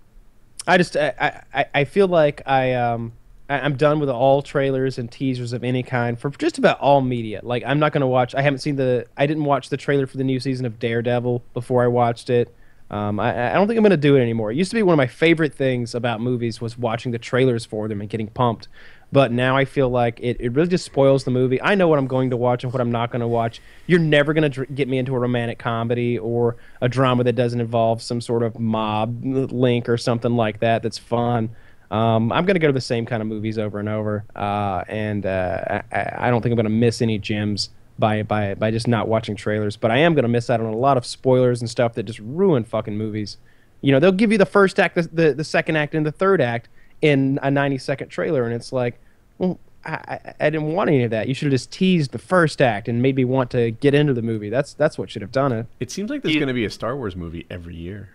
[0.65, 3.13] I just I, I, I feel like I um
[3.49, 7.01] I, I'm done with all trailers and teasers of any kind for just about all
[7.01, 7.39] media.
[7.43, 8.35] Like I'm not gonna watch.
[8.35, 9.05] I haven't seen the.
[9.15, 12.53] I didn't watch the trailer for the new season of Daredevil before I watched it.
[12.89, 14.51] Um, I, I don't think I'm gonna do it anymore.
[14.51, 17.65] It used to be one of my favorite things about movies was watching the trailers
[17.65, 18.67] for them and getting pumped.
[19.11, 21.61] But now I feel like it, it really just spoils the movie.
[21.61, 23.61] I know what I'm going to watch and what I'm not going to watch.
[23.85, 27.61] You're never going to get me into a romantic comedy or a drama that doesn't
[27.61, 31.51] involve some sort of mob link or something like that that's fun.
[31.89, 34.25] Um, I'm going to go to the same kind of movies over and over.
[34.35, 38.55] Uh, and uh, I, I don't think I'm going to miss any gems by, by,
[38.55, 39.77] by just not watching trailers.
[39.77, 42.03] But I am going to miss out on a lot of spoilers and stuff that
[42.03, 43.37] just ruin fucking movies.
[43.79, 46.11] You know, they'll give you the first act, the, the, the second act, and the
[46.11, 46.67] third act
[47.01, 48.99] in a 90 second trailer, and it's like,
[49.37, 51.27] well, I, I, I didn't want any of that.
[51.27, 54.13] You should have just teased the first act and made me want to get into
[54.13, 54.49] the movie.
[54.49, 55.67] That's that's what should have done it.
[55.79, 58.09] It seems like there's going to be a Star Wars movie every year.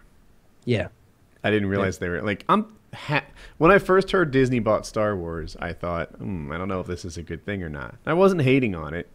[0.65, 0.89] Yeah.
[1.44, 2.77] I didn't realize they were like I'm.
[2.94, 3.24] Ha-
[3.56, 6.86] when I first heard Disney bought Star Wars, I thought, hmm, I don't know if
[6.86, 7.94] this is a good thing or not.
[8.05, 9.09] I wasn't hating on it,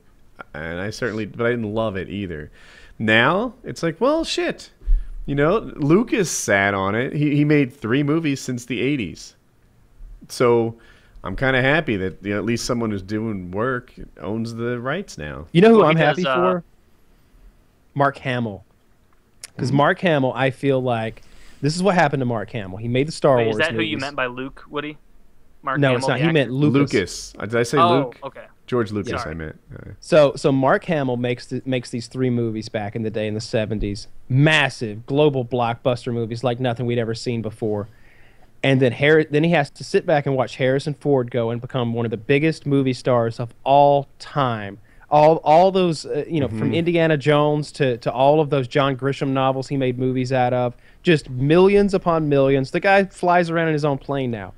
[0.51, 2.49] and I certainly, but I didn't love it either.
[2.97, 4.71] Now it's like, well, shit.
[5.27, 7.13] You know, Lucas sat on it.
[7.13, 9.33] He he made three movies since the '80s,
[10.29, 10.75] so
[11.23, 14.79] I'm kind of happy that you know, at least someone who's doing work owns the
[14.79, 15.47] rights now.
[15.51, 16.63] You know who Well, I'm happy does, uh, for?
[17.95, 18.63] Mark Hamill.
[19.55, 19.77] Because Hmm.
[19.77, 21.23] Mark Hamill, I feel like
[21.61, 22.77] this is what happened to Mark Hamill.
[22.77, 23.55] He made the Star Wait, Wars.
[23.55, 24.97] is that who you meant by Luke, Woody?
[25.63, 26.17] Mark No, Hamill, it's not.
[26.17, 26.33] He actor?
[26.33, 26.93] meant Lucas.
[26.93, 27.49] Lucas.
[27.49, 28.19] Did I say oh, Luke?
[28.23, 28.45] okay.
[28.67, 29.21] George Lucas.
[29.21, 29.31] Sorry.
[29.31, 29.59] I meant.
[29.73, 33.27] Uh, So so Mark Hamill makes th- makes these three movies back in the day
[33.27, 34.07] in the 70s.
[34.29, 37.87] Massive global blockbuster movies like nothing we'd ever seen before.
[38.63, 41.61] And then Har- then he has to sit back and watch Harrison Ford go and
[41.61, 44.79] become one of the biggest movie stars of all time.
[45.09, 48.97] all all those uh, you know from Indiana Jones to to all of those John
[48.97, 52.71] Grisham novels he made movies out of, just millions upon millions.
[52.71, 54.53] The guy flies around in his own plane now.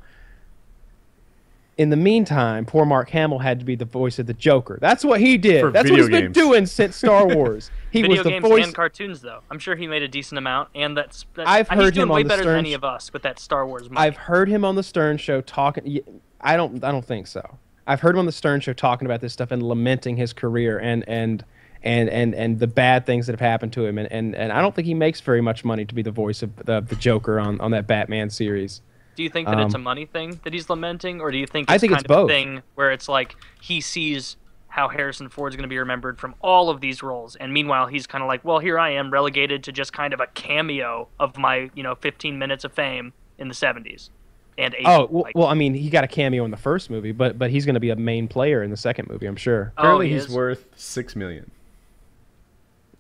[1.78, 4.80] In the meantime, poor Mark Hamill had to be the voice of the Joker.
[4.82, 5.62] That's what he did.
[5.62, 7.72] For That's what he's video been doing since Star Wars.
[7.92, 8.66] He Video was the games voice.
[8.66, 9.42] and cartoons, though.
[9.50, 11.26] I'm sure he made a decent amount, and that's.
[11.36, 13.24] that's I've he's heard doing him way on the better than any of us with
[13.24, 13.90] that Star Wars.
[13.90, 14.06] Money.
[14.06, 16.00] I've heard him on the Stern Show talking.
[16.42, 16.84] I don't.
[16.84, 17.58] I don't think so.
[17.88, 20.78] I've heard him on the Stern Show talking about this stuff and lamenting his career
[20.78, 21.44] and and
[21.82, 23.98] and and and the bad things that have happened to him.
[23.98, 26.44] And and, and I don't think he makes very much money to be the voice
[26.44, 28.82] of the, the Joker on on that Batman series.
[29.16, 31.48] Do you think that it's a Um, money thing that he's lamenting, or do you
[31.48, 32.30] think I think kind it's of both.
[32.30, 34.38] a thing where it's like he sees
[34.80, 38.08] how Harrison Ford's going to be remembered from all of these roles, and meanwhile he's
[38.08, 41.38] kind of like, well, here I am relegated to just kind of a cameo of
[41.38, 44.10] my you know 15 minutes of fame in the 70s
[44.58, 44.82] and 80s.
[44.86, 47.38] Oh well, like, well, I mean, he got a cameo in the first movie, but
[47.38, 49.74] but he's going to be a main player in the second movie, I'm sure.
[49.78, 50.34] oh, Apparently, he he's is?
[50.34, 51.52] worth six million.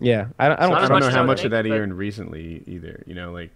[0.01, 0.59] Yeah, I don't.
[0.59, 2.63] I don't, I don't know how I would much of that he but- earned recently
[2.67, 3.03] either.
[3.05, 3.51] You know, like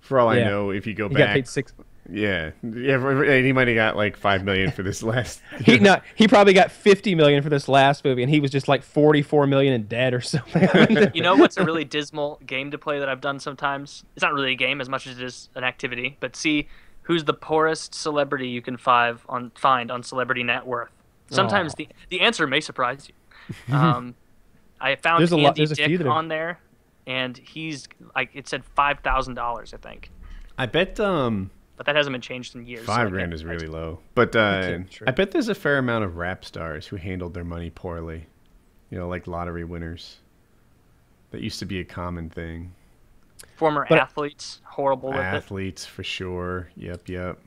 [0.00, 1.72] for all I know, if you go He got back, paid six.
[2.10, 5.40] Yeah, yeah, and he might have got like five million for this last.
[5.64, 8.66] He no, he probably got fifty million for this last movie, and he was just
[8.68, 11.10] like forty-four million in debt or something.
[11.14, 14.04] You know what's a really dismal game to play that I've done sometimes?
[14.16, 16.68] It's not really a game as much as it is an activity, but see
[17.02, 20.90] who's the poorest celebrity you can five on find on Celebrity Net Worth.
[21.30, 21.76] Sometimes Aw.
[21.76, 23.74] the the answer may surprise you.
[23.74, 24.14] Um,
[24.80, 26.58] I found There's a Andy lot- there's a Dick few are- on there,
[27.06, 30.10] and he's like it said five thousand dollars, I think,
[30.56, 32.84] I bet um but that hasn't been changed in years.
[32.84, 34.80] five can't- grand is really low, but uh.
[35.06, 38.26] I bet there's a fair amount of rap stars who handled their money poorly.
[38.90, 40.18] You know, like lottery winners.
[41.30, 42.72] That used to be a common thing.
[43.56, 45.22] Former But- athletes, horrible with it.
[45.22, 46.68] Athletes for sure.
[46.76, 47.38] Yep, yep.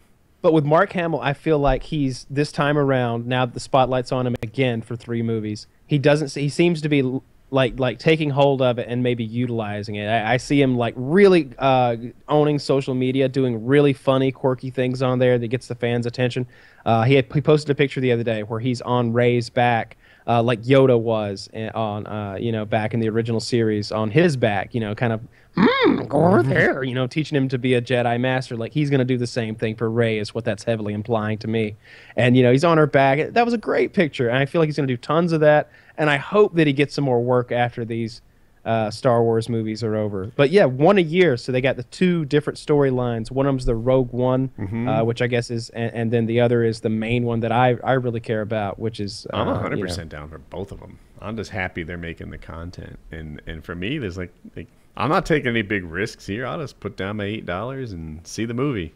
[0.43, 3.27] But with Mark Hamill, I feel like he's this time around.
[3.27, 6.33] Now that the spotlight's on him again for three movies, he doesn't.
[6.33, 10.07] He seems to be l- like like taking hold of it and maybe utilizing it.
[10.07, 11.97] I, I see him like really uh,
[12.27, 16.47] owning social media, doing really funny, quirky things on there that gets the fans' attention.
[16.85, 19.97] Uh, he had, he posted a picture the other day where he's on Rey's back.
[20.27, 24.11] Uh, like Yoda was uh, on, uh, you know, back in the original series, on
[24.11, 25.21] his back, you know, kind of
[25.57, 28.55] mm, go over there, you know, teaching him to be a Jedi Master.
[28.55, 31.39] Like he's going to do the same thing for Ray, is what that's heavily implying
[31.39, 31.75] to me.
[32.15, 33.33] And you know, he's on her back.
[33.33, 35.41] That was a great picture, and I feel like he's going to do tons of
[35.41, 35.71] that.
[35.97, 38.21] And I hope that he gets some more work after these
[38.63, 40.31] uh, Star Wars movies are over.
[40.35, 43.31] But yeah, one a year, so they got the two different storylines.
[43.31, 44.51] One of them's the Rogue One,
[44.87, 47.51] uh, which I guess is, and, and then the other is the main one that
[47.51, 50.37] I I really care about, which is uh, I'm you know, hundred percent down for
[50.37, 50.99] both of them.
[51.19, 55.09] I'm just happy they're making the content, and and for me, there's like, like I'm
[55.09, 56.45] not taking any big risks here.
[56.45, 58.93] I'll just put down my eight dollars and see the movie.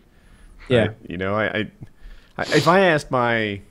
[0.70, 0.90] Yeah.
[0.90, 1.72] I- you know, I, I,
[2.38, 3.62] I if I ask my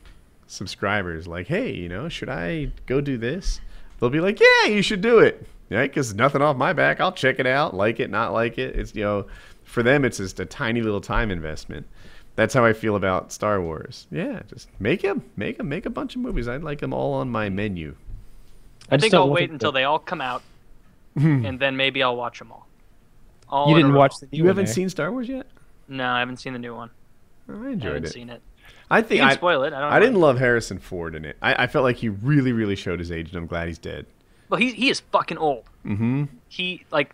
[0.46, 3.60] subscribers like, hey, you know, should I go do this?
[3.98, 5.46] They'll be like, yeah, you should do it.
[5.70, 7.00] Yeah, because nothing off my back.
[7.00, 8.76] I'll check it out, like it, not like it.
[8.76, 9.26] It's you know,
[9.64, 11.86] for them, it's just a tiny little time investment.
[12.36, 14.06] That's how I feel about Star Wars.
[14.10, 16.48] Yeah, just make them, make them, make a bunch of movies.
[16.48, 17.94] I'd like them all on my menu.
[18.90, 20.42] I just think I'll wait until they all come out,
[21.16, 22.66] and then maybe I'll watch them all.
[23.48, 24.72] all You didn't watch the new You one, haven't eh?
[24.72, 25.46] seen Star Wars yet?
[25.88, 26.90] No, I haven't seen the new one.
[27.48, 28.12] Oh, I I enjoyed haven't it.
[28.12, 28.42] seen it.
[28.94, 29.72] I You think can I, spoil it.
[29.72, 29.92] I don't.
[29.92, 31.36] I didn't love Harrison Ford in it.
[31.42, 34.06] I, I felt like he really, really showed his age, and I'm glad he's dead.
[34.48, 35.64] Well, he he is fucking old.
[35.84, 36.24] Mm-hmm.
[36.48, 37.12] He like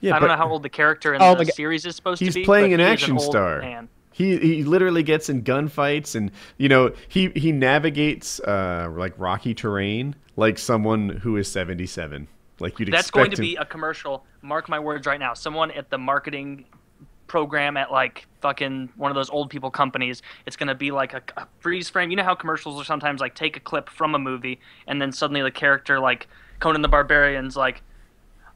[0.00, 2.18] Yeah, I don't but know how old the character in Oh the series is supposed
[2.20, 2.40] to be.
[2.40, 3.60] He's playing an he is action old star.
[3.60, 3.88] Man.
[4.12, 9.54] He he literally gets in gunfights, and you know he he navigates uh like rocky
[9.54, 12.26] terrain like someone who is 77.
[12.58, 14.24] Like you'd That's expect going to him- be a commercial.
[14.42, 15.32] Mark my words right now.
[15.34, 16.66] Someone at the marketing
[17.30, 20.20] program at like fucking one of those old people companies.
[20.46, 22.10] It's to be like a, a freeze frame.
[22.10, 24.58] You know how commercials are sometimes like take a clip from a movie
[24.88, 26.26] and then suddenly the character like
[26.58, 27.82] Conan the Barbarian's like,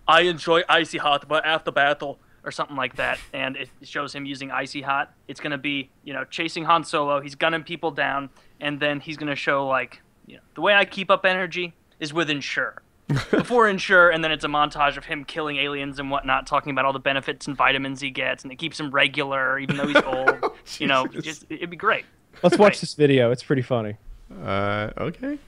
[0.08, 4.26] I enjoy icy hot, but after battle or something like that, and it shows him
[4.26, 5.14] using icy hot.
[5.28, 7.20] It's going to be you know chasing Han Solo.
[7.20, 8.28] He's gunning people down,
[8.60, 11.74] and then he's going to show like you know the way I keep up energy
[12.00, 12.82] is with Ensure
[13.30, 16.84] before Ensure, and then it's a montage of him killing aliens and whatnot, talking about
[16.84, 20.02] all the benefits and vitamins he gets, and it keeps him regular even though he's
[20.06, 20.42] old.
[20.78, 22.04] you know, just it'd be great.
[22.42, 22.80] Let's watch Right.
[22.80, 23.30] this video.
[23.30, 23.96] It's pretty funny.
[24.42, 25.38] Uh, okay.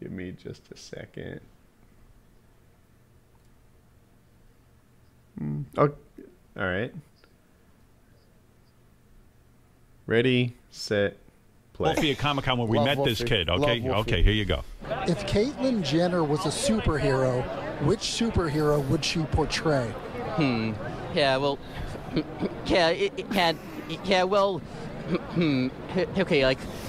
[0.00, 1.40] Give me just a second.
[5.38, 5.94] Hmm, Oh,
[6.56, 6.92] all right.
[10.06, 11.16] Ready, set,
[11.72, 11.92] play.
[11.94, 13.48] Wolfie at Comic Con when we Love met this kid.
[13.48, 14.62] Okay, okay, here you go.
[15.06, 17.42] If Caitlyn Jenner was a superhero,
[17.82, 19.88] which superhero would she portray?
[20.36, 20.72] Hmm.
[21.14, 21.58] Yeah, well,
[22.66, 23.56] yeah, it, it had,
[24.04, 24.58] yeah, well,
[25.34, 25.68] hmm,
[26.18, 26.58] okay, like,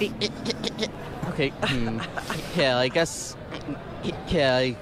[1.28, 2.00] okay, hmm,
[2.56, 3.36] yeah, I guess,
[4.28, 4.76] yeah, I-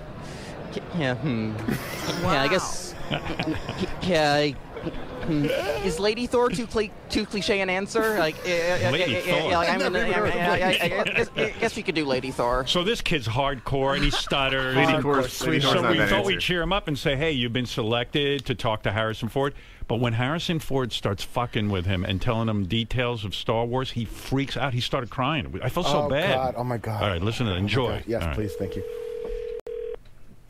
[0.97, 1.53] yeah, hmm,
[2.23, 2.95] yeah, I guess,
[4.03, 4.55] yeah, I,
[5.23, 5.45] Hmm.
[5.87, 8.19] is Lady Thor too cli- too cliche an answer?
[8.19, 9.53] Like, yeah, yeah, Lady eh, eh, Thor.
[9.55, 12.05] I'm I've gonna, never yeah, heard of yeah, yeah, Lady I guess, we could do
[12.05, 12.67] Lady Thor.
[12.67, 14.75] So this kid's hardcore and he stutters.
[14.77, 17.33] Lady And- Thor's- Lady Thor's so we thought we'd cheer him up and say, "Hey,
[17.33, 19.55] you've been selected to talk to Harrison Ford."
[19.89, 23.91] But when Harrison Ford starts fucking with him and telling him details of Star Wars,
[23.91, 24.73] he freaks out.
[24.73, 25.61] He started crying.
[25.63, 26.35] I felt so oh, bad.
[26.35, 26.55] God.
[26.57, 27.03] Oh, my God.
[27.03, 27.89] All right, listen to Oh, my enjoy.
[27.89, 28.05] God.
[28.07, 28.35] Yes, All right.
[28.37, 28.55] please.
[28.55, 28.83] Thank you.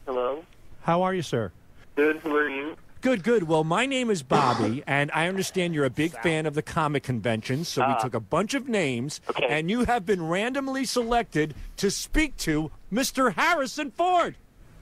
[0.06, 0.44] Hello.
[0.82, 1.50] How are you, sir?
[1.96, 2.16] Good.
[2.18, 2.76] Who are you?
[3.02, 3.42] Good, good.
[3.48, 7.02] Well, my name is Bobby, and I understand you're a big fan of the comic
[7.02, 9.44] convention, so we took a bunch of names, Okay.
[9.48, 13.34] and you have been randomly selected to speak to Mr.
[13.34, 14.36] Harrison Ford.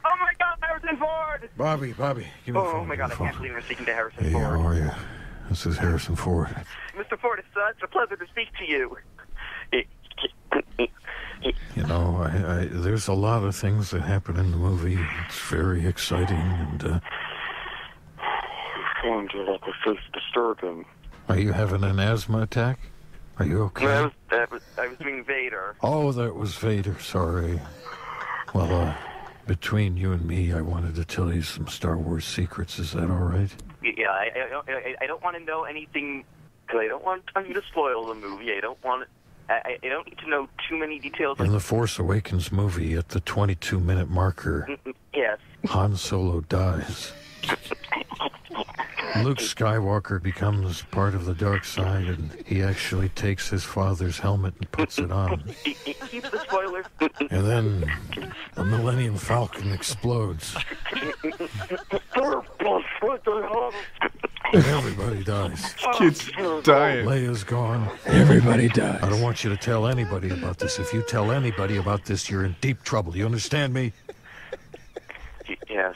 [0.04, 1.48] Oh my God, Harrison Ford!
[1.56, 2.26] Bobby, Bobby.
[2.44, 2.80] Give me the phone.
[2.80, 3.26] Oh my God, I phone.
[3.28, 4.90] can't believe I'm speaking to Harrison Hey, how are you?
[5.48, 6.48] This is Harrison Ford.
[6.96, 7.18] Mr.
[7.18, 8.96] Ford, it's such a pleasure to speak to you.
[11.74, 14.98] You know, I, I, there's a lot of things that happen in the movie.
[15.26, 17.00] It's very exciting, and uh,
[19.02, 20.84] Seems like a face disturbing.
[21.28, 22.78] are you having an asthma attack?
[23.38, 23.84] Are you okay?
[23.86, 25.74] No, I was, I was, I was doing Vader.
[25.82, 26.98] Oh, that was Vader.
[27.00, 27.58] Sorry.
[28.54, 28.94] Well, uh,
[29.46, 32.78] between you and me, I wanted to tell you some Star Wars secrets.
[32.78, 33.50] Is that all right?
[33.82, 36.24] Yeah, I, I, don't- I, I don't want to know anything
[36.66, 38.52] because I don't want you to spoil the movie.
[38.52, 39.08] I don't want.
[39.48, 41.40] I, I don't need to know too many details.
[41.40, 44.68] In the Force Awakens movie, at the 22-minute marker,
[45.14, 45.38] Yes.
[45.66, 47.12] Han Solo dies.
[49.24, 54.54] Luke Skywalker becomes part of the dark side, and he actually takes his father's helmet
[54.58, 55.42] and puts it on.
[55.64, 56.86] Keep the spoilers.
[57.30, 57.92] And then
[58.54, 60.56] the Millennium Falcon explodes,
[64.52, 65.74] and everybody dies.
[65.96, 66.30] Kid's
[66.62, 67.06] dying.
[67.06, 67.88] Leia's gone.
[68.06, 69.00] Everybody dies.
[69.02, 70.78] I don't want you to tell anybody about this.
[70.78, 73.16] If you tell anybody about this, you're in deep trouble.
[73.16, 73.92] You understand me?
[75.48, 75.94] Y- Yes.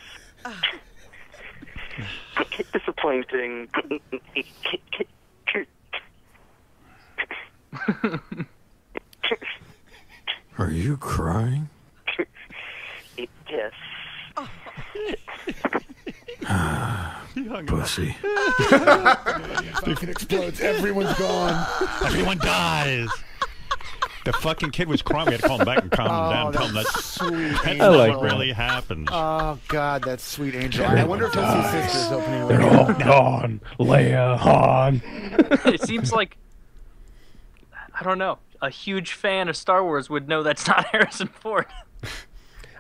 [2.73, 3.69] Disappointing.
[10.59, 11.69] Are you crying?
[13.51, 13.73] yes.
[16.47, 17.25] Ah,
[17.67, 18.15] pussy.
[18.71, 20.61] Falcon explodes.
[20.61, 21.67] Everyone's gone.
[22.05, 23.09] Everyone dies.
[24.25, 25.27] The fucking kid was crying.
[25.27, 26.53] We had to call him back and calm him Oh, down.
[26.55, 27.91] Tell him that's that's, sweet that's angel.
[27.93, 28.33] not like what that.
[28.35, 29.09] really happens.
[29.13, 30.87] Oh God, that sweet angel.
[30.87, 32.49] I wonder if that's his sister's opening.
[32.49, 33.61] They're right all gone.
[33.79, 35.03] Leia, Han.
[35.73, 36.37] it seems like
[37.99, 38.39] I don't know.
[38.63, 41.67] A huge fan of Star Wars would know that's not Harrison Ford.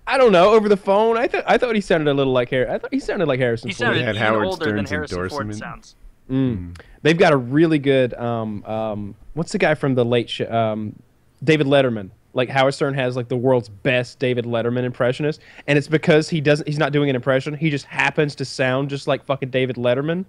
[0.06, 0.50] I don't know.
[0.52, 2.68] Over the phone, I thought I thought he sounded a little like Harry.
[2.70, 3.86] I thought he sounded like Harrison He Ford.
[3.88, 5.56] sounded had even Howard older than Stern's Harrison Ford endorsement.
[5.58, 5.96] sounds.
[6.30, 6.78] Mm.
[7.02, 8.14] They've got a really good.
[8.14, 10.50] Um, um, what's the guy from the late show?
[10.50, 10.96] Um,
[11.44, 12.10] David Letterman.
[12.32, 16.40] Like Howard Stern has like the world's best David Letterman impressionist, and it's because he
[16.40, 16.66] doesn't.
[16.66, 17.54] He's not doing an impression.
[17.54, 20.24] He just happens to sound just like fucking David Letterman.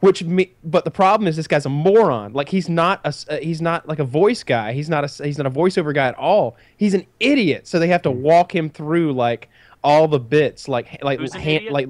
[0.00, 2.32] Which me, but the problem is this guy's a moron.
[2.34, 4.72] Like he's not a, s- uh, he's not like a voice guy.
[4.72, 6.56] He's not a, s- he's not a voiceover guy at all.
[6.76, 7.66] He's an idiot.
[7.66, 9.48] So they have to walk him through like
[9.82, 11.88] all the bits, like like hand, like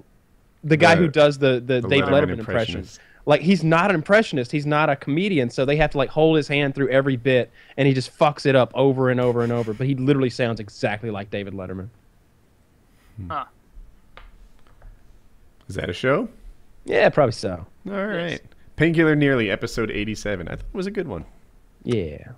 [0.62, 2.98] the guy The- who does the the, the David Letterman Letterman, impressionist.
[2.98, 3.00] impressions.
[3.26, 4.52] Like he's not an impressionist.
[4.52, 5.50] He's not a comedian.
[5.50, 8.46] So they have to like hold his hand through every bit, and he just fucks
[8.46, 9.74] it up over and over and over.
[9.74, 11.88] But he literally sounds exactly like David Letterman.
[13.16, 13.30] Hmm.
[13.30, 13.44] Huh.
[15.68, 16.28] Is that a show?
[16.84, 17.66] Yeah, probably so.
[17.88, 18.40] All right.
[18.76, 20.46] Painkiller Already, episode 87.
[20.46, 21.24] I thought it was a good one.
[21.82, 22.32] Yeah.